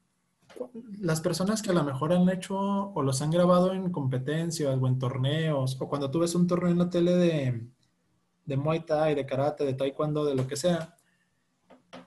las 1.01 1.21
personas 1.21 1.63
que 1.63 1.71
a 1.71 1.75
lo 1.75 1.85
mejor 1.85 2.13
han 2.13 2.29
hecho 2.29 2.57
o 2.59 3.03
los 3.03 3.21
han 3.23 3.31
grabado 3.31 3.73
en 3.73 3.91
competencias 3.91 4.77
o 4.77 4.87
en 4.87 4.99
torneos, 4.99 5.77
o 5.81 5.89
cuando 5.89 6.11
tú 6.11 6.21
ves 6.21 6.35
un 6.35 6.47
torneo 6.47 6.71
en 6.71 6.79
la 6.79 6.91
tele 6.91 7.17
de, 7.17 7.67
de 8.47 8.57
Muay 8.57 8.81
Thai, 8.87 9.15
de 9.15 9.27
karate, 9.27 9.65
de 9.65 9.75
taekwondo, 9.75 10.25
de 10.25 10.35
lo 10.35 10.47
que 10.47 10.57
sea, 10.57 10.97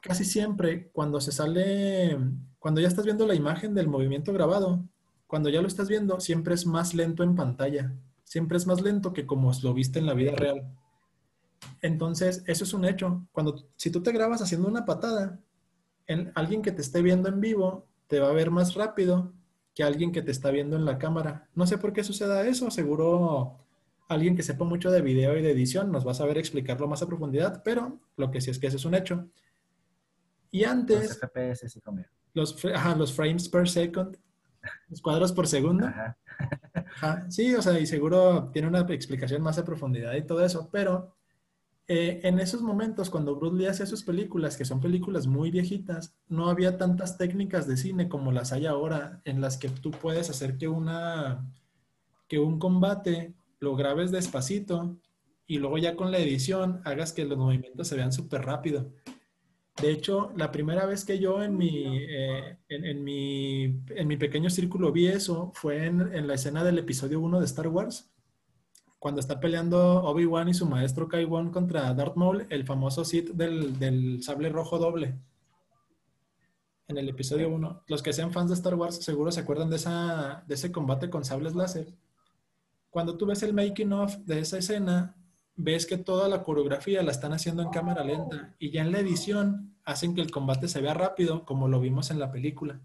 casi 0.01 0.25
siempre 0.25 0.89
cuando 0.91 1.21
se 1.21 1.31
sale, 1.31 2.17
cuando 2.59 2.81
ya 2.81 2.87
estás 2.87 3.05
viendo 3.05 3.27
la 3.27 3.35
imagen 3.35 3.73
del 3.75 3.87
movimiento 3.87 4.33
grabado, 4.33 4.83
cuando 5.27 5.49
ya 5.49 5.61
lo 5.61 5.67
estás 5.67 5.89
viendo, 5.89 6.19
siempre 6.19 6.53
es 6.53 6.65
más 6.65 6.93
lento 6.93 7.23
en 7.23 7.35
pantalla, 7.35 7.93
siempre 8.33 8.57
es 8.57 8.65
más 8.65 8.81
lento 8.81 9.13
que 9.13 9.27
como 9.27 9.51
lo 9.61 9.75
viste 9.75 9.99
en 9.99 10.07
la 10.07 10.15
vida 10.15 10.31
real. 10.31 10.67
Entonces, 11.83 12.43
eso 12.47 12.63
es 12.63 12.73
un 12.73 12.83
hecho. 12.83 13.27
Cuando, 13.31 13.67
si 13.75 13.91
tú 13.91 14.01
te 14.01 14.11
grabas 14.11 14.41
haciendo 14.41 14.67
una 14.67 14.85
patada, 14.85 15.39
en, 16.07 16.31
alguien 16.33 16.63
que 16.63 16.71
te 16.71 16.81
esté 16.81 17.03
viendo 17.03 17.29
en 17.29 17.39
vivo 17.39 17.85
te 18.07 18.19
va 18.19 18.29
a 18.29 18.33
ver 18.33 18.49
más 18.49 18.73
rápido 18.73 19.33
que 19.75 19.83
alguien 19.83 20.11
que 20.11 20.23
te 20.23 20.31
está 20.31 20.49
viendo 20.49 20.75
en 20.75 20.83
la 20.83 20.97
cámara. 20.97 21.47
No 21.53 21.67
sé 21.67 21.77
por 21.77 21.93
qué 21.93 22.03
suceda 22.03 22.47
eso, 22.47 22.71
seguro 22.71 23.59
alguien 24.09 24.35
que 24.35 24.41
sepa 24.41 24.65
mucho 24.65 24.89
de 24.89 25.03
video 25.03 25.37
y 25.37 25.43
de 25.43 25.51
edición 25.51 25.91
nos 25.91 26.05
va 26.05 26.11
a 26.11 26.15
saber 26.15 26.39
explicarlo 26.39 26.87
más 26.87 27.03
a 27.03 27.07
profundidad, 27.07 27.61
pero 27.63 27.99
lo 28.17 28.31
que 28.31 28.41
sí 28.41 28.49
es 28.49 28.57
que 28.57 28.65
eso 28.65 28.77
es 28.77 28.85
un 28.85 28.95
hecho. 28.95 29.29
Y 30.49 30.63
antes... 30.63 31.03
Los 31.03 31.19
FPS, 31.19 31.71
sí, 31.71 31.79
los, 32.33 32.63
los 32.97 33.13
frames 33.13 33.47
per 33.47 33.69
second, 33.69 34.17
los 34.89 35.01
cuadros 35.01 35.31
por 35.31 35.47
segundo. 35.47 35.87
Sí, 37.29 37.53
o 37.53 37.61
sea, 37.61 37.79
y 37.79 37.85
seguro 37.85 38.49
tiene 38.51 38.67
una 38.67 38.81
explicación 38.81 39.41
más 39.41 39.57
a 39.57 39.65
profundidad 39.65 40.13
y 40.15 40.25
todo 40.25 40.43
eso, 40.43 40.69
pero 40.71 41.13
eh, 41.87 42.21
en 42.23 42.39
esos 42.39 42.61
momentos, 42.61 43.09
cuando 43.09 43.35
Bruce 43.35 43.57
Lee 43.57 43.65
hacía 43.65 43.85
sus 43.85 44.03
películas, 44.03 44.55
que 44.55 44.63
son 44.63 44.79
películas 44.79 45.27
muy 45.27 45.51
viejitas, 45.51 46.15
no 46.29 46.49
había 46.49 46.77
tantas 46.77 47.17
técnicas 47.17 47.67
de 47.67 47.75
cine 47.75 48.07
como 48.07 48.31
las 48.31 48.53
hay 48.53 48.65
ahora, 48.65 49.21
en 49.25 49.41
las 49.41 49.57
que 49.57 49.69
tú 49.69 49.91
puedes 49.91 50.29
hacer 50.29 50.57
que, 50.57 50.67
una, 50.67 51.45
que 52.27 52.39
un 52.39 52.57
combate 52.57 53.33
lo 53.59 53.75
grabes 53.75 54.11
despacito 54.11 54.97
y 55.45 55.59
luego 55.59 55.77
ya 55.77 55.95
con 55.95 56.11
la 56.11 56.19
edición 56.19 56.81
hagas 56.85 57.11
que 57.11 57.25
los 57.25 57.37
movimientos 57.37 57.87
se 57.87 57.95
vean 57.95 58.13
súper 58.13 58.43
rápido. 58.43 58.91
De 59.81 59.91
hecho, 59.91 60.31
la 60.35 60.51
primera 60.51 60.85
vez 60.85 61.03
que 61.03 61.19
yo 61.19 61.41
en 61.41 61.57
mi, 61.57 61.97
eh, 61.97 62.57
en, 62.69 63.03
mi, 63.03 63.63
en 63.63 64.07
mi 64.07 64.17
pequeño 64.17 64.49
círculo 64.49 64.91
vi 64.91 65.07
eso 65.07 65.51
fue 65.55 65.85
en, 65.85 66.13
en 66.13 66.27
la 66.27 66.35
escena 66.35 66.63
del 66.63 66.77
episodio 66.77 67.19
1 67.19 67.39
de 67.39 67.45
Star 67.45 67.67
Wars 67.67 68.13
cuando 69.03 69.19
está 69.19 69.41
peleando 69.41 70.01
Obi-Wan 70.05 70.47
y 70.47 70.53
su 70.53 70.65
maestro 70.65 71.09
Kai-Wan 71.09 71.51
contra 71.51 71.93
Darth 71.93 72.15
Maul, 72.15 72.47
el 72.49 72.65
famoso 72.65 73.03
Sith 73.03 73.31
del, 73.31 74.23
sable 74.23 74.47
rojo 74.47 74.79
doble. 74.79 75.19
En 76.87 76.97
el 76.97 77.09
episodio 77.09 77.49
1. 77.49 77.83
Los 77.87 78.01
que 78.01 78.13
sean 78.13 78.31
fans 78.31 78.47
de 78.47 78.55
Star 78.55 78.75
Wars 78.75 79.03
seguro 79.03 79.29
se 79.33 79.41
acuerdan 79.41 79.69
de, 79.69 79.75
esa, 79.75 80.45
de 80.47 80.55
ese 80.55 80.71
combate 80.71 81.09
con 81.09 81.25
sables 81.25 81.53
láser. 81.53 81.93
Cuando 82.89 83.17
tú 83.17 83.25
ves 83.25 83.43
el 83.43 83.53
making 83.53 83.91
of 83.91 84.15
de 84.19 84.39
esa 84.39 84.57
escena, 84.57 85.17
ves 85.55 85.85
que 85.85 85.97
toda 85.97 86.27
la 86.27 86.43
coreografía 86.43 87.03
la 87.03 87.11
están 87.11 87.33
haciendo 87.33 87.61
en 87.61 87.69
cámara 87.69 88.03
lenta 88.03 88.55
y 88.59 88.71
ya 88.71 88.81
en 88.81 88.91
la 88.91 88.99
edición 88.99 89.75
hacen 89.83 90.15
que 90.15 90.21
el 90.21 90.31
combate 90.31 90.67
se 90.67 90.81
vea 90.81 90.93
rápido 90.93 91.45
como 91.45 91.67
lo 91.67 91.79
vimos 91.79 92.11
en 92.11 92.19
la 92.19 92.31
película. 92.31 92.81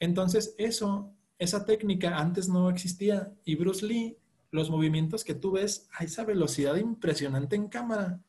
Entonces 0.00 0.54
eso, 0.58 1.12
esa 1.38 1.64
técnica 1.64 2.18
antes 2.18 2.48
no 2.48 2.68
existía 2.70 3.32
y 3.44 3.56
Bruce 3.56 3.86
Lee 3.86 4.16
los 4.50 4.70
movimientos 4.70 5.24
que 5.24 5.34
tú 5.34 5.52
ves 5.52 5.88
a 5.92 6.04
esa 6.04 6.24
velocidad 6.24 6.76
impresionante 6.76 7.56
en 7.56 7.68
cámara. 7.68 8.20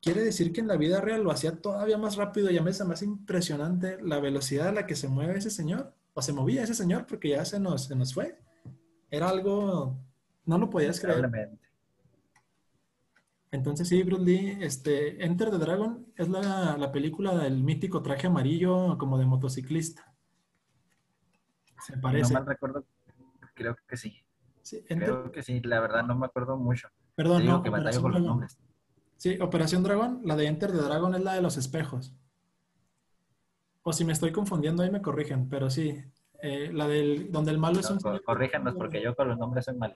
Quiere 0.00 0.22
decir 0.22 0.52
que 0.52 0.60
en 0.60 0.68
la 0.68 0.76
vida 0.76 1.00
real 1.00 1.22
lo 1.22 1.30
hacía 1.30 1.60
todavía 1.60 1.96
más 1.96 2.16
rápido 2.16 2.50
y 2.50 2.58
a 2.58 2.62
veces 2.62 2.86
más 2.86 3.02
impresionante 3.02 3.98
la 4.02 4.20
velocidad 4.20 4.68
a 4.68 4.72
la 4.72 4.86
que 4.86 4.96
se 4.96 5.08
mueve 5.08 5.38
ese 5.38 5.50
señor, 5.50 5.94
o 6.14 6.20
se 6.20 6.32
movía 6.32 6.64
ese 6.64 6.74
señor 6.74 7.06
porque 7.06 7.30
ya 7.30 7.44
se 7.44 7.58
nos, 7.58 7.84
se 7.84 7.94
nos 7.94 8.12
fue. 8.12 8.38
Era 9.10 9.28
algo, 9.28 9.96
no 10.44 10.58
lo 10.58 10.68
podías 10.68 11.00
creer. 11.00 11.30
Entonces 13.52 13.86
sí, 13.86 14.02
Bruce 14.02 14.24
Lee, 14.24 14.56
este, 14.60 15.22
Enter 15.24 15.50
the 15.50 15.58
Dragon 15.58 16.06
es 16.16 16.28
la, 16.30 16.78
la 16.78 16.90
película 16.90 17.36
del 17.36 17.62
mítico 17.62 18.02
traje 18.02 18.26
amarillo 18.26 18.96
como 18.96 19.18
de 19.18 19.26
motociclista. 19.26 20.14
Se 21.86 21.98
parece. 21.98 22.32
No 22.32 22.40
mal 22.40 22.46
recuerdo, 22.46 22.84
creo 23.52 23.76
que 23.86 23.96
sí. 23.98 24.16
sí 24.62 24.82
Creo 24.88 25.30
que 25.30 25.42
sí, 25.42 25.60
la 25.60 25.80
verdad 25.80 26.02
no 26.02 26.16
me 26.16 26.24
acuerdo 26.24 26.56
mucho. 26.56 26.88
Perdón, 27.14 27.44
no, 27.44 27.62
que 27.62 27.70
con 27.70 27.84
los 28.12 28.22
nombres. 28.22 28.58
Sí, 29.18 29.38
Operación 29.38 29.82
Dragón, 29.82 30.22
la 30.24 30.34
de 30.34 30.46
Enter 30.46 30.72
the 30.72 30.78
Dragon 30.78 31.14
es 31.14 31.22
la 31.22 31.34
de 31.34 31.42
los 31.42 31.58
espejos. 31.58 32.14
O 33.82 33.92
si 33.92 34.06
me 34.06 34.14
estoy 34.14 34.32
confundiendo, 34.32 34.82
ahí 34.82 34.90
me 34.90 35.02
corrigen, 35.02 35.50
pero 35.50 35.68
sí. 35.68 36.02
Eh, 36.40 36.70
la 36.72 36.88
del 36.88 37.30
donde 37.30 37.50
el 37.50 37.58
malo 37.58 37.80
es 37.80 37.90
un. 37.90 37.98
Corríjanos, 38.00 38.74
porque 38.74 39.02
yo 39.02 39.14
con 39.14 39.28
los 39.28 39.38
nombres 39.38 39.66
soy 39.66 39.76
malo. 39.76 39.94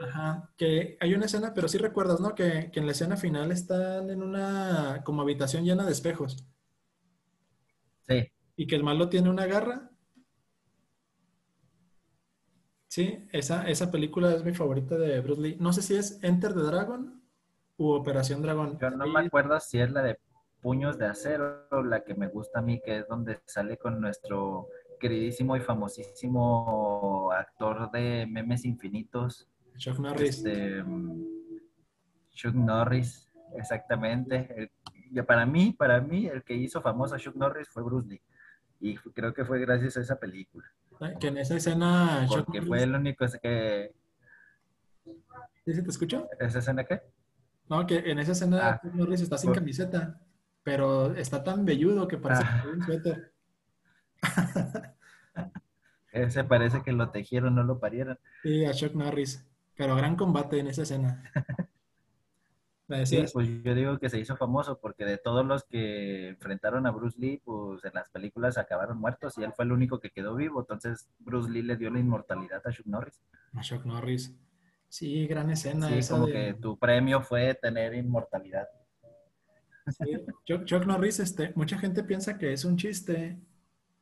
Ajá, 0.00 0.50
que 0.56 0.96
hay 0.98 1.12
una 1.12 1.26
escena, 1.26 1.52
pero 1.52 1.68
sí 1.68 1.76
recuerdas, 1.76 2.20
¿no? 2.20 2.34
Que, 2.34 2.70
en 2.72 2.86
la 2.86 2.92
escena 2.92 3.18
final 3.18 3.52
están 3.52 4.08
en 4.08 4.22
una 4.22 5.02
como 5.04 5.20
habitación 5.20 5.64
llena 5.64 5.84
de 5.84 5.92
espejos. 5.92 6.46
Sí. 8.08 8.32
Y 8.56 8.66
que 8.66 8.76
el 8.76 8.82
malo 8.82 9.10
tiene 9.10 9.28
una 9.28 9.46
garra. 9.46 9.90
Sí, 12.88 13.28
esa, 13.30 13.68
esa 13.68 13.90
película 13.90 14.32
es 14.34 14.42
mi 14.42 14.54
favorita 14.54 14.96
de 14.96 15.20
Bruce 15.20 15.42
Lee. 15.42 15.56
No 15.60 15.72
sé 15.72 15.82
si 15.82 15.96
es 15.96 16.18
Enter 16.22 16.54
the 16.54 16.60
Dragon 16.60 17.22
u 17.76 17.90
Operación 17.90 18.40
Dragón. 18.42 18.78
Yo 18.80 18.90
no 18.90 19.06
me 19.06 19.20
acuerdo 19.20 19.60
si 19.60 19.80
es 19.80 19.90
la 19.92 20.02
de 20.02 20.18
Puños 20.62 20.98
de 20.98 21.06
Acero, 21.06 21.66
la 21.84 22.04
que 22.04 22.14
me 22.14 22.28
gusta 22.28 22.60
a 22.60 22.62
mí, 22.62 22.80
que 22.82 22.98
es 22.98 23.08
donde 23.08 23.40
sale 23.44 23.76
con 23.76 24.00
nuestro 24.00 24.68
queridísimo 24.98 25.56
y 25.56 25.60
famosísimo 25.60 27.30
actor 27.32 27.90
de 27.90 28.26
memes 28.28 28.64
infinitos, 28.64 29.49
Chuck 29.76 29.98
Norris. 29.98 30.36
Este, 30.36 30.84
Chuck 32.32 32.54
Norris, 32.54 33.30
exactamente. 33.56 34.72
para 35.26 35.46
mí, 35.46 35.74
para 35.76 36.00
mí, 36.00 36.26
el 36.26 36.42
que 36.42 36.54
hizo 36.54 36.80
famoso 36.80 37.14
a 37.14 37.18
Chuck 37.18 37.36
Norris 37.36 37.68
fue 37.68 37.82
Bruce 37.82 38.08
Lee. 38.08 38.22
Y 38.80 38.96
creo 38.96 39.34
que 39.34 39.44
fue 39.44 39.60
gracias 39.60 39.96
a 39.96 40.00
esa 40.00 40.18
película. 40.18 40.66
Que 41.18 41.28
en 41.28 41.38
esa 41.38 41.56
escena. 41.56 42.26
Porque 42.28 42.62
fue 42.62 42.82
el 42.82 42.94
único 42.94 43.26
que. 43.42 43.94
¿Sí 45.64 45.74
se 45.74 45.82
te 45.82 45.90
escucha? 45.90 46.24
¿Esa 46.38 46.58
escena 46.58 46.84
qué? 46.84 47.00
No, 47.68 47.86
que 47.86 47.98
en 47.98 48.18
esa 48.18 48.32
escena 48.32 48.68
ah, 48.68 48.80
Chuck 48.82 48.94
Norris 48.94 49.20
está 49.20 49.38
sin 49.38 49.52
camiseta, 49.52 50.20
pero 50.62 51.14
está 51.14 51.42
tan 51.44 51.64
velludo 51.64 52.08
que 52.08 52.18
parece 52.18 52.42
ah. 52.44 52.64
un 52.72 52.82
suéter. 52.82 53.32
Ese 56.12 56.42
parece 56.44 56.82
que 56.82 56.92
lo 56.92 57.10
tejieron, 57.10 57.54
no 57.54 57.62
lo 57.62 57.78
parieron. 57.78 58.18
Sí, 58.42 58.64
a 58.64 58.72
Chuck 58.72 58.94
Norris. 58.94 59.46
Pero 59.80 59.96
gran 59.96 60.14
combate 60.14 60.58
en 60.58 60.66
esa 60.66 60.82
escena. 60.82 61.22
Sí, 63.04 63.24
pues 63.32 63.48
yo 63.62 63.72
digo 63.72 64.00
que 64.00 64.10
se 64.10 64.18
hizo 64.18 64.36
famoso 64.36 64.80
porque 64.80 65.04
de 65.04 65.16
todos 65.16 65.46
los 65.46 65.62
que 65.62 66.30
enfrentaron 66.30 66.88
a 66.88 66.90
Bruce 66.90 67.16
Lee, 67.20 67.40
pues 67.44 67.84
en 67.84 67.92
las 67.94 68.08
películas 68.08 68.58
acabaron 68.58 68.98
muertos 68.98 69.38
y 69.38 69.44
él 69.44 69.52
fue 69.54 69.64
el 69.64 69.70
único 69.70 70.00
que 70.00 70.10
quedó 70.10 70.34
vivo. 70.34 70.58
Entonces 70.58 71.08
Bruce 71.20 71.48
Lee 71.48 71.62
le 71.62 71.76
dio 71.76 71.88
la 71.88 72.00
inmortalidad 72.00 72.60
a 72.66 72.72
Chuck 72.72 72.86
Norris. 72.86 73.22
A 73.54 73.60
Chuck 73.60 73.84
Norris. 73.84 74.34
Sí, 74.88 75.28
gran 75.28 75.50
escena. 75.50 75.88
Sí, 75.88 76.10
como 76.10 76.26
que 76.26 76.54
tu 76.54 76.76
premio 76.76 77.22
fue 77.22 77.54
tener 77.54 77.94
inmortalidad. 77.94 78.66
Sí. 79.86 80.10
Chuck, 80.44 80.64
Chuck, 80.64 80.84
Norris, 80.84 81.20
este, 81.20 81.52
mucha 81.54 81.78
gente 81.78 82.02
piensa 82.02 82.38
que 82.38 82.52
es 82.52 82.64
un 82.64 82.76
chiste 82.76 83.38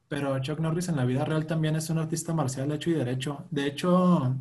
pero 0.09 0.39
Chuck 0.41 0.59
Norris 0.59 0.89
en 0.89 0.97
la 0.97 1.05
vida 1.05 1.25
real 1.25 1.47
también 1.47 1.77
es 1.77 1.91
un 1.91 1.99
artista 1.99 2.33
marcial 2.33 2.73
hecho 2.73 2.91
y 2.91 2.95
derecho. 2.95 3.45
De 3.51 3.67
hecho... 3.67 4.35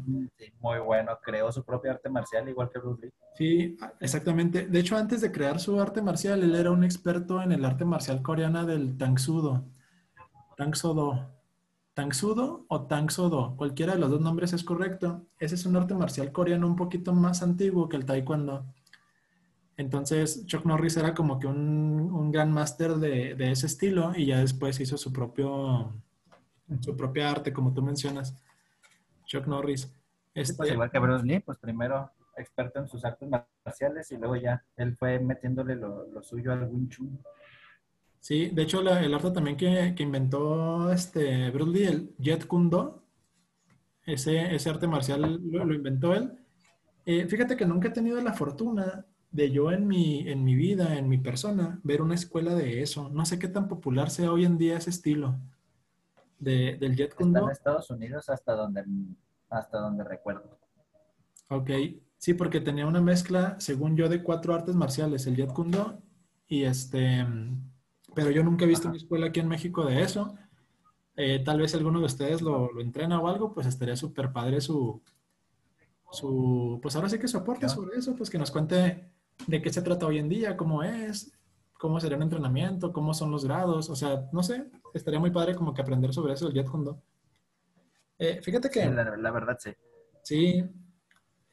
muy 0.60 0.80
bueno, 0.80 1.20
creó 1.22 1.52
su 1.52 1.64
propia 1.64 1.92
arte 1.92 2.10
marcial 2.10 2.48
igual 2.48 2.70
que 2.70 2.80
Bruce 2.80 3.06
Lee. 3.06 3.14
Sí, 3.36 3.78
exactamente. 4.00 4.68
De 4.68 4.80
hecho, 4.80 4.96
antes 4.96 5.22
de 5.22 5.32
crear 5.32 5.60
su 5.60 5.80
arte 5.80 6.02
marcial, 6.02 6.42
él 6.42 6.56
era 6.56 6.72
un 6.72 6.84
experto 6.84 7.42
en 7.42 7.52
el 7.52 7.66
arte 7.66 7.86
marcial 7.86 8.22
coreana 8.22 8.66
del 8.66 8.98
Tang 8.98 9.20
Sudo. 9.20 9.66
Tang 10.56 10.74
Sodo. 10.74 11.38
Tang 11.94 12.14
Sudo 12.14 12.66
o 12.68 12.82
Tang 12.86 13.10
Sodo, 13.10 13.56
cualquiera 13.58 13.94
de 13.94 14.00
los 14.00 14.12
dos 14.12 14.22
nombres 14.22 14.54
es 14.54 14.64
correcto. 14.64 15.26
Ese 15.40 15.56
es 15.56 15.66
un 15.66 15.76
arte 15.76 15.96
marcial 15.96 16.32
coreano 16.32 16.68
un 16.68 16.76
poquito 16.76 17.12
más 17.12 17.42
antiguo 17.42 17.90
que 17.90 17.98
el 17.98 18.06
Taekwondo. 18.06 18.66
Entonces 19.78 20.44
Chuck 20.48 20.66
Norris 20.66 20.98
era 20.98 21.14
como 21.14 21.40
que 21.40 21.46
un, 21.46 22.32
gran 22.32 22.52
máster 22.52 22.96
de, 22.96 23.36
ese 23.52 23.68
estilo 23.68 24.12
y 24.16 24.26
ya 24.26 24.40
después 24.40 24.80
hizo 24.80 24.98
su 24.98 25.14
propio 25.14 25.94
su 26.82 26.98
propia 26.98 27.32
arte, 27.32 27.54
como 27.54 27.74
tú 27.74 27.82
mencionas. 27.82 28.36
Chuck 29.26 29.48
Norris. 29.48 29.94
Este, 30.34 30.56
pues 30.56 30.72
igual 30.72 30.92
que 30.92 31.00
Bruce 31.00 31.26
Lee, 31.26 31.40
pues 31.40 31.58
primero 31.58 32.12
experto 32.36 32.80
en 32.80 32.88
sus 32.88 33.04
artes 33.06 33.28
marciales 33.66 34.12
y 34.12 34.18
luego 34.18 34.36
ya 34.36 34.64
él 34.76 34.96
fue 34.96 35.20
metiéndole 35.20 35.76
lo, 35.76 36.22
suyo 36.22 36.52
al 36.52 36.66
Wing 36.66 36.90
Chun. 36.90 37.20
Sí, 38.20 38.50
de 38.50 38.64
hecho 38.64 38.82
el 38.82 39.14
arte 39.14 39.32
también 39.32 39.58
que, 39.58 39.96
inventó 40.00 40.92
este 40.92 41.50
Bruce 41.52 41.72
Lee, 41.72 41.86
el 41.86 42.16
Jet 42.18 42.46
Kundo, 42.46 43.04
ese, 44.06 44.54
ese 44.54 44.70
arte 44.70 44.88
marcial 44.88 45.40
lo, 45.44 45.74
inventó 45.74 46.14
él. 46.14 46.38
Eh, 47.06 47.26
fíjate 47.28 47.56
que 47.56 47.66
nunca 47.66 47.88
he 47.88 47.92
tenido 47.92 48.20
la 48.22 48.34
fortuna 48.34 49.06
de 49.32 49.52
yo 49.52 49.72
en 49.72 49.88
mi, 49.88 50.28
en 50.28 50.44
mi 50.44 50.56
vida, 50.56 50.98
en 50.98 51.10
mi 51.10 51.18
persona, 51.18 51.80
ver 51.84 52.02
una 52.02 52.16
escuela 52.16 52.56
de 52.56 52.82
eso. 52.82 53.10
No 53.10 53.26
sé 53.26 53.40
qué 53.40 53.48
tan 53.48 53.68
popular 53.68 54.10
sea 54.10 54.32
hoy 54.32 54.46
en 54.46 54.58
día 54.58 54.78
ese 54.78 54.90
estilo 54.90 55.40
de, 56.40 56.78
del 56.80 56.96
Jet 56.96 57.14
Kundo. 57.14 57.44
en 57.44 57.52
Estados 57.52 57.90
Unidos 57.90 58.30
hasta 58.30 58.54
donde, 58.54 58.84
hasta 59.50 59.80
donde 59.80 60.04
recuerdo. 60.04 60.58
Ok, 61.50 61.70
sí, 62.18 62.34
porque 62.34 62.62
tenía 62.62 62.88
una 62.88 63.02
mezcla, 63.02 63.56
según 63.60 63.96
yo, 63.96 64.10
de 64.10 64.24
cuatro 64.24 64.54
artes 64.54 64.76
marciales, 64.76 65.28
el 65.28 65.36
Jet 65.36 65.54
Kundo 65.54 66.02
y 66.48 66.64
este, 66.64 67.26
pero 68.16 68.32
yo 68.32 68.44
nunca 68.44 68.66
he 68.66 68.68
visto 68.68 68.88
una 68.88 68.98
escuela 68.98 69.28
aquí 69.28 69.40
en 69.40 69.48
México 69.48 69.86
de 69.86 70.02
eso. 70.02 70.36
Eh, 71.16 71.42
tal 71.44 71.60
vez 71.60 71.74
alguno 71.74 72.00
de 72.00 72.06
ustedes 72.06 72.42
lo, 72.42 72.72
lo 72.72 72.82
entrena 72.82 73.20
o 73.20 73.28
algo, 73.28 73.52
pues 73.52 73.68
estaría 73.68 73.96
súper 73.96 74.32
padre 74.32 74.62
su, 74.62 75.02
su, 76.12 76.80
pues 76.82 76.96
ahora 76.96 77.10
sí 77.10 77.20
que 77.20 77.28
su 77.28 77.38
aporte 77.38 77.68
sobre 77.68 77.98
eso, 77.98 78.16
pues 78.16 78.30
que 78.30 78.38
nos 78.38 78.52
cuente 78.52 79.10
de 79.46 79.62
qué 79.62 79.72
se 79.72 79.82
trata 79.82 80.08
hoy 80.08 80.18
en 80.18 80.30
día, 80.30 80.58
cómo 80.58 80.84
es, 80.84 81.32
cómo 81.74 82.00
sería 82.00 82.18
un 82.18 82.24
entrenamiento, 82.24 82.92
cómo 82.92 83.14
son 83.14 83.32
los 83.32 83.46
grados, 83.46 83.90
o 83.90 83.96
sea, 83.96 84.28
no 84.32 84.42
sé, 84.44 84.66
estaría 84.94 85.20
muy 85.20 85.32
padre 85.32 85.56
como 85.56 85.74
que 85.74 85.82
aprender 85.82 86.14
sobre 86.14 86.34
eso 86.34 86.48
el 86.48 86.54
Jet 86.54 86.68
Hondo. 86.72 87.02
Eh, 88.18 88.42
fíjate 88.42 88.70
que... 88.70 88.86
la, 88.90 89.32
verdad, 89.32 89.58
sí. 89.60 89.72
Sí. 90.24 90.64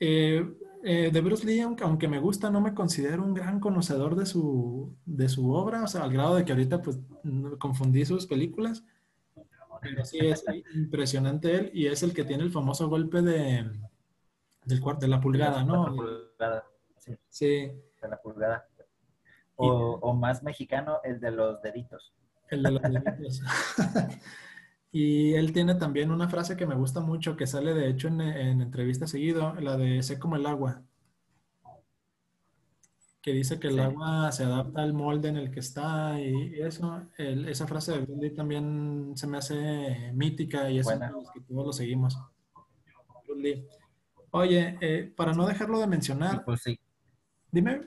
Eh, 0.01 0.45
eh, 0.83 1.11
de 1.13 1.21
Bruce 1.21 1.47
Lee, 1.47 1.61
aunque, 1.61 2.09
me 2.09 2.19
gusta, 2.19 2.51
no 2.51 2.61
me 2.61 2.75
considero 2.75 3.23
un 3.23 3.35
gran 3.35 3.61
conocedor 3.61 4.17
de 4.17 4.27
su, 4.27 4.95
de 5.05 5.29
su 5.29 5.51
obra, 5.53 5.83
o 5.83 5.87
sea, 5.87 6.05
al 6.05 6.13
grado 6.13 6.37
de 6.37 6.45
que 6.45 6.53
ahorita 6.53 6.83
pues 6.83 6.99
confundí 7.59 8.05
sus 8.05 8.27
películas. 8.27 8.85
Pero 9.81 10.05
sí 10.05 10.19
es 10.19 10.45
impresionante 10.75 11.55
él 11.55 11.71
y 11.75 11.87
es 11.87 12.03
el 12.03 12.15
que 12.15 12.25
tiene 12.25 12.43
el 12.43 12.51
famoso 12.51 12.89
golpe 12.89 13.21
de, 13.21 13.71
del, 14.65 14.83
de 14.99 15.09
la 15.09 15.21
pulgada, 15.21 15.63
¿no? 15.63 15.87
La 15.89 15.93
pulgada. 15.93 16.65
Sí. 17.29 17.71
De 18.03 18.09
la 18.09 18.21
pulgada. 18.21 18.69
O, 19.57 20.15
más 20.15 20.43
mexicano, 20.43 20.99
el 21.05 21.21
de 21.21 21.31
los 21.31 21.63
deditos. 21.63 22.13
El 22.51 22.63
de 22.63 22.71
los 22.73 22.83
deditos. 22.83 23.43
y 24.93 25.35
él 25.35 25.53
tiene 25.53 25.77
también 25.77 26.11
una 26.11 26.29
frase 26.29 26.57
que 26.57 26.67
me 26.67 26.75
gusta 26.75 27.01
mucho, 27.01 27.37
que 27.37 27.47
sale 27.47 27.73
de 27.73 27.89
hecho 27.89 28.09
en, 28.09 28.21
en 28.21 28.61
entrevista 28.61 29.07
seguido, 29.07 29.55
la 29.55 29.77
de 29.77 30.03
sé 30.03 30.19
como 30.19 30.37
el 30.37 30.47
agua. 30.47 30.83
Que 33.23 33.33
dice 33.33 33.59
que 33.59 33.69
el 33.69 33.81
agua 33.81 34.31
se 34.33 34.45
adapta 34.45 34.83
al 34.83 34.93
molde 34.93 35.29
en 35.29 35.37
el 35.37 35.51
que 35.51 35.61
está 35.61 36.21
y 36.21 36.61
eso, 36.61 37.01
esa 37.17 37.67
frase 37.67 37.93
de 37.93 38.01
Brundy 38.01 38.35
también 38.35 39.13
se 39.15 39.27
me 39.27 39.39
hace 39.39 40.13
mítica 40.13 40.69
y 40.69 40.81
es 40.81 40.87
que 40.87 41.41
todos 41.49 41.67
lo 41.67 41.73
seguimos. 41.73 42.19
Oye, 44.31 44.77
eh, 44.81 45.13
para 45.17 45.33
no 45.33 45.47
dejarlo 45.47 45.79
de 45.79 45.87
mencionar, 45.87 46.45
pues 46.45 46.63
sí. 46.63 46.79
Dime, 47.55 47.83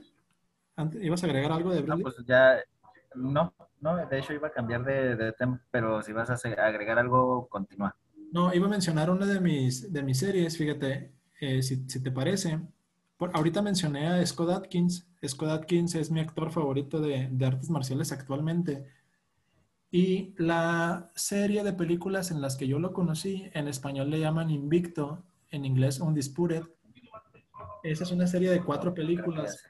¿ibas 1.01 1.23
a 1.23 1.25
agregar 1.25 1.51
algo 1.51 1.73
de 1.73 1.81
Brady? 1.81 2.01
No, 2.01 2.09
pues 2.09 2.25
ya, 2.25 2.57
no, 3.15 3.53
no, 3.81 3.97
de 3.97 4.17
hecho 4.17 4.31
iba 4.31 4.47
a 4.47 4.51
cambiar 4.51 4.85
de, 4.85 5.33
tema, 5.33 5.61
pero 5.69 6.01
si 6.01 6.13
vas 6.13 6.29
a 6.29 6.65
agregar 6.65 6.97
algo, 6.97 7.49
continúa. 7.49 7.93
No, 8.31 8.53
iba 8.53 8.65
a 8.65 8.69
mencionar 8.69 9.09
una 9.09 9.25
de 9.25 9.41
mis, 9.41 9.91
de 9.91 10.03
mis 10.03 10.19
series, 10.19 10.57
fíjate, 10.57 11.11
eh, 11.41 11.61
si, 11.61 11.85
te 11.85 12.11
parece. 12.11 12.61
ahorita 13.19 13.61
mencioné 13.61 14.07
a 14.07 14.25
Scott 14.25 14.51
Atkins. 14.51 15.05
Scott 15.27 15.49
Atkins 15.49 15.95
es 15.95 16.11
mi 16.11 16.21
actor 16.21 16.49
favorito 16.49 17.01
de, 17.01 17.27
de 17.29 17.45
artes 17.45 17.69
marciales 17.69 18.13
actualmente. 18.13 18.87
Y 19.91 20.33
la 20.37 21.11
serie 21.13 21.65
de 21.65 21.73
películas 21.73 22.31
en 22.31 22.39
las 22.39 22.55
que 22.55 22.69
yo 22.69 22.79
lo 22.79 22.93
conocí, 22.93 23.49
en 23.53 23.67
español 23.67 24.11
le 24.11 24.21
llaman 24.21 24.49
Invicto, 24.49 25.25
en 25.51 25.65
inglés 25.65 25.99
Undisputed, 25.99 26.63
esa 27.91 28.03
es 28.03 28.11
una 28.11 28.27
serie 28.27 28.49
de 28.49 28.63
cuatro 28.63 28.93
películas. 28.93 29.63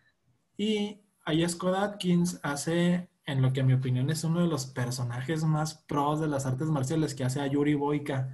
Y 0.57 1.01
ahí 1.25 1.47
Scott 1.47 1.75
Atkins 1.75 2.39
hace, 2.43 3.09
en 3.25 3.41
lo 3.41 3.53
que 3.53 3.61
en 3.61 3.67
mi 3.67 3.73
opinión 3.73 4.09
es 4.09 4.23
uno 4.23 4.41
de 4.41 4.47
los 4.47 4.65
personajes 4.67 5.43
más 5.43 5.75
pros 5.87 6.19
de 6.19 6.27
las 6.27 6.45
artes 6.45 6.67
marciales, 6.67 7.15
que 7.15 7.23
hace 7.23 7.39
a 7.39 7.47
Yuri 7.47 7.75
Boyka. 7.75 8.29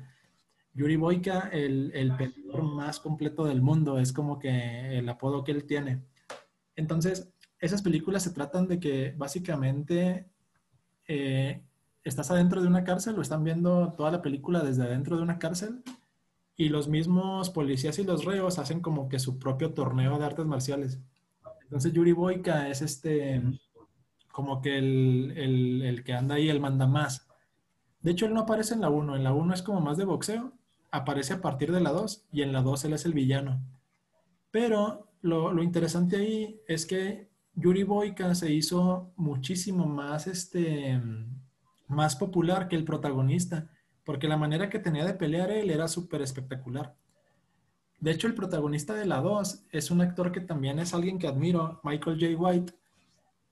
Yuri 0.74 0.96
Boyka, 0.96 1.50
el, 1.52 1.92
el 1.94 2.16
peleador 2.16 2.64
más 2.64 3.00
completo 3.00 3.46
del 3.46 3.62
mundo, 3.62 4.00
es 4.00 4.14
como 4.14 4.40
que 4.40 4.98
el 4.98 5.08
apodo 5.10 5.44
que 5.44 5.52
él 5.52 5.66
tiene. 5.66 6.04
Entonces, 6.76 7.32
esas 7.60 7.82
películas 7.82 8.24
se 8.24 8.32
tratan 8.32 8.68
de 8.68 8.80
que 8.80 9.14
básicamente 9.18 10.28
eh, 11.08 11.64
estás 12.04 12.32
adentro 12.32 12.62
de 12.62 12.68
una 12.68 12.84
cárcel 12.84 13.18
o 13.18 13.22
están 13.22 13.44
viendo 13.44 13.94
toda 13.94 14.12
la 14.12 14.22
película 14.22 14.62
desde 14.62 14.84
adentro 14.84 15.18
de 15.18 15.24
una 15.24 15.40
cárcel 15.40 15.84
y 16.56 16.70
los 16.70 16.88
mismos 16.88 17.50
policías 17.50 17.98
y 18.00 18.04
los 18.04 18.26
reos 18.26 18.60
hacen 18.60 18.82
como 18.82 19.10
que 19.10 19.20
su 19.20 19.40
propio 19.40 19.74
torneo 19.74 20.18
de 20.20 20.26
artes 20.26 20.46
marciales. 20.46 21.00
Entonces 21.64 21.94
Yuri 21.94 22.12
Boyka 22.12 22.70
es 22.70 22.82
este, 22.82 23.42
como 24.32 24.62
que 24.62 24.78
el, 24.78 25.82
el 25.84 26.04
que 26.04 26.14
anda 26.14 26.36
ahí, 26.36 26.50
el 26.50 26.60
manda 26.60 26.88
más. 26.88 27.28
De 28.02 28.12
hecho, 28.12 28.26
él 28.26 28.34
no 28.34 28.42
aparece 28.42 28.74
en 28.74 28.82
la 28.82 28.90
1, 28.90 29.16
en 29.16 29.24
la 29.24 29.34
1 29.34 29.54
es 29.54 29.64
como 29.64 29.80
más 29.80 29.98
de 29.98 30.06
boxeo, 30.06 30.54
aparece 30.92 31.34
a 31.34 31.42
partir 31.42 31.72
de 31.72 31.82
la 31.82 31.92
2 31.92 32.26
y 32.32 32.42
en 32.42 32.52
la 32.52 32.62
2 32.62 32.86
él 32.86 32.94
es 32.94 33.06
el 33.06 33.14
villano. 33.14 33.62
Pero 34.52 35.08
lo, 35.22 35.54
lo 35.54 35.64
interesante 35.64 36.18
ahí 36.18 36.62
es 36.68 36.86
que 36.86 37.30
Yuri 37.56 37.84
Boyka 37.84 38.36
se 38.36 38.52
hizo 38.52 39.14
muchísimo 39.16 39.86
más, 39.86 40.28
este, 40.28 41.02
más 41.88 42.16
popular 42.16 42.68
que 42.68 42.76
el 42.76 42.84
protagonista, 42.84 43.70
porque 44.04 44.28
la 44.28 44.38
manera 44.38 44.70
que 44.70 44.80
tenía 44.80 45.06
de 45.06 45.14
pelear 45.14 45.52
él 45.52 45.70
era 45.70 45.88
súper 45.88 46.22
espectacular. 46.22 46.96
De 48.00 48.12
hecho, 48.12 48.28
el 48.28 48.36
protagonista 48.36 48.94
de 48.94 49.06
la 49.06 49.22
2 49.22 49.64
es 49.72 49.92
un 49.92 50.02
actor 50.02 50.32
que 50.32 50.42
también 50.42 50.80
es 50.80 50.94
alguien 50.94 51.18
que 51.20 51.28
admiro, 51.28 51.80
Michael 51.84 52.20
J. 52.20 52.38
White. 52.38 52.74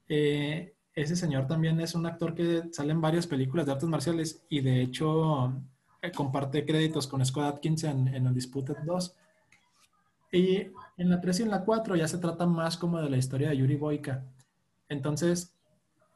Eh, 0.10 0.74
ese 0.93 1.16
señor 1.16 1.47
también 1.47 1.80
es 1.80 1.95
un 1.95 2.06
actor 2.06 2.36
que 2.36 2.64
sale 2.72 2.91
en 2.91 2.99
varias 2.99 3.28
películas 3.28 3.66
de 3.66 3.72
artes 3.72 3.88
marciales 3.88 4.43
y 4.49 4.60
de 4.60 4.82
hecho 4.82 5.54
eh, 6.02 6.12
comparte 6.12 6.66
créditos 6.66 7.08
con 7.08 7.26
Scott 7.26 7.45
Atkins 7.45 7.86
en, 7.86 8.10
en 8.10 8.28
Undisputed 8.28 8.76
2. 8.86 9.16
Y 10.34 10.68
en 10.97 11.10
la 11.10 11.20
3 11.20 11.39
y 11.39 11.43
en 11.43 11.49
la 11.49 11.64
4 11.64 11.95
ya 11.95 12.08
se 12.08 12.18
trata 12.18 12.45
más 12.45 12.78
como 12.78 12.99
de 13.02 13.10
la 13.10 13.18
historia 13.18 13.49
de 13.49 13.58
Yuri 13.58 13.76
Boyka. 13.76 14.24
Entonces, 14.88 15.56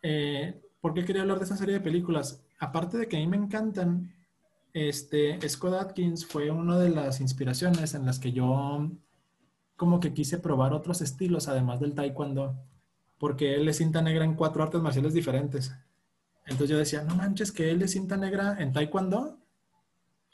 eh, 0.02 0.62
¿por 0.82 0.94
qué 0.94 1.06
quería 1.06 1.22
hablar 1.22 1.40
de 1.40 1.46
esa 1.46 1.58
serie 1.58 1.76
de 1.76 1.82
películas? 1.82 2.44
Aparte 2.60 2.98
de 2.98 3.08
que 3.08 3.18
a 3.18 3.20
mí 3.20 3.28
me 3.28 3.38
encantan, 3.38 4.14
este, 4.76 5.40
Scott 5.48 5.74
Atkins 5.76 6.26
fue 6.26 6.52
una 6.52 6.78
de 6.78 6.90
las 6.90 7.22
inspiraciones 7.22 7.94
en 7.94 8.06
las 8.06 8.20
que 8.20 8.34
yo 8.34 8.92
como 9.78 10.02
que 10.02 10.14
quise 10.14 10.38
probar 10.38 10.74
otros 10.74 11.00
estilos 11.00 11.48
además 11.48 11.80
del 11.80 11.96
taekwondo, 11.96 12.58
porque 13.18 13.56
él 13.56 13.70
es 13.70 13.78
cinta 13.78 14.02
negra 14.02 14.26
en 14.26 14.36
cuatro 14.36 14.64
artes 14.64 14.82
marciales 14.82 15.14
diferentes. 15.14 15.74
Entonces 16.46 16.72
yo 16.72 16.78
decía, 16.78 17.04
no 17.04 17.16
manches, 17.16 17.54
que 17.54 17.72
él 17.72 17.84
es 17.84 17.92
cinta 17.92 18.18
negra 18.18 18.58
en 18.60 18.74
taekwondo, 18.74 19.40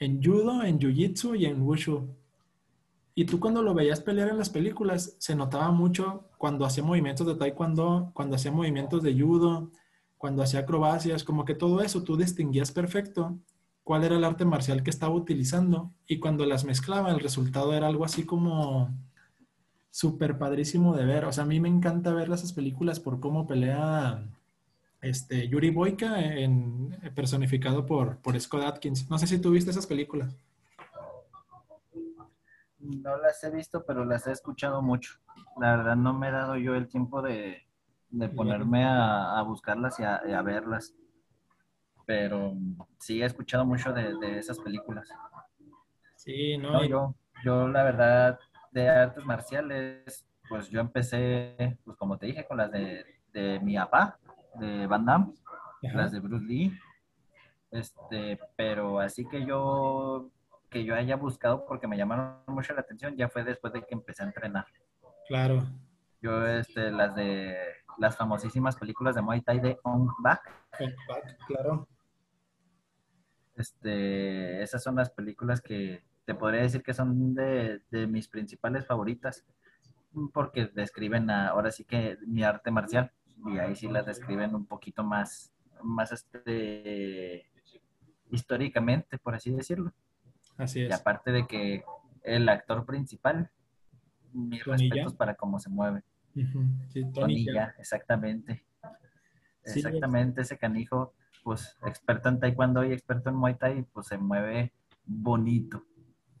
en 0.00 0.20
judo, 0.20 0.64
en 0.64 0.80
jiu-jitsu 0.80 1.38
y 1.38 1.46
en 1.46 1.62
wushu. 1.62 2.08
Y 3.14 3.26
tú 3.26 3.38
cuando 3.38 3.62
lo 3.62 3.74
veías 3.74 4.00
pelear 4.00 4.28
en 4.28 4.38
las 4.38 4.50
películas, 4.50 5.14
se 5.20 5.36
notaba 5.36 5.70
mucho 5.70 6.30
cuando 6.36 6.64
hacía 6.64 6.82
movimientos 6.82 7.28
de 7.28 7.36
taekwondo, 7.36 8.10
cuando 8.12 8.34
hacía 8.34 8.50
movimientos 8.50 9.04
de 9.04 9.16
judo, 9.16 9.70
cuando 10.18 10.42
hacía 10.42 10.60
acrobacias, 10.60 11.22
como 11.22 11.44
que 11.44 11.54
todo 11.54 11.80
eso 11.80 12.02
tú 12.02 12.16
distinguías 12.16 12.72
perfecto 12.72 13.38
cuál 13.84 14.04
era 14.04 14.16
el 14.16 14.24
arte 14.24 14.44
marcial 14.44 14.82
que 14.82 14.90
estaba 14.90 15.14
utilizando. 15.14 15.92
Y 16.06 16.18
cuando 16.18 16.46
las 16.46 16.64
mezclaba, 16.64 17.10
el 17.10 17.20
resultado 17.20 17.74
era 17.74 17.86
algo 17.86 18.04
así 18.04 18.24
como 18.24 18.90
súper 19.90 20.38
padrísimo 20.38 20.96
de 20.96 21.04
ver. 21.04 21.24
O 21.24 21.32
sea, 21.32 21.44
a 21.44 21.46
mí 21.46 21.60
me 21.60 21.68
encanta 21.68 22.12
ver 22.12 22.30
esas 22.30 22.52
películas 22.52 23.00
por 23.00 23.20
cómo 23.20 23.46
pelea 23.46 24.24
este, 25.02 25.48
Yuri 25.48 25.70
Boyka, 25.70 26.20
en, 26.20 26.96
personificado 27.14 27.84
por, 27.84 28.18
por 28.18 28.40
Scott 28.40 28.62
Atkins. 28.62 29.10
No 29.10 29.18
sé 29.18 29.26
si 29.26 29.38
tú 29.38 29.50
viste 29.50 29.70
esas 29.70 29.86
películas. 29.86 30.34
No 32.78 33.16
las 33.16 33.42
he 33.44 33.50
visto, 33.50 33.84
pero 33.84 34.04
las 34.04 34.26
he 34.26 34.32
escuchado 34.32 34.80
mucho. 34.80 35.14
La 35.60 35.76
verdad 35.76 35.96
no 35.96 36.14
me 36.14 36.28
he 36.28 36.32
dado 36.32 36.56
yo 36.56 36.74
el 36.74 36.88
tiempo 36.88 37.20
de, 37.20 37.62
ponerme 38.34 38.84
a, 38.84 39.42
buscarlas 39.42 40.00
y 40.00 40.04
a, 40.04 40.42
verlas. 40.42 40.94
Pero 42.06 42.54
sí 42.98 43.22
he 43.22 43.26
escuchado 43.26 43.64
mucho 43.64 43.92
de, 43.92 44.38
esas 44.38 44.58
películas. 44.58 45.08
Sí, 46.16 46.56
no. 46.58 46.84
yo, 46.84 47.14
yo 47.44 47.68
la 47.68 47.82
verdad 47.82 48.38
de 48.70 48.88
artes 48.88 49.24
marciales, 49.24 50.24
pues 50.48 50.68
yo 50.68 50.80
empecé, 50.80 51.78
pues 51.84 51.96
como 51.96 52.18
te 52.18 52.26
dije, 52.26 52.46
con 52.46 52.56
las 52.56 52.70
de, 52.70 53.04
de 53.32 53.60
mi 53.60 53.76
papá, 53.76 54.18
de 54.54 54.86
Van 54.86 55.04
Damme, 55.04 55.34
las 55.82 56.12
de 56.12 56.20
Bruce 56.20 56.44
Lee. 56.44 56.78
Este, 57.70 58.38
pero 58.56 59.00
así 59.00 59.26
que 59.26 59.46
yo 59.46 60.30
que 60.72 60.84
yo 60.84 60.94
haya 60.94 61.16
buscado 61.16 61.64
porque 61.66 61.86
me 61.86 61.96
llamaron 61.96 62.38
mucho 62.46 62.74
la 62.74 62.80
atención 62.80 63.14
ya 63.14 63.28
fue 63.28 63.44
después 63.44 63.72
de 63.72 63.82
que 63.82 63.94
empecé 63.94 64.22
a 64.22 64.26
entrenar. 64.26 64.66
Claro. 65.28 65.64
Yo, 66.20 66.46
este, 66.46 66.90
las 66.90 67.14
de 67.14 67.56
las 67.98 68.16
famosísimas 68.16 68.76
películas 68.76 69.14
de 69.14 69.22
Muay 69.22 69.42
Thai 69.42 69.60
de 69.60 69.78
Ong 69.82 70.08
Bak. 70.20 70.40
Bak, 71.08 71.46
claro. 71.46 71.86
Este, 73.62 74.60
esas 74.60 74.82
son 74.82 74.96
las 74.96 75.10
películas 75.10 75.60
que 75.60 76.02
te 76.24 76.34
podría 76.34 76.62
decir 76.62 76.82
que 76.82 76.94
son 76.94 77.32
de, 77.34 77.80
de 77.92 78.06
mis 78.08 78.26
principales 78.26 78.84
favoritas 78.84 79.44
porque 80.32 80.66
describen 80.66 81.30
ahora 81.30 81.70
sí 81.70 81.84
que 81.84 82.18
mi 82.26 82.42
arte 82.42 82.72
marcial 82.72 83.12
y 83.46 83.58
ahí 83.58 83.76
sí 83.76 83.88
las 83.88 84.04
describen 84.06 84.54
un 84.54 84.66
poquito 84.66 85.04
más, 85.04 85.52
más 85.82 86.10
este, 86.10 87.46
históricamente, 88.30 89.18
por 89.18 89.36
así 89.36 89.50
decirlo. 89.50 89.92
Así 90.56 90.82
es. 90.82 90.90
Y 90.90 90.92
aparte 90.92 91.30
de 91.30 91.46
que 91.46 91.84
el 92.24 92.48
actor 92.48 92.84
principal, 92.84 93.50
mis 94.32 94.64
respetos 94.64 95.14
para 95.14 95.34
cómo 95.34 95.60
se 95.60 95.70
mueve. 95.70 96.02
Tonilla, 97.14 97.74
exactamente. 97.78 98.64
exactamente, 99.64 100.42
ese 100.42 100.58
canijo, 100.58 101.14
pues 101.42 101.76
experto 101.86 102.28
en 102.28 102.40
taekwondo 102.40 102.84
y 102.84 102.92
experto 102.92 103.30
en 103.30 103.36
muay 103.36 103.54
thai, 103.54 103.82
pues 103.92 104.06
se 104.06 104.18
mueve 104.18 104.72
bonito. 105.04 105.84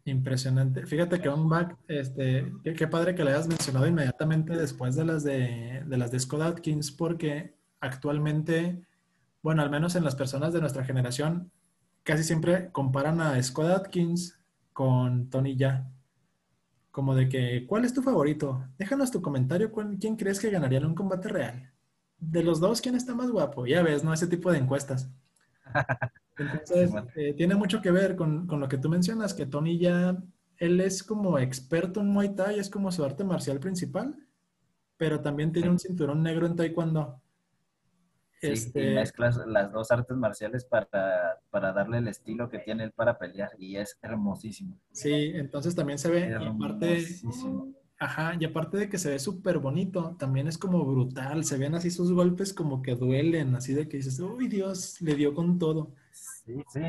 Impresionante. 0.04 0.84
Fíjate 0.86 1.20
que 1.20 1.28
un 1.28 1.48
back, 1.48 1.76
este, 1.86 2.52
qué, 2.64 2.88
padre 2.88 3.14
que 3.14 3.22
le 3.22 3.30
hayas 3.30 3.46
mencionado 3.46 3.86
inmediatamente 3.86 4.56
después 4.56 4.96
de 4.96 5.04
las 5.04 5.22
de, 5.22 5.84
de 5.86 5.96
las 5.96 6.10
de 6.10 6.18
Scott 6.18 6.42
Atkins, 6.42 6.90
porque 6.90 7.54
actualmente, 7.80 8.84
bueno, 9.42 9.62
al 9.62 9.70
menos 9.70 9.94
en 9.94 10.02
las 10.02 10.16
personas 10.16 10.52
de 10.52 10.60
nuestra 10.60 10.84
generación, 10.84 11.52
casi 12.02 12.24
siempre 12.24 12.70
comparan 12.72 13.20
a 13.20 13.40
Scott 13.42 13.66
Atkins 13.66 14.40
con 14.72 15.30
Tony 15.30 15.56
Ya. 15.56 15.88
Como 16.90 17.14
de 17.14 17.28
que, 17.28 17.64
¿cuál 17.66 17.84
es 17.84 17.94
tu 17.94 18.02
favorito? 18.02 18.66
Déjanos 18.78 19.10
tu 19.10 19.22
comentario, 19.22 19.72
¿quién 20.00 20.16
crees 20.16 20.40
que 20.40 20.50
ganaría 20.50 20.78
en 20.78 20.86
un 20.86 20.94
combate 20.94 21.28
real? 21.28 21.71
De 22.22 22.44
los 22.44 22.60
dos, 22.60 22.80
¿quién 22.80 22.94
está 22.94 23.16
más 23.16 23.32
guapo? 23.32 23.66
Ya 23.66 23.82
ves, 23.82 24.04
¿no? 24.04 24.14
Ese 24.14 24.28
tipo 24.28 24.52
de 24.52 24.58
encuestas. 24.58 25.10
Entonces, 26.38 26.90
eh, 27.16 27.34
tiene 27.34 27.56
mucho 27.56 27.82
que 27.82 27.90
ver 27.90 28.14
con, 28.14 28.46
lo 28.48 28.68
que 28.68 28.78
tú 28.78 28.88
mencionas, 28.88 29.34
que 29.34 29.44
Tony 29.44 29.76
ya, 29.76 30.16
él 30.58 30.80
es 30.80 31.02
como 31.02 31.40
experto 31.40 32.00
en 32.00 32.06
Muay 32.08 32.36
Thai, 32.36 32.60
es 32.60 32.70
como 32.70 32.92
su 32.92 33.04
arte 33.04 33.24
marcial 33.24 33.58
principal, 33.58 34.16
pero 34.96 35.20
también 35.20 35.50
tiene 35.50 35.68
un 35.68 35.80
cinturón 35.80 36.22
negro 36.22 36.46
en 36.46 36.54
Taekwondo. 36.54 37.20
Sí, 38.40 38.46
este... 38.50 38.92
y 38.92 38.94
mezclas 38.94 39.36
las 39.44 39.72
dos 39.72 39.90
artes 39.90 40.16
marciales 40.16 40.64
para, 40.64 41.40
darle 41.50 41.98
el 41.98 42.06
estilo 42.06 42.48
que 42.48 42.60
tiene 42.60 42.84
él 42.84 42.92
para 42.92 43.18
pelear 43.18 43.50
y 43.58 43.76
es 43.76 43.98
hermosísimo. 44.00 44.78
Sí, 44.92 45.32
entonces 45.34 45.74
también 45.74 45.98
se 45.98 46.08
ve, 46.08 46.32
aparte, 46.34 47.04
ajá, 48.02 48.34
y 48.38 48.44
aparte 48.44 48.76
de 48.76 48.88
que 48.88 48.98
se 48.98 49.10
ve 49.10 49.18
súper 49.20 49.58
bonito, 49.58 50.16
también 50.18 50.48
es 50.48 50.58
como 50.58 50.84
brutal, 50.84 51.44
se 51.44 51.56
ven 51.56 51.76
así 51.76 51.90
sus 51.90 52.12
golpes 52.12 52.52
como 52.52 52.82
que 52.82 52.96
duelen, 52.96 53.54
así 53.54 53.74
de 53.74 53.88
que 53.88 53.98
dices, 53.98 54.18
uy 54.18 54.48
Dios, 54.48 55.00
le 55.00 55.14
dio 55.14 55.32
con 55.34 55.58
todo. 55.58 55.94
Sí, 56.10 56.64
sí, 56.72 56.82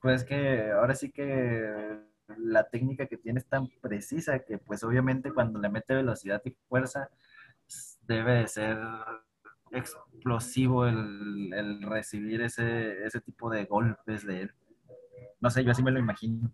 pues 0.00 0.24
que 0.24 0.70
ahora 0.70 0.94
sí 0.94 1.10
que 1.10 2.00
la 2.38 2.64
técnica 2.64 3.06
que 3.06 3.18
tiene 3.18 3.40
es 3.40 3.46
tan 3.46 3.68
precisa 3.82 4.38
que 4.40 4.56
pues 4.56 4.82
obviamente 4.84 5.32
cuando 5.32 5.58
le 5.58 5.68
mete 5.68 5.94
velocidad 5.94 6.40
y 6.44 6.56
fuerza 6.68 7.10
debe 8.06 8.34
de 8.34 8.48
ser 8.48 8.78
explosivo 9.70 10.86
el, 10.86 11.82
recibir 11.82 12.40
ese, 12.40 13.04
ese 13.04 13.20
tipo 13.20 13.50
de 13.50 13.66
golpes 13.66 14.26
de 14.26 14.42
él. 14.42 14.54
No 15.40 15.50
sé, 15.50 15.62
yo 15.62 15.72
así 15.72 15.82
me 15.82 15.90
lo 15.90 15.98
imagino. 15.98 16.50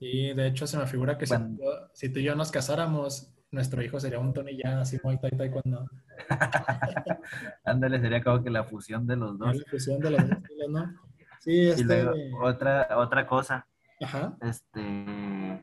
Sí, 0.00 0.32
de 0.32 0.46
hecho 0.46 0.66
se 0.66 0.78
me 0.78 0.86
figura 0.86 1.18
que 1.18 1.26
si, 1.26 2.08
tú 2.08 2.20
y 2.20 2.22
yo 2.22 2.34
nos 2.34 2.50
casáramos, 2.50 3.34
nuestro 3.50 3.82
hijo 3.82 4.00
sería 4.00 4.18
un 4.18 4.32
Tony 4.32 4.56
ya 4.56 4.80
así 4.80 4.98
muy 5.04 5.18
tai 5.18 5.30
tai 5.32 5.50
cuando. 5.50 5.86
Ándale, 7.64 8.00
sería 8.00 8.24
como 8.24 8.42
que 8.42 8.48
la 8.48 8.64
fusión 8.64 9.06
de 9.06 9.16
los 9.16 9.38
dos. 9.38 9.54
La 9.54 9.64
fusión 9.70 10.00
de 10.00 10.10
los 10.12 10.26
dos, 10.26 10.38
¿no? 10.70 10.94
Sí, 11.40 11.68
este... 11.68 11.82
Y 11.82 11.84
luego, 11.84 12.14
otra, 12.42 12.88
otra 12.96 13.26
cosa. 13.26 13.66
Ajá. 14.00 14.38
Este, 14.40 15.62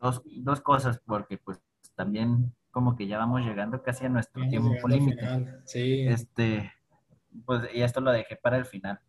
dos, 0.00 0.22
dos 0.24 0.60
cosas, 0.60 1.00
porque 1.04 1.36
pues 1.36 1.60
también 1.96 2.54
como 2.70 2.94
que 2.94 3.08
ya 3.08 3.18
vamos 3.18 3.40
llegando 3.40 3.82
casi 3.82 4.06
a 4.06 4.10
nuestro 4.10 4.46
tiempo 4.48 4.86
límite. 4.86 5.26
Sí. 5.64 6.06
Este, 6.06 6.72
pues, 7.44 7.62
y 7.74 7.82
esto 7.82 8.00
lo 8.00 8.12
dejé 8.12 8.36
para 8.36 8.58
el 8.58 8.64
final. 8.64 9.00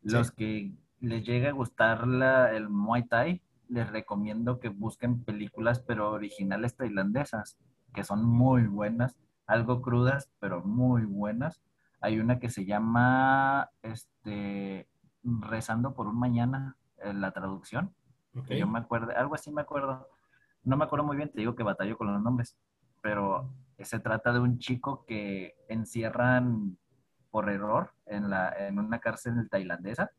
Los 0.00 0.30
que 0.30 0.72
les 1.00 1.22
llegue 1.22 1.48
a 1.48 1.52
gustar 1.52 2.06
la, 2.06 2.56
el 2.56 2.70
Muay 2.70 3.02
Thai, 3.06 3.42
les 3.70 3.90
recomiendo 3.90 4.58
que 4.58 4.68
busquen 4.68 5.24
películas, 5.24 5.80
pero 5.80 6.10
originales 6.10 6.76
tailandesas, 6.76 7.56
que 7.94 8.04
son 8.04 8.24
muy 8.24 8.66
buenas. 8.66 9.16
algo 9.46 9.82
crudas, 9.82 10.30
pero 10.38 10.62
muy 10.62 11.04
buenas. 11.04 11.60
Hay 12.00 12.20
una 12.20 12.38
que 12.38 12.50
se 12.50 12.64
llama 12.64 13.70
este, 13.82 14.88
Rezando 15.24 15.94
por 15.94 16.06
un 16.06 16.18
Mañana, 16.18 16.76
la 17.02 17.32
traducción. 17.32 17.92
yo 18.48 18.66
me 18.66 18.78
acuerdo, 18.78 19.12
algo 19.16 19.34
así 19.34 19.50
me 19.50 19.62
acuerdo. 19.62 20.08
No 20.62 20.76
me 20.76 20.84
acuerdo 20.84 21.04
muy 21.04 21.16
bien, 21.16 21.30
te 21.30 21.40
digo 21.40 21.56
que 21.56 21.62
batallo 21.62 21.96
con 21.96 22.12
los 22.12 22.22
nombres, 22.22 22.56
pero 23.00 23.52
se 23.78 23.98
trata 23.98 24.32
de 24.32 24.40
un 24.40 24.58
chico 24.58 25.04
que 25.06 25.56
encierran 25.68 26.76
por 27.30 27.48
error 27.50 27.92
en, 28.06 28.30
la, 28.30 28.52
en 28.66 28.78
una 28.78 28.98
cárcel 28.98 29.48
tailandesa. 29.48 30.10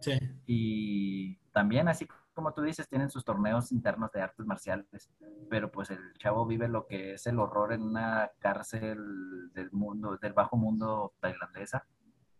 Sí. 0.00 0.18
Y 0.46 1.36
también, 1.52 1.88
así 1.88 2.06
como 2.34 2.52
tú 2.52 2.62
dices, 2.62 2.88
tienen 2.88 3.10
sus 3.10 3.24
torneos 3.24 3.72
internos 3.72 4.10
de 4.12 4.22
artes 4.22 4.46
marciales, 4.46 5.10
pero 5.50 5.70
pues 5.70 5.90
el 5.90 6.14
chavo 6.18 6.46
vive 6.46 6.68
lo 6.68 6.86
que 6.86 7.14
es 7.14 7.26
el 7.26 7.38
horror 7.38 7.72
en 7.72 7.82
una 7.82 8.30
cárcel 8.38 9.52
del 9.52 9.70
mundo, 9.72 10.16
del 10.16 10.32
bajo 10.32 10.56
mundo 10.56 11.14
tailandesa. 11.20 11.86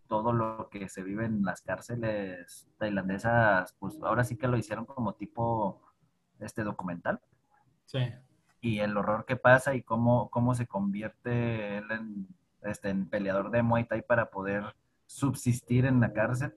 Todo 0.08 0.32
lo 0.32 0.68
que 0.70 0.88
se 0.88 1.02
vive 1.02 1.26
en 1.26 1.42
las 1.42 1.62
cárceles 1.62 2.68
tailandesas, 2.78 3.74
pues 3.78 3.98
ahora 4.02 4.24
sí 4.24 4.36
que 4.36 4.48
lo 4.48 4.56
hicieron 4.56 4.86
como 4.86 5.14
tipo 5.14 5.80
este 6.38 6.64
documental. 6.64 7.20
Sí. 7.86 8.12
Y 8.60 8.78
el 8.78 8.96
horror 8.96 9.24
que 9.26 9.36
pasa 9.36 9.74
y 9.74 9.82
cómo, 9.82 10.30
cómo 10.30 10.54
se 10.54 10.66
convierte 10.66 11.78
él 11.78 11.90
en, 11.90 12.28
este, 12.62 12.90
en 12.90 13.08
peleador 13.08 13.50
de 13.50 13.62
Muay 13.62 13.84
Thai 13.84 14.02
para 14.02 14.30
poder 14.30 14.74
subsistir 15.06 15.84
en 15.84 16.00
la 16.00 16.12
cárcel. 16.12 16.54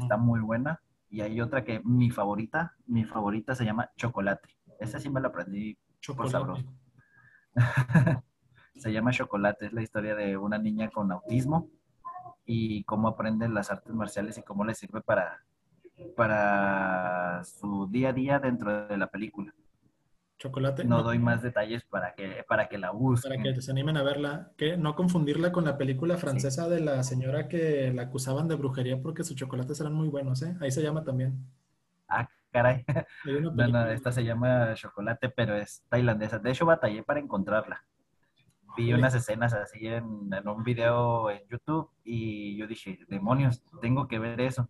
Está 0.00 0.16
muy 0.16 0.40
buena. 0.40 0.80
Y 1.10 1.20
hay 1.22 1.40
otra 1.40 1.64
que 1.64 1.80
mi 1.84 2.10
favorita, 2.10 2.74
mi 2.86 3.04
favorita 3.04 3.54
se 3.54 3.64
llama 3.64 3.90
Chocolate. 3.96 4.48
Esa 4.78 5.00
sí 5.00 5.08
me 5.08 5.20
la 5.20 5.28
aprendí 5.28 5.78
por 6.16 6.30
sabroso. 6.30 6.64
se 8.74 8.92
llama 8.92 9.10
Chocolate, 9.10 9.66
es 9.66 9.72
la 9.72 9.82
historia 9.82 10.14
de 10.14 10.36
una 10.36 10.58
niña 10.58 10.90
con 10.90 11.10
autismo 11.10 11.70
y 12.44 12.84
cómo 12.84 13.08
aprende 13.08 13.48
las 13.48 13.70
artes 13.70 13.94
marciales 13.94 14.38
y 14.38 14.42
cómo 14.42 14.64
le 14.64 14.74
sirve 14.74 15.00
para, 15.00 15.44
para 16.16 17.42
su 17.44 17.88
día 17.90 18.10
a 18.10 18.12
día 18.12 18.38
dentro 18.38 18.86
de 18.86 18.96
la 18.96 19.08
película. 19.08 19.54
Chocolate. 20.38 20.84
No, 20.84 21.02
doy 21.02 21.18
más 21.18 21.42
detalles 21.42 21.84
para 21.84 22.14
que, 22.14 22.44
para 22.48 22.68
que 22.68 22.78
la 22.78 22.92
busquen. 22.92 23.42
Para 23.42 23.54
que 23.54 23.60
se 23.60 23.70
animen 23.72 23.96
a 23.96 24.04
verla. 24.04 24.52
Que 24.56 24.76
no 24.76 24.94
confundirla 24.94 25.50
con 25.50 25.64
la 25.64 25.76
película 25.76 26.16
francesa 26.16 26.68
de 26.68 26.80
la 26.80 27.02
señora 27.02 27.48
que 27.48 27.92
la 27.92 28.02
acusaban 28.02 28.46
de 28.46 28.54
brujería 28.54 29.02
porque 29.02 29.24
sus 29.24 29.36
chocolates 29.36 29.80
eran 29.80 29.94
muy 29.94 30.08
buenos, 30.08 30.42
¿eh? 30.42 30.56
Ahí 30.60 30.70
se 30.70 30.82
llama 30.82 31.02
también. 31.02 31.44
Ah, 32.08 32.28
caray. 32.52 32.84
No, 33.24 33.66
no, 33.66 33.90
esta 33.90 34.12
se 34.12 34.24
llama 34.24 34.74
Chocolate, 34.74 35.28
pero 35.28 35.56
es 35.56 35.82
tailandesa. 35.88 36.38
De 36.38 36.50
hecho, 36.50 36.66
batallé 36.66 37.02
para 37.02 37.18
encontrarla. 37.18 37.84
Vi 38.76 38.92
unas 38.92 39.14
escenas 39.14 39.52
así 39.54 39.88
en, 39.88 40.32
en 40.32 40.48
un 40.48 40.62
video 40.62 41.30
en 41.30 41.40
YouTube 41.48 41.90
y 42.04 42.56
yo 42.56 42.68
dije, 42.68 43.00
demonios, 43.08 43.64
tengo 43.80 44.06
que 44.06 44.20
ver 44.20 44.40
eso. 44.40 44.68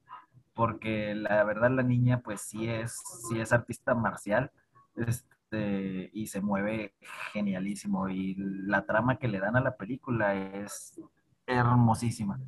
Porque 0.54 1.14
la 1.14 1.44
verdad 1.44 1.70
la 1.70 1.82
niña 1.82 2.22
pues 2.22 2.40
sí 2.40 2.68
es, 2.68 2.98
sí 3.28 3.38
es 3.38 3.52
artista 3.52 3.94
marcial. 3.94 4.50
Este, 4.96 5.37
este, 5.50 6.10
y 6.12 6.26
se 6.26 6.40
mueve 6.40 6.94
genialísimo. 7.32 8.08
Y 8.08 8.34
la 8.36 8.84
trama 8.84 9.18
que 9.18 9.28
le 9.28 9.40
dan 9.40 9.56
a 9.56 9.60
la 9.60 9.76
película 9.76 10.34
es 10.34 11.00
hermosísima. 11.46 12.38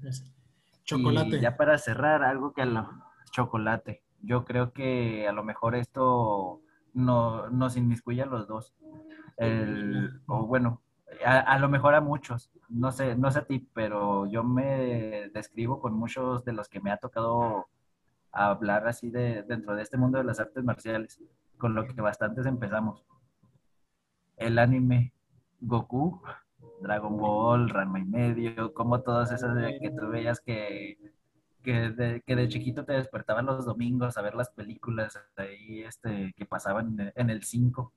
Chocolate. 0.85 1.39
Y 1.39 1.41
ya 1.41 1.57
para 1.57 1.79
cerrar, 1.79 2.23
algo 2.23 2.53
que 2.53 2.63
a 2.63 2.67
lo 2.67 2.91
chocolate. 3.31 4.03
Yo 4.23 4.45
creo 4.45 4.73
que 4.73 5.27
a 5.27 5.33
lo 5.33 5.45
mejor 5.45 5.75
esto 5.75 6.61
no, 6.93 7.49
nos 7.49 7.77
inmiscuye 7.77 8.23
a 8.23 8.27
los 8.27 8.47
dos. 8.47 8.75
o 10.27 10.47
bueno, 10.47 10.83
a, 11.25 11.59
lo 11.59 11.69
mejor 11.69 11.95
a 11.95 12.01
muchos, 12.01 12.51
no 12.69 12.93
sé, 12.93 13.15
no 13.17 13.31
sé 13.31 13.41
a 13.41 13.47
ti, 13.47 13.67
pero 13.73 14.27
yo 14.27 14.45
me 14.45 15.31
describo 15.33 15.81
con 15.81 15.95
muchos 15.95 16.45
de 16.45 16.53
los 16.53 16.69
que 16.69 16.81
me 16.81 16.91
ha 16.91 16.99
tocado 16.99 17.69
hablar 18.33 18.87
así 18.87 19.11
de 19.11 19.43
dentro 19.43 19.75
de 19.75 19.83
este 19.83 19.97
mundo 19.97 20.19
de 20.19 20.25
las 20.25 20.39
artes 20.39 20.63
marciales 20.63 21.21
con 21.61 21.75
lo 21.77 21.87
que 21.87 22.01
bastantes 22.01 22.47
empezamos. 22.47 23.05
El 24.37 24.59
anime, 24.59 25.13
Goku, 25.61 26.21
Dragon 26.81 27.17
Ball, 27.17 27.69
Ranma 27.69 28.01
y 28.01 28.05
medio, 28.05 28.75
como 28.75 29.03
todas 29.03 29.31
esas 29.31 29.57
que 29.81 29.91
tú 29.91 30.09
veías 30.09 30.41
que, 30.41 30.99
que, 31.63 31.91
de, 31.91 32.49
chiquito 32.49 32.85
te 32.85 32.95
despertaban 32.95 33.47
los 33.47 33.65
domingos 33.65 34.17
a 34.17 34.23
ver 34.23 34.35
las 34.35 34.51
películas 34.51 35.19
ahí 35.37 35.83
este, 35.83 36.33
que 36.37 36.47
pasaban 36.47 37.13
en, 37.15 37.31
el 37.31 37.45
5. 37.45 37.93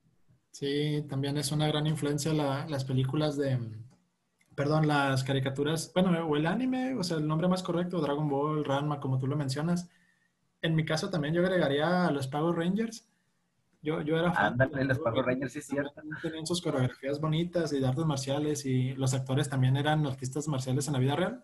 Sí, 0.50 1.04
también 1.08 1.36
es 1.36 1.50
una 1.50 1.66
gran 1.66 1.86
influencia 1.86 2.32
las 2.32 2.84
películas 2.84 3.36
de, 3.36 3.58
perdón, 4.54 4.86
las 4.86 5.24
caricaturas, 5.24 5.90
bueno, 5.94 6.10
o 6.26 6.36
el 6.36 6.46
anime, 6.46 6.94
o 6.94 7.02
sea, 7.02 7.16
el 7.16 7.26
nombre 7.26 7.48
más 7.48 7.62
correcto, 7.62 8.00
Dragon 8.00 8.28
Ball, 8.28 8.64
Ranma, 8.64 9.00
como 9.00 9.18
tú 9.18 9.26
lo 9.26 9.36
mencionas. 9.36 9.88
En 10.62 10.74
mi 10.74 10.84
caso 10.84 11.10
también 11.10 11.34
yo 11.34 11.42
agregaría 11.42 12.06
a 12.06 12.10
los 12.10 12.28
Power 12.28 12.56
Rangers 12.56 13.08
yo, 13.84 14.00
yo 14.00 14.18
era 14.18 14.32
fan. 14.32 14.60
Ándale, 14.60 14.84
los 14.84 14.98
Power 14.98 15.26
Rangers, 15.26 15.52
sí 15.52 15.58
es 15.58 15.66
cierto. 15.66 16.00
Tenían 16.22 16.46
sus 16.46 16.62
coreografías 16.62 17.20
bonitas 17.20 17.72
y 17.74 17.80
de 17.80 17.86
artes 17.86 18.06
marciales 18.06 18.64
y 18.64 18.94
los 18.94 19.12
actores 19.12 19.48
también 19.48 19.76
eran 19.76 20.06
artistas 20.06 20.48
marciales 20.48 20.86
en 20.86 20.94
la 20.94 20.98
vida 20.98 21.16
real. 21.16 21.42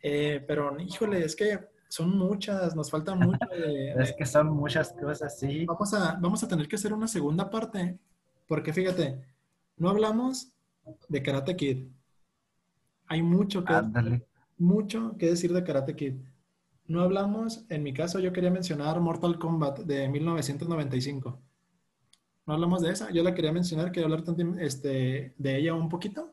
Eh, 0.00 0.44
pero, 0.46 0.78
híjole, 0.80 1.24
es 1.24 1.34
que 1.34 1.68
son 1.88 2.16
muchas, 2.16 2.76
nos 2.76 2.90
falta 2.90 3.14
mucho 3.16 3.44
de, 3.50 3.92
Es 3.94 4.14
que 4.16 4.24
son 4.24 4.50
muchas 4.50 4.92
cosas, 4.92 5.36
sí. 5.38 5.66
Vamos 5.66 5.92
a, 5.94 6.16
vamos 6.20 6.42
a 6.44 6.48
tener 6.48 6.68
que 6.68 6.76
hacer 6.76 6.92
una 6.92 7.08
segunda 7.08 7.50
parte, 7.50 7.98
porque 8.46 8.72
fíjate, 8.72 9.20
no 9.76 9.90
hablamos 9.90 10.52
de 11.08 11.22
Karate 11.22 11.56
Kid. 11.56 11.88
Hay 13.08 13.22
mucho 13.22 13.64
que, 13.64 13.74
mucho 14.58 15.16
que 15.18 15.30
decir 15.30 15.52
de 15.52 15.64
Karate 15.64 15.96
Kid. 15.96 16.14
No 16.88 17.02
hablamos, 17.02 17.66
en 17.68 17.82
mi 17.82 17.92
caso 17.92 18.20
yo 18.20 18.32
quería 18.32 18.50
mencionar 18.50 19.00
Mortal 19.00 19.38
Kombat 19.38 19.80
de 19.80 20.08
1995. 20.08 21.40
No 22.46 22.54
hablamos 22.54 22.80
de 22.80 22.92
esa, 22.92 23.10
yo 23.10 23.24
la 23.24 23.34
quería 23.34 23.52
mencionar, 23.52 23.90
quería 23.90 24.04
hablar 24.04 24.22
este, 24.60 25.34
de 25.36 25.56
ella 25.56 25.74
un 25.74 25.88
poquito. 25.88 26.32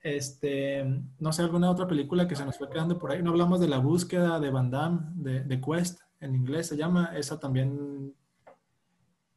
Este, 0.00 0.84
no 1.18 1.32
sé, 1.32 1.42
alguna 1.42 1.70
otra 1.70 1.88
película 1.88 2.28
que 2.28 2.36
se 2.36 2.44
nos 2.44 2.56
fue 2.56 2.70
quedando 2.70 2.98
por 2.98 3.10
ahí. 3.10 3.22
No 3.22 3.30
hablamos 3.30 3.60
de 3.60 3.68
la 3.68 3.78
búsqueda 3.78 4.38
de 4.38 4.50
Van 4.50 4.70
Damme, 4.70 5.00
de, 5.14 5.60
Quest, 5.60 6.00
en 6.20 6.36
inglés 6.36 6.68
se 6.68 6.76
llama. 6.76 7.12
Esa 7.16 7.40
también 7.40 8.14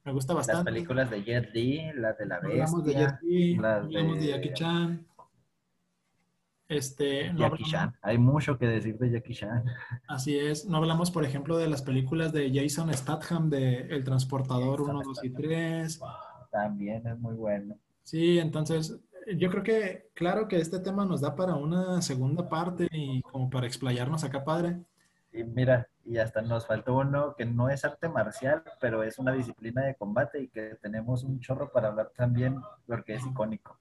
me 0.03 0.11
gusta 0.11 0.35
bastante. 0.35 0.71
Las 0.71 0.73
películas 0.73 1.09
de 1.09 1.23
Jet 1.23 1.51
Li, 1.53 1.81
las 1.95 2.17
de 2.17 2.25
la 2.27 2.39
bestia. 2.39 2.63
Hablamos 2.63 2.85
de 2.85 2.93
Jet 2.93 3.21
Li, 3.23 3.55
hablamos 3.55 4.19
de 4.19 4.27
Jackie 4.27 4.53
Chan. 4.53 5.07
Este, 6.67 7.31
Jackie 7.35 7.63
Chan. 7.63 7.95
Hay 8.01 8.17
mucho 8.17 8.57
que 8.57 8.67
decir 8.67 8.97
de 8.97 9.11
Jackie 9.11 9.35
Chan. 9.35 9.63
Así 10.07 10.37
es. 10.37 10.65
No 10.65 10.77
hablamos, 10.77 11.11
por 11.11 11.23
ejemplo, 11.23 11.57
de 11.57 11.67
las 11.67 11.81
películas 11.81 12.33
de 12.33 12.51
Jason 12.53 12.93
Statham 12.93 13.49
de 13.49 13.81
El 13.81 14.03
Transportador 14.03 14.81
1, 14.81 15.01
2 15.03 15.23
y 15.23 15.29
3. 15.29 15.99
También 16.51 17.05
es 17.05 17.19
muy 17.19 17.35
bueno. 17.35 17.77
Sí, 18.03 18.39
entonces 18.39 18.99
yo 19.37 19.49
creo 19.49 19.63
que, 19.63 20.09
claro 20.13 20.47
que 20.47 20.57
este 20.57 20.79
tema 20.79 21.05
nos 21.05 21.21
da 21.21 21.35
para 21.35 21.55
una 21.55 22.01
segunda 22.01 22.47
parte 22.47 22.87
y 22.91 23.21
como 23.23 23.49
para 23.49 23.67
explayarnos 23.67 24.23
acá, 24.23 24.43
padre. 24.43 24.79
Y 25.31 25.43
mira, 25.43 25.87
y 26.05 26.17
hasta 26.17 26.41
nos 26.41 26.65
faltó 26.67 26.95
uno 26.95 27.35
que 27.35 27.45
no 27.45 27.69
es 27.69 27.83
arte 27.83 28.07
marcial, 28.07 28.63
pero 28.79 29.03
es 29.03 29.19
una 29.19 29.33
disciplina 29.33 29.83
de 29.83 29.95
combate 29.95 30.41
y 30.41 30.47
que 30.47 30.77
tenemos 30.81 31.23
un 31.23 31.39
chorro 31.39 31.71
para 31.71 31.89
hablar 31.89 32.11
también 32.15 32.61
porque 32.87 33.15
es 33.15 33.25
icónico. 33.25 33.77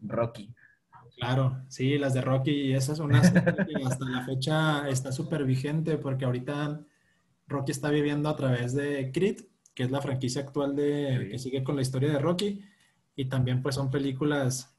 Rocky. 0.00 0.54
Claro, 1.16 1.62
sí, 1.68 1.96
las 1.96 2.12
de 2.12 2.20
Rocky, 2.20 2.50
y 2.50 2.74
esas 2.74 2.98
son 2.98 3.06
unas 3.06 3.32
que 3.32 3.40
hasta 3.84 4.04
la 4.04 4.22
fecha 4.26 4.86
está 4.90 5.10
súper 5.10 5.44
vigente 5.44 5.96
porque 5.96 6.26
ahorita 6.26 6.84
Rocky 7.48 7.72
está 7.72 7.88
viviendo 7.88 8.28
a 8.28 8.36
través 8.36 8.74
de 8.74 9.10
Creed, 9.12 9.40
que 9.74 9.84
es 9.84 9.90
la 9.90 10.02
franquicia 10.02 10.42
actual 10.42 10.76
de, 10.76 11.28
que 11.30 11.38
sigue 11.38 11.64
con 11.64 11.74
la 11.74 11.82
historia 11.82 12.10
de 12.10 12.18
Rocky, 12.18 12.60
y 13.14 13.24
también 13.26 13.62
pues 13.62 13.76
son 13.76 13.90
películas 13.90 14.76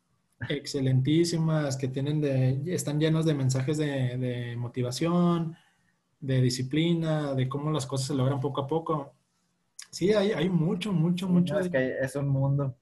excelentísimas 0.48 1.76
que 1.76 1.88
tienen 1.88 2.22
de, 2.22 2.62
están 2.68 3.00
llenos 3.00 3.26
de 3.26 3.34
mensajes 3.34 3.78
de, 3.80 4.56
motivación, 4.60 5.56
de 6.20 6.40
disciplina, 6.40 7.34
de 7.34 7.50
cómo 7.50 7.72
las 7.72 7.88
cosas 7.88 8.08
se 8.08 8.14
logran 8.14 8.40
poco 8.40 8.62
a 8.62 8.68
poco. 8.68 9.14
Sí, 9.90 10.14
hay, 10.14 10.34
hay 10.34 10.50
mucho, 10.50 10.94
mucho, 10.94 11.28
mucho. 11.28 11.60
es 11.60 11.70
que 11.70 11.96
es 12.00 12.16
un 12.16 12.28
mundo 12.28 12.76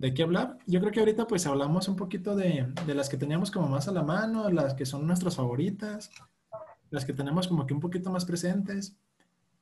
de 0.00 0.14
qué 0.14 0.22
hablar. 0.22 0.56
Yo 0.66 0.80
creo 0.80 0.92
que 0.92 1.00
ahorita 1.00 1.26
pues 1.26 1.46
hablamos 1.46 1.86
un 1.86 1.94
poquito 1.94 2.34
de, 2.34 2.72
las 2.86 3.10
que 3.10 3.18
teníamos 3.18 3.50
como 3.50 3.68
más 3.68 3.86
a 3.86 3.92
la 3.92 4.02
mano, 4.02 4.50
las 4.50 4.72
que 4.72 4.86
son 4.86 5.06
nuestras 5.06 5.36
favoritas, 5.36 6.10
las 6.88 7.04
que 7.04 7.12
tenemos 7.12 7.46
como 7.46 7.66
que 7.66 7.74
un 7.74 7.80
poquito 7.80 8.10
más 8.10 8.24
presentes, 8.24 8.96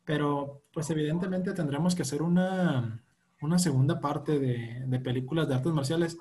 pero 0.04 0.62
pues 0.72 0.88
evidentemente 0.90 1.52
tendremos 1.52 1.96
que 1.96 2.02
hacer 2.02 2.22
una, 2.22 3.02
segunda 3.56 3.98
parte 3.98 4.38
de, 4.38 5.00
películas 5.00 5.48
de 5.48 5.56
artes 5.56 5.72
marciales. 5.72 6.16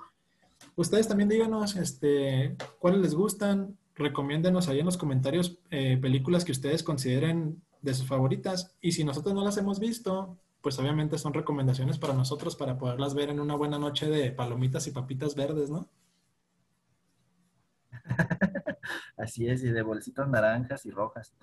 Ustedes 0.76 1.08
también 1.08 1.30
díganos 1.30 1.76
este, 1.76 2.58
cuáles 2.80 3.02
les 3.02 3.14
gustan, 3.14 3.78
recomiéndenos 3.94 4.68
ahí 4.68 4.80
en 4.80 4.88
los 4.88 4.98
comentarios 4.98 5.60
eh, 5.70 5.96
películas 6.02 6.44
que 6.44 6.54
ustedes 6.54 6.82
consideren 6.82 7.62
de 7.84 7.94
sus 7.94 8.08
favoritas 8.08 8.76
y 8.82 8.94
si 8.94 9.04
nosotros 9.04 9.36
no 9.36 9.46
las 9.46 9.58
hemos 9.58 9.80
visto, 9.80 10.40
pues 10.68 10.80
obviamente 10.80 11.18
son 11.18 11.34
recomendaciones 11.34 11.98
para 11.98 12.14
nosotros 12.14 12.58
para 12.58 12.78
poderlas 12.78 13.16
ver 13.16 13.30
en 13.30 13.40
una 13.40 13.56
buena 13.56 13.80
noche 13.80 14.10
de 14.10 14.34
palomitas 14.34 14.86
y 14.86 14.92
papitas 14.92 15.34
verdes, 15.34 15.70
¿no? 15.70 15.88
Así 19.16 19.48
es, 19.48 19.64
y 19.64 19.70
de 19.70 19.82
bolsitos 19.82 20.28
naranjas 20.28 20.86
y 20.86 20.92
rojas. 20.92 21.34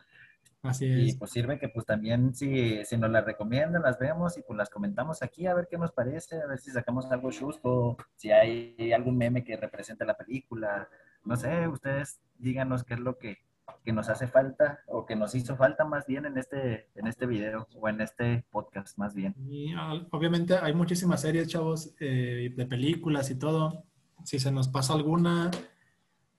Así 0.60 0.92
es. 0.92 1.14
Y 1.14 1.16
pues 1.16 1.30
sirve 1.30 1.58
que 1.58 1.70
pues 1.70 1.86
también 1.86 2.34
si, 2.34 2.84
si 2.84 2.98
nos 2.98 3.10
las 3.10 3.24
recomiendan, 3.24 3.80
las 3.80 3.98
vemos 3.98 4.36
y 4.36 4.42
pues 4.42 4.58
las 4.58 4.68
comentamos 4.68 5.22
aquí 5.22 5.46
a 5.46 5.54
ver 5.54 5.68
qué 5.70 5.78
nos 5.78 5.92
parece, 5.92 6.42
a 6.42 6.46
ver 6.46 6.58
si 6.58 6.70
sacamos 6.70 7.10
algo 7.10 7.30
justo, 7.32 7.96
si 8.16 8.30
hay 8.30 8.92
algún 8.92 9.16
meme 9.16 9.42
que 9.42 9.56
represente 9.56 10.04
la 10.04 10.18
película. 10.18 10.86
No 11.24 11.34
sé, 11.34 11.66
ustedes 11.66 12.20
díganos 12.36 12.84
qué 12.84 12.92
es 12.92 13.00
lo 13.00 13.16
que, 13.16 13.38
que 13.84 13.92
nos 13.92 14.08
hace 14.08 14.26
falta 14.26 14.80
o 14.86 15.04
que 15.04 15.14
nos 15.14 15.34
hizo 15.34 15.56
falta 15.56 15.84
más 15.84 16.06
bien 16.06 16.24
en 16.26 16.38
este, 16.38 16.88
en 16.94 17.06
este 17.06 17.26
video 17.26 17.68
o 17.76 17.88
en 17.88 18.00
este 18.00 18.44
podcast 18.50 18.96
más 18.98 19.14
bien. 19.14 19.34
Y 19.48 19.74
obviamente 20.10 20.56
hay 20.56 20.72
muchísimas 20.72 21.20
series, 21.20 21.48
chavos, 21.48 21.94
eh, 22.00 22.52
de 22.56 22.66
películas 22.66 23.30
y 23.30 23.38
todo. 23.38 23.84
Si 24.24 24.38
se 24.38 24.50
nos 24.50 24.68
pasa 24.68 24.94
alguna, 24.94 25.50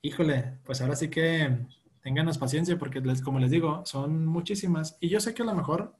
híjole, 0.01 0.57
pues 0.65 0.81
ahora 0.81 0.95
sí 0.95 1.09
que 1.09 1.67
ténganos 2.01 2.37
paciencia 2.37 2.77
porque 2.77 3.01
les, 3.01 3.21
como 3.21 3.39
les 3.39 3.51
digo, 3.51 3.83
son 3.85 4.25
muchísimas. 4.25 4.97
Y 4.99 5.09
yo 5.09 5.19
sé 5.19 5.33
que 5.33 5.43
a 5.43 5.45
lo 5.45 5.55
mejor 5.55 5.95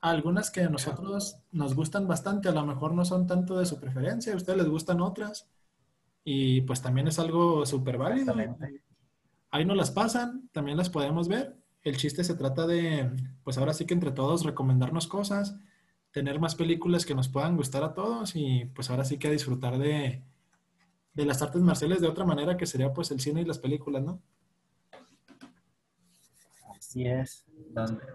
algunas 0.00 0.50
que 0.50 0.62
a 0.62 0.68
nosotros 0.68 1.38
nos 1.52 1.74
gustan 1.74 2.08
bastante, 2.08 2.48
a 2.48 2.52
lo 2.52 2.64
mejor 2.64 2.94
no 2.94 3.04
son 3.04 3.26
tanto 3.26 3.58
de 3.58 3.66
su 3.66 3.78
preferencia, 3.78 4.32
a 4.32 4.36
ustedes 4.36 4.58
les 4.58 4.68
gustan 4.68 5.00
otras. 5.00 5.48
Y 6.24 6.62
pues 6.62 6.82
también 6.82 7.08
es 7.08 7.18
algo 7.18 7.64
súper 7.64 7.96
válido. 7.96 8.34
Ahí 9.50 9.64
nos 9.64 9.76
las 9.76 9.90
pasan, 9.90 10.48
también 10.52 10.76
las 10.76 10.90
podemos 10.90 11.28
ver. 11.28 11.56
El 11.82 11.96
chiste 11.96 12.24
se 12.24 12.34
trata 12.34 12.66
de, 12.66 13.10
pues 13.42 13.58
ahora 13.58 13.72
sí 13.72 13.86
que 13.86 13.94
entre 13.94 14.12
todos 14.12 14.44
recomendarnos 14.44 15.06
cosas, 15.06 15.56
tener 16.10 16.40
más 16.40 16.54
películas 16.54 17.06
que 17.06 17.14
nos 17.14 17.28
puedan 17.28 17.56
gustar 17.56 17.82
a 17.82 17.94
todos 17.94 18.36
y 18.36 18.66
pues 18.74 18.90
ahora 18.90 19.04
sí 19.04 19.18
que 19.18 19.30
disfrutar 19.30 19.78
de, 19.78 20.22
de 21.14 21.24
las 21.24 21.42
artes 21.42 21.62
marciales 21.62 22.00
de 22.00 22.08
otra 22.08 22.24
manera 22.24 22.56
que 22.56 22.66
sería 22.66 22.92
pues 22.92 23.10
el 23.10 23.20
cine 23.20 23.42
y 23.42 23.44
las 23.44 23.58
películas, 23.58 24.02
¿no? 24.02 24.20
Así 26.76 27.06
es, 27.06 27.46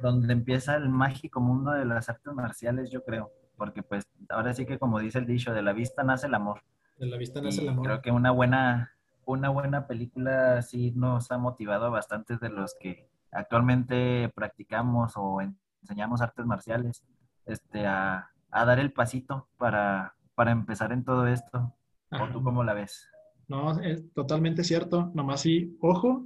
donde, 0.02 0.34
empieza 0.34 0.76
el 0.76 0.90
mágico 0.90 1.40
mundo 1.40 1.72
de 1.72 1.86
las 1.86 2.10
artes 2.10 2.34
marciales, 2.34 2.90
yo 2.90 3.04
creo, 3.04 3.32
porque 3.56 3.84
pues 3.84 4.06
ahora 4.30 4.54
sí 4.54 4.66
que 4.66 4.78
como 4.78 5.00
dice 5.00 5.20
el 5.20 5.26
dicho, 5.26 5.54
de 5.54 5.62
la 5.62 5.72
vista 5.72 6.04
nace 6.04 6.28
el 6.28 6.34
amor. 6.34 6.62
De 6.98 7.06
la 7.06 7.18
vista 7.18 7.42
nace 7.42 7.62
el 7.62 7.70
amor. 7.70 7.86
Creo 7.86 8.02
que 8.02 8.12
una 8.12 8.32
buena, 8.32 8.95
una 9.26 9.50
buena 9.50 9.88
película 9.88 10.62
sí 10.62 10.92
nos 10.96 11.32
ha 11.32 11.38
motivado 11.38 11.86
a 11.86 11.90
bastantes 11.90 12.40
de 12.40 12.50
los 12.50 12.76
que 12.80 13.10
actualmente 13.32 14.32
practicamos 14.36 15.14
o 15.16 15.42
enseñamos 15.82 16.22
artes 16.22 16.46
marciales, 16.46 17.04
este, 17.46 17.86
a, 17.86 18.32
dar 18.52 18.80
el 18.80 18.94
pasito 18.94 19.50
para, 19.58 20.16
para 20.34 20.52
empezar 20.52 20.92
en 20.92 21.04
todo 21.04 21.28
esto. 21.28 21.74
¿O 22.12 22.28
tú 22.32 22.42
cómo 22.42 22.64
la 22.64 22.74
ves? 22.74 23.10
No, 23.48 23.80
es 23.82 24.12
totalmente 24.14 24.64
cierto. 24.64 25.12
Nomás 25.14 25.42
sí, 25.42 25.78
ojo, 25.82 26.26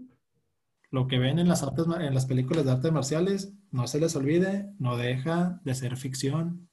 lo 0.92 1.08
que 1.08 1.20
ven 1.20 1.40
en 1.40 1.48
las, 1.48 1.64
artes, 1.64 1.86
en 2.00 2.14
las 2.14 2.26
películas 2.26 2.66
de 2.66 2.72
artes 2.72 2.92
marciales, 2.92 3.54
no 3.72 3.88
se 3.88 4.00
les 4.00 4.16
olvide, 4.16 4.72
no 4.78 4.98
deja 4.98 5.60
de 5.64 5.76
ser 5.76 5.98
ficción. 5.98 6.70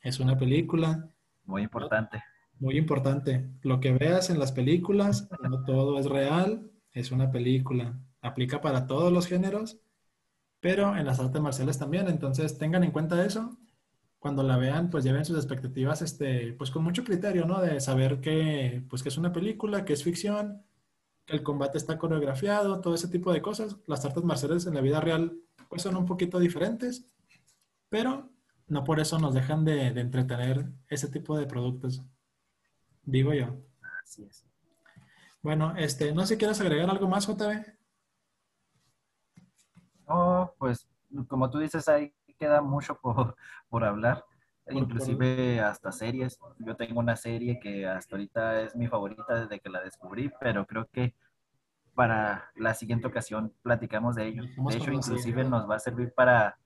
Es 0.00 0.20
una 0.20 0.38
película. 0.38 1.10
Muy 1.44 1.62
importante. 1.62 2.22
Muy 2.60 2.78
importante. 2.78 3.50
Lo 3.62 3.80
que 3.80 3.92
veas 3.92 4.30
en 4.30 4.38
las 4.38 4.52
películas, 4.52 5.28
no 5.42 5.64
todo 5.64 5.98
es 5.98 6.06
real, 6.06 6.70
es 6.92 7.10
una 7.10 7.32
película. 7.32 7.98
Aplica 8.20 8.60
para 8.60 8.86
todos 8.86 9.12
los 9.12 9.26
géneros, 9.26 9.80
pero 10.60 10.96
en 10.96 11.06
las 11.06 11.18
artes 11.18 11.42
marciales 11.42 11.78
también. 11.78 12.06
Entonces 12.08 12.58
tengan 12.58 12.84
en 12.84 12.92
cuenta 12.92 13.24
eso. 13.24 13.56
Cuando 14.20 14.42
la 14.42 14.58
vean, 14.58 14.90
pues 14.90 15.04
lleven 15.04 15.24
sus 15.24 15.36
expectativas, 15.38 16.02
este, 16.02 16.52
pues 16.52 16.70
con 16.70 16.84
mucho 16.84 17.02
criterio, 17.04 17.46
¿no? 17.46 17.60
De 17.60 17.80
saber 17.80 18.20
que, 18.20 18.84
pues 18.88 19.02
que 19.02 19.08
es 19.08 19.18
una 19.18 19.32
película, 19.32 19.84
que 19.84 19.94
es 19.94 20.04
ficción, 20.04 20.62
el 21.26 21.42
combate 21.42 21.78
está 21.78 21.98
coreografiado, 21.98 22.80
todo 22.80 22.94
ese 22.94 23.08
tipo 23.08 23.32
de 23.32 23.42
cosas. 23.42 23.76
Las 23.86 24.04
artes 24.04 24.24
marciales 24.24 24.66
en 24.66 24.74
la 24.74 24.80
vida 24.82 25.00
real 25.00 25.38
pues 25.70 25.82
son 25.82 25.96
un 25.96 26.06
poquito 26.06 26.38
diferentes, 26.38 27.06
pero 27.88 28.28
no 28.66 28.84
por 28.84 29.00
eso 29.00 29.18
nos 29.18 29.34
dejan 29.34 29.64
de, 29.64 29.86
entretener 29.88 30.66
ese 30.88 31.08
tipo 31.08 31.38
de 31.38 31.46
productos, 31.46 32.02
digo 33.10 33.32
yo. 33.32 33.56
Así 34.02 34.24
es. 34.24 34.46
Bueno, 35.42 35.74
este, 35.76 36.12
no 36.12 36.22
sé 36.22 36.34
si 36.34 36.38
quieres 36.38 36.60
agregar 36.60 36.90
algo 36.90 37.08
más, 37.08 37.26
JB. 37.26 37.64
Oh, 40.06 40.52
pues 40.58 40.86
como 41.28 41.50
tú 41.50 41.58
dices, 41.58 41.88
ahí 41.88 42.12
queda 42.38 42.62
mucho 42.62 42.98
por, 43.00 43.36
por 43.68 43.84
hablar 43.84 44.24
inclusive 44.72 45.60
hasta 45.60 45.92
series. 45.92 46.38
Yo 46.58 46.76
tengo 46.76 47.00
una 47.00 47.16
serie 47.16 47.58
que 47.60 47.86
hasta 47.86 48.16
ahorita 48.16 48.62
es 48.62 48.76
mi 48.76 48.86
favorita 48.86 49.34
desde 49.34 49.60
que 49.60 49.68
la 49.68 49.82
descubrí, 49.82 50.30
pero 50.40 50.66
creo 50.66 50.86
que 50.86 51.14
para 51.94 52.50
la 52.54 52.74
siguiente 52.74 53.06
ocasión 53.06 53.52
platicamos 53.62 54.16
de 54.16 54.28
ello. 54.28 54.42
De 54.42 54.76
hecho, 54.76 54.92
inclusive 54.92 55.44
nos 55.44 55.68
va 55.68 55.76
a 55.76 55.80
servir 55.80 56.12
para, 56.14 56.58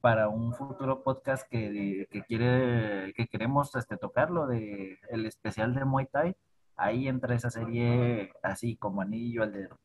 para 0.00 0.28
un 0.28 0.52
futuro 0.54 1.02
podcast 1.02 1.48
que, 1.48 2.06
que 2.10 2.22
quiere, 2.22 3.12
que 3.14 3.26
queremos 3.26 3.74
este, 3.74 3.96
tocarlo, 3.96 4.46
de 4.46 4.98
el 5.10 5.26
especial 5.26 5.74
de 5.74 5.84
Muay 5.84 6.06
Thai. 6.06 6.36
Ahí 6.76 7.08
entra 7.08 7.34
esa 7.34 7.50
serie 7.50 8.32
así 8.42 8.76
como 8.76 9.02
anillo 9.02 9.42
al 9.42 9.52
dedo. 9.52 9.78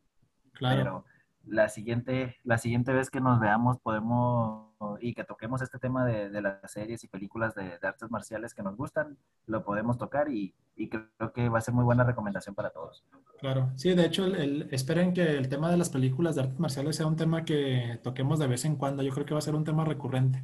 Claro 0.53 1.05
la 1.45 1.69
siguiente, 1.69 2.37
la 2.43 2.57
siguiente 2.57 2.93
vez 2.93 3.09
que 3.09 3.19
nos 3.19 3.39
veamos 3.39 3.79
podemos 3.79 4.69
y 4.99 5.13
que 5.13 5.23
toquemos 5.23 5.61
este 5.61 5.77
tema 5.77 6.05
de, 6.05 6.41
las 6.41 6.71
series 6.71 7.03
y 7.03 7.07
películas 7.07 7.53
de, 7.55 7.77
artes 7.83 8.09
marciales 8.09 8.53
que 8.53 8.63
nos 8.63 8.75
gustan, 8.75 9.17
lo 9.45 9.63
podemos 9.63 9.97
tocar 9.97 10.29
y, 10.29 10.55
creo 10.89 11.33
que 11.33 11.49
va 11.49 11.59
a 11.59 11.61
ser 11.61 11.73
muy 11.73 11.83
buena 11.83 12.03
recomendación 12.03 12.55
para 12.55 12.69
todos. 12.69 13.03
Claro, 13.39 13.71
sí, 13.75 13.93
de 13.93 14.05
hecho, 14.05 14.25
el, 14.25 14.67
esperen 14.71 15.13
que 15.13 15.23
el 15.23 15.49
tema 15.49 15.69
de 15.71 15.77
las 15.77 15.89
películas 15.89 16.35
de 16.35 16.41
artes 16.41 16.59
marciales 16.59 16.95
sea 16.95 17.07
un 17.07 17.15
tema 17.15 17.43
que 17.45 17.99
toquemos 18.03 18.39
de 18.39 18.47
vez 18.47 18.65
en 18.65 18.75
cuando. 18.75 19.03
Yo 19.03 19.11
creo 19.13 19.25
que 19.25 19.33
va 19.33 19.39
a 19.39 19.43
ser 19.43 19.55
un 19.55 19.63
tema 19.63 19.85
recurrente. 19.85 20.43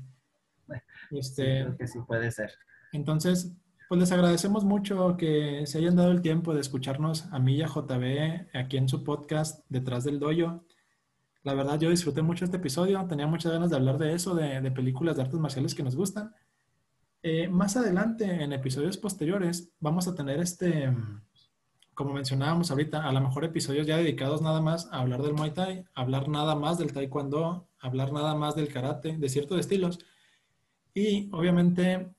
Este, 1.10 1.64
sí, 1.64 1.78
que 1.78 1.88
sí 1.88 2.00
puede 2.06 2.30
ser. 2.32 2.52
Entonces, 2.92 3.56
pues 3.88 4.02
les 4.02 4.12
agradecemos 4.12 4.66
mucho 4.66 5.16
que 5.16 5.66
se 5.66 5.78
hayan 5.78 5.96
dado 5.96 6.12
el 6.12 6.22
tiempo 6.22 6.54
de 6.54 6.60
escucharnos 6.60 7.32
a 7.32 7.40
mí 7.40 7.56
y 7.56 7.62
a 7.62 7.68
JB 7.68 8.50
aquí 8.54 8.76
en 8.76 8.90
su 8.90 9.06
podcast 9.06 9.64
Detrás 9.70 10.04
del 10.04 10.20
Doyo. 10.20 10.66
La 11.44 11.54
verdad, 11.54 11.80
yo 11.80 11.90
disfruté 11.90 12.22
mucho 12.22 12.44
este 12.44 12.58
episodio. 12.58 13.06
Tenía 13.08 13.28
muchas 13.28 13.54
ganas 13.54 13.70
de 13.70 13.78
hablar 13.78 13.98
de 13.98 14.14
eso, 14.14 14.36
de, 14.36 14.70
películas 14.72 15.16
de 15.16 15.22
artes 15.22 15.40
marciales 15.40 15.74
que 15.74 15.84
nos 15.84 15.96
gustan. 15.96 16.36
Eh, 17.24 17.48
más 17.48 17.76
adelante, 17.76 18.26
en 18.26 18.54
episodios 18.54 18.98
posteriores, 18.98 19.72
vamos 19.80 20.08
a 20.08 20.16
tener 20.16 20.40
este, 20.40 20.94
como 21.94 22.14
mencionábamos 22.14 22.70
ahorita, 22.70 23.04
a 23.08 23.12
lo 23.12 23.22
mejor 23.22 23.44
episodios 23.44 23.88
ya 23.88 23.98
dedicados 23.98 24.42
nada 24.42 24.62
más 24.62 24.88
a 24.92 25.00
hablar 25.00 25.24
del 25.24 25.34
Muay 25.34 25.52
Thai, 25.52 25.86
hablar 25.96 26.30
nada 26.30 26.56
más 26.56 26.78
del 26.78 26.94
Taekwondo, 26.94 27.68
hablar 27.80 28.14
nada 28.14 28.36
más 28.36 28.56
del 28.56 28.72
karate, 28.72 29.18
de 29.18 29.30
ciertos 29.30 29.60
estilos. 29.60 30.00
Y 30.94 31.30
obviamente, 31.34 32.14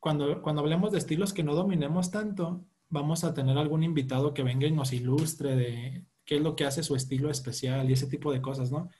cuando, 0.00 0.42
cuando 0.42 0.62
hablemos 0.62 0.92
de 0.92 0.98
estilos 0.98 1.32
que 1.32 1.42
no 1.42 1.54
dominemos 1.54 2.10
tanto, 2.10 2.64
vamos 2.88 3.24
a 3.24 3.34
tener 3.34 3.58
algún 3.58 3.82
invitado 3.82 4.32
que 4.32 4.42
venga 4.44 4.66
y 4.66 4.72
nos 4.72 4.92
ilustre 4.92 5.56
de, 5.56 6.06
qué 6.26 6.36
es 6.36 6.42
lo 6.42 6.56
que 6.56 6.64
hace 6.64 6.82
su 6.82 6.94
estilo 6.94 7.30
especial 7.30 7.88
y 7.88 7.94
ese 7.94 8.08
tipo 8.08 8.32
de 8.32 8.42
cosas, 8.42 8.70
¿no? 8.70 8.90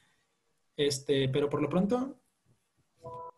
Este, 0.76 1.28
pero 1.28 1.50
por 1.50 1.60
lo 1.60 1.68
pronto, 1.68 2.18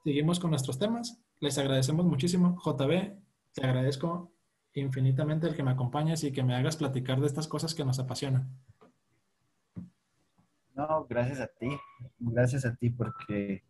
seguimos 0.05 0.39
con 0.39 0.51
nuestros 0.51 0.79
temas. 0.79 1.19
Les 1.41 1.57
agradecemos 1.57 2.05
muchísimo. 2.05 2.61
JB, 2.65 3.17
te 3.53 3.67
agradezco 3.67 4.33
infinitamente 4.75 5.47
el 5.47 5.55
que 5.55 5.63
me 5.63 5.71
acompañes 5.71 6.25
y 6.25 6.33
que 6.33 6.43
me 6.43 6.55
hagas 6.55 6.77
platicar 6.77 7.21
de 7.21 7.27
estas 7.27 7.47
cosas 7.47 7.75
que 7.75 7.85
nos 7.85 7.99
apasionan. 7.99 8.49
No, 10.75 11.07
gracias 11.09 11.41
a 11.41 11.47
ti. 11.47 11.77
Gracias 12.19 12.65
a 12.65 12.75
ti 12.75 12.91
porque 12.91 13.65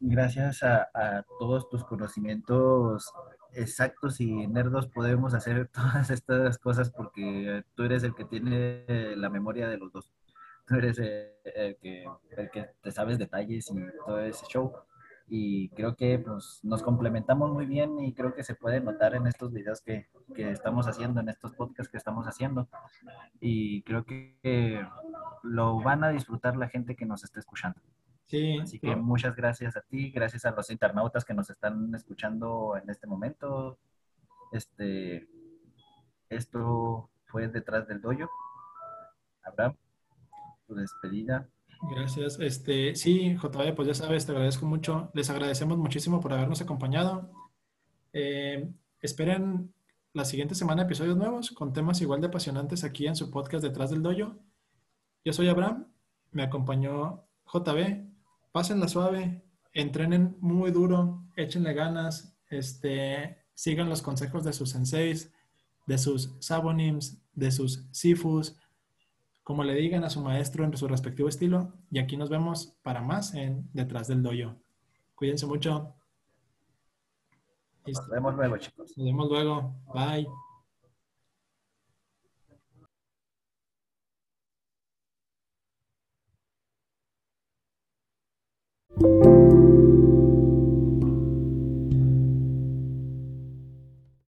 gracias 0.00 0.62
a, 0.62 1.24
todos 1.38 1.68
tus 1.68 1.84
conocimientos 1.84 3.12
exactos 3.52 4.20
y 4.20 4.46
nerdos 4.46 4.86
podemos 4.88 5.32
hacer 5.34 5.68
todas 5.72 6.10
estas 6.10 6.58
cosas 6.58 6.90
porque 6.90 7.64
tú 7.74 7.84
eres 7.84 8.02
el 8.04 8.14
que 8.14 8.24
tiene 8.24 8.84
la 9.16 9.28
memoria 9.28 9.68
de 9.68 9.78
los 9.78 9.92
dos. 9.92 10.12
Tú 10.66 10.76
eres 10.76 10.98
el 10.98 11.76
que 11.78 12.70
te 12.82 12.90
sabes 12.90 13.18
detalles 13.18 13.70
y 13.70 13.74
todo 14.06 14.20
ese 14.20 14.46
show. 14.46 14.72
Y 15.26 15.70
creo 15.70 15.96
que 15.96 16.18
pues, 16.18 16.60
nos 16.62 16.82
complementamos 16.82 17.50
muy 17.50 17.64
bien 17.64 17.98
y 17.98 18.12
creo 18.12 18.34
que 18.34 18.44
se 18.44 18.54
puede 18.54 18.80
notar 18.80 19.14
en 19.14 19.26
estos 19.26 19.52
videos 19.52 19.80
que, 19.80 20.08
que 20.34 20.50
estamos 20.50 20.86
haciendo, 20.86 21.20
en 21.20 21.28
estos 21.28 21.52
podcasts 21.52 21.90
que 21.90 21.96
estamos 21.96 22.26
haciendo. 22.26 22.68
Y 23.40 23.82
creo 23.82 24.04
que 24.04 24.86
lo 25.42 25.80
van 25.80 26.04
a 26.04 26.10
disfrutar 26.10 26.56
la 26.56 26.68
gente 26.68 26.94
que 26.94 27.06
nos 27.06 27.24
está 27.24 27.40
escuchando. 27.40 27.80
Sí. 28.24 28.58
Así 28.58 28.78
que 28.78 28.96
muchas 28.96 29.36
gracias 29.36 29.76
a 29.76 29.82
ti, 29.82 30.10
gracias 30.10 30.44
a 30.44 30.50
los 30.50 30.70
internautas 30.70 31.24
que 31.24 31.34
nos 31.34 31.50
están 31.50 31.94
escuchando 31.94 32.76
en 32.76 32.88
este 32.88 33.06
momento. 33.06 33.78
Este, 34.52 35.28
esto 36.28 37.10
fue 37.26 37.48
detrás 37.48 37.86
del 37.86 38.00
doyo. 38.00 38.28
Abraham, 39.42 39.76
tu 40.66 40.74
despedida. 40.74 41.48
Gracias. 41.90 42.38
Este, 42.40 42.94
sí, 42.94 43.36
JB, 43.36 43.74
pues 43.74 43.88
ya 43.88 43.94
sabes, 43.94 44.26
te 44.26 44.32
agradezco 44.32 44.66
mucho. 44.66 45.10
Les 45.14 45.30
agradecemos 45.30 45.78
muchísimo 45.78 46.20
por 46.20 46.32
habernos 46.32 46.60
acompañado. 46.60 47.30
Eh, 48.12 48.70
esperen 49.00 49.72
la 50.12 50.24
siguiente 50.24 50.54
semana 50.54 50.82
episodios 50.82 51.16
nuevos 51.16 51.50
con 51.50 51.72
temas 51.72 52.00
igual 52.00 52.20
de 52.20 52.28
apasionantes 52.28 52.84
aquí 52.84 53.06
en 53.06 53.16
su 53.16 53.30
podcast 53.30 53.64
Detrás 53.64 53.90
del 53.90 54.02
Doyo. 54.02 54.38
Yo 55.24 55.32
soy 55.32 55.48
Abraham, 55.48 55.86
me 56.30 56.42
acompañó 56.42 57.26
JB. 57.52 58.06
Pásenla 58.52 58.88
suave, 58.88 59.42
entrenen 59.72 60.36
muy 60.40 60.70
duro, 60.70 61.26
échenle 61.36 61.74
ganas, 61.74 62.36
este, 62.48 63.38
sigan 63.54 63.88
los 63.88 64.02
consejos 64.02 64.44
de 64.44 64.52
sus 64.52 64.70
senseis, 64.70 65.32
de 65.86 65.98
sus 65.98 66.36
sabonims, 66.38 67.20
de 67.32 67.50
sus 67.50 67.86
sifus, 67.90 68.56
como 69.44 69.62
le 69.62 69.74
digan 69.74 70.02
a 70.04 70.10
su 70.10 70.20
maestro 70.20 70.64
en 70.64 70.76
su 70.76 70.88
respectivo 70.88 71.28
estilo. 71.28 71.74
Y 71.90 71.98
aquí 71.98 72.16
nos 72.16 72.30
vemos 72.30 72.76
para 72.82 73.02
más 73.02 73.34
en 73.34 73.68
Detrás 73.72 74.08
del 74.08 74.22
Doyo. 74.22 74.56
Cuídense 75.14 75.46
mucho. 75.46 75.94
Nos 77.86 78.08
vemos 78.08 78.34
luego, 78.34 78.56
chicos. 78.56 78.96
Nos 78.96 79.06
vemos 79.06 79.28
luego. 79.28 79.74
Bye. 79.94 80.26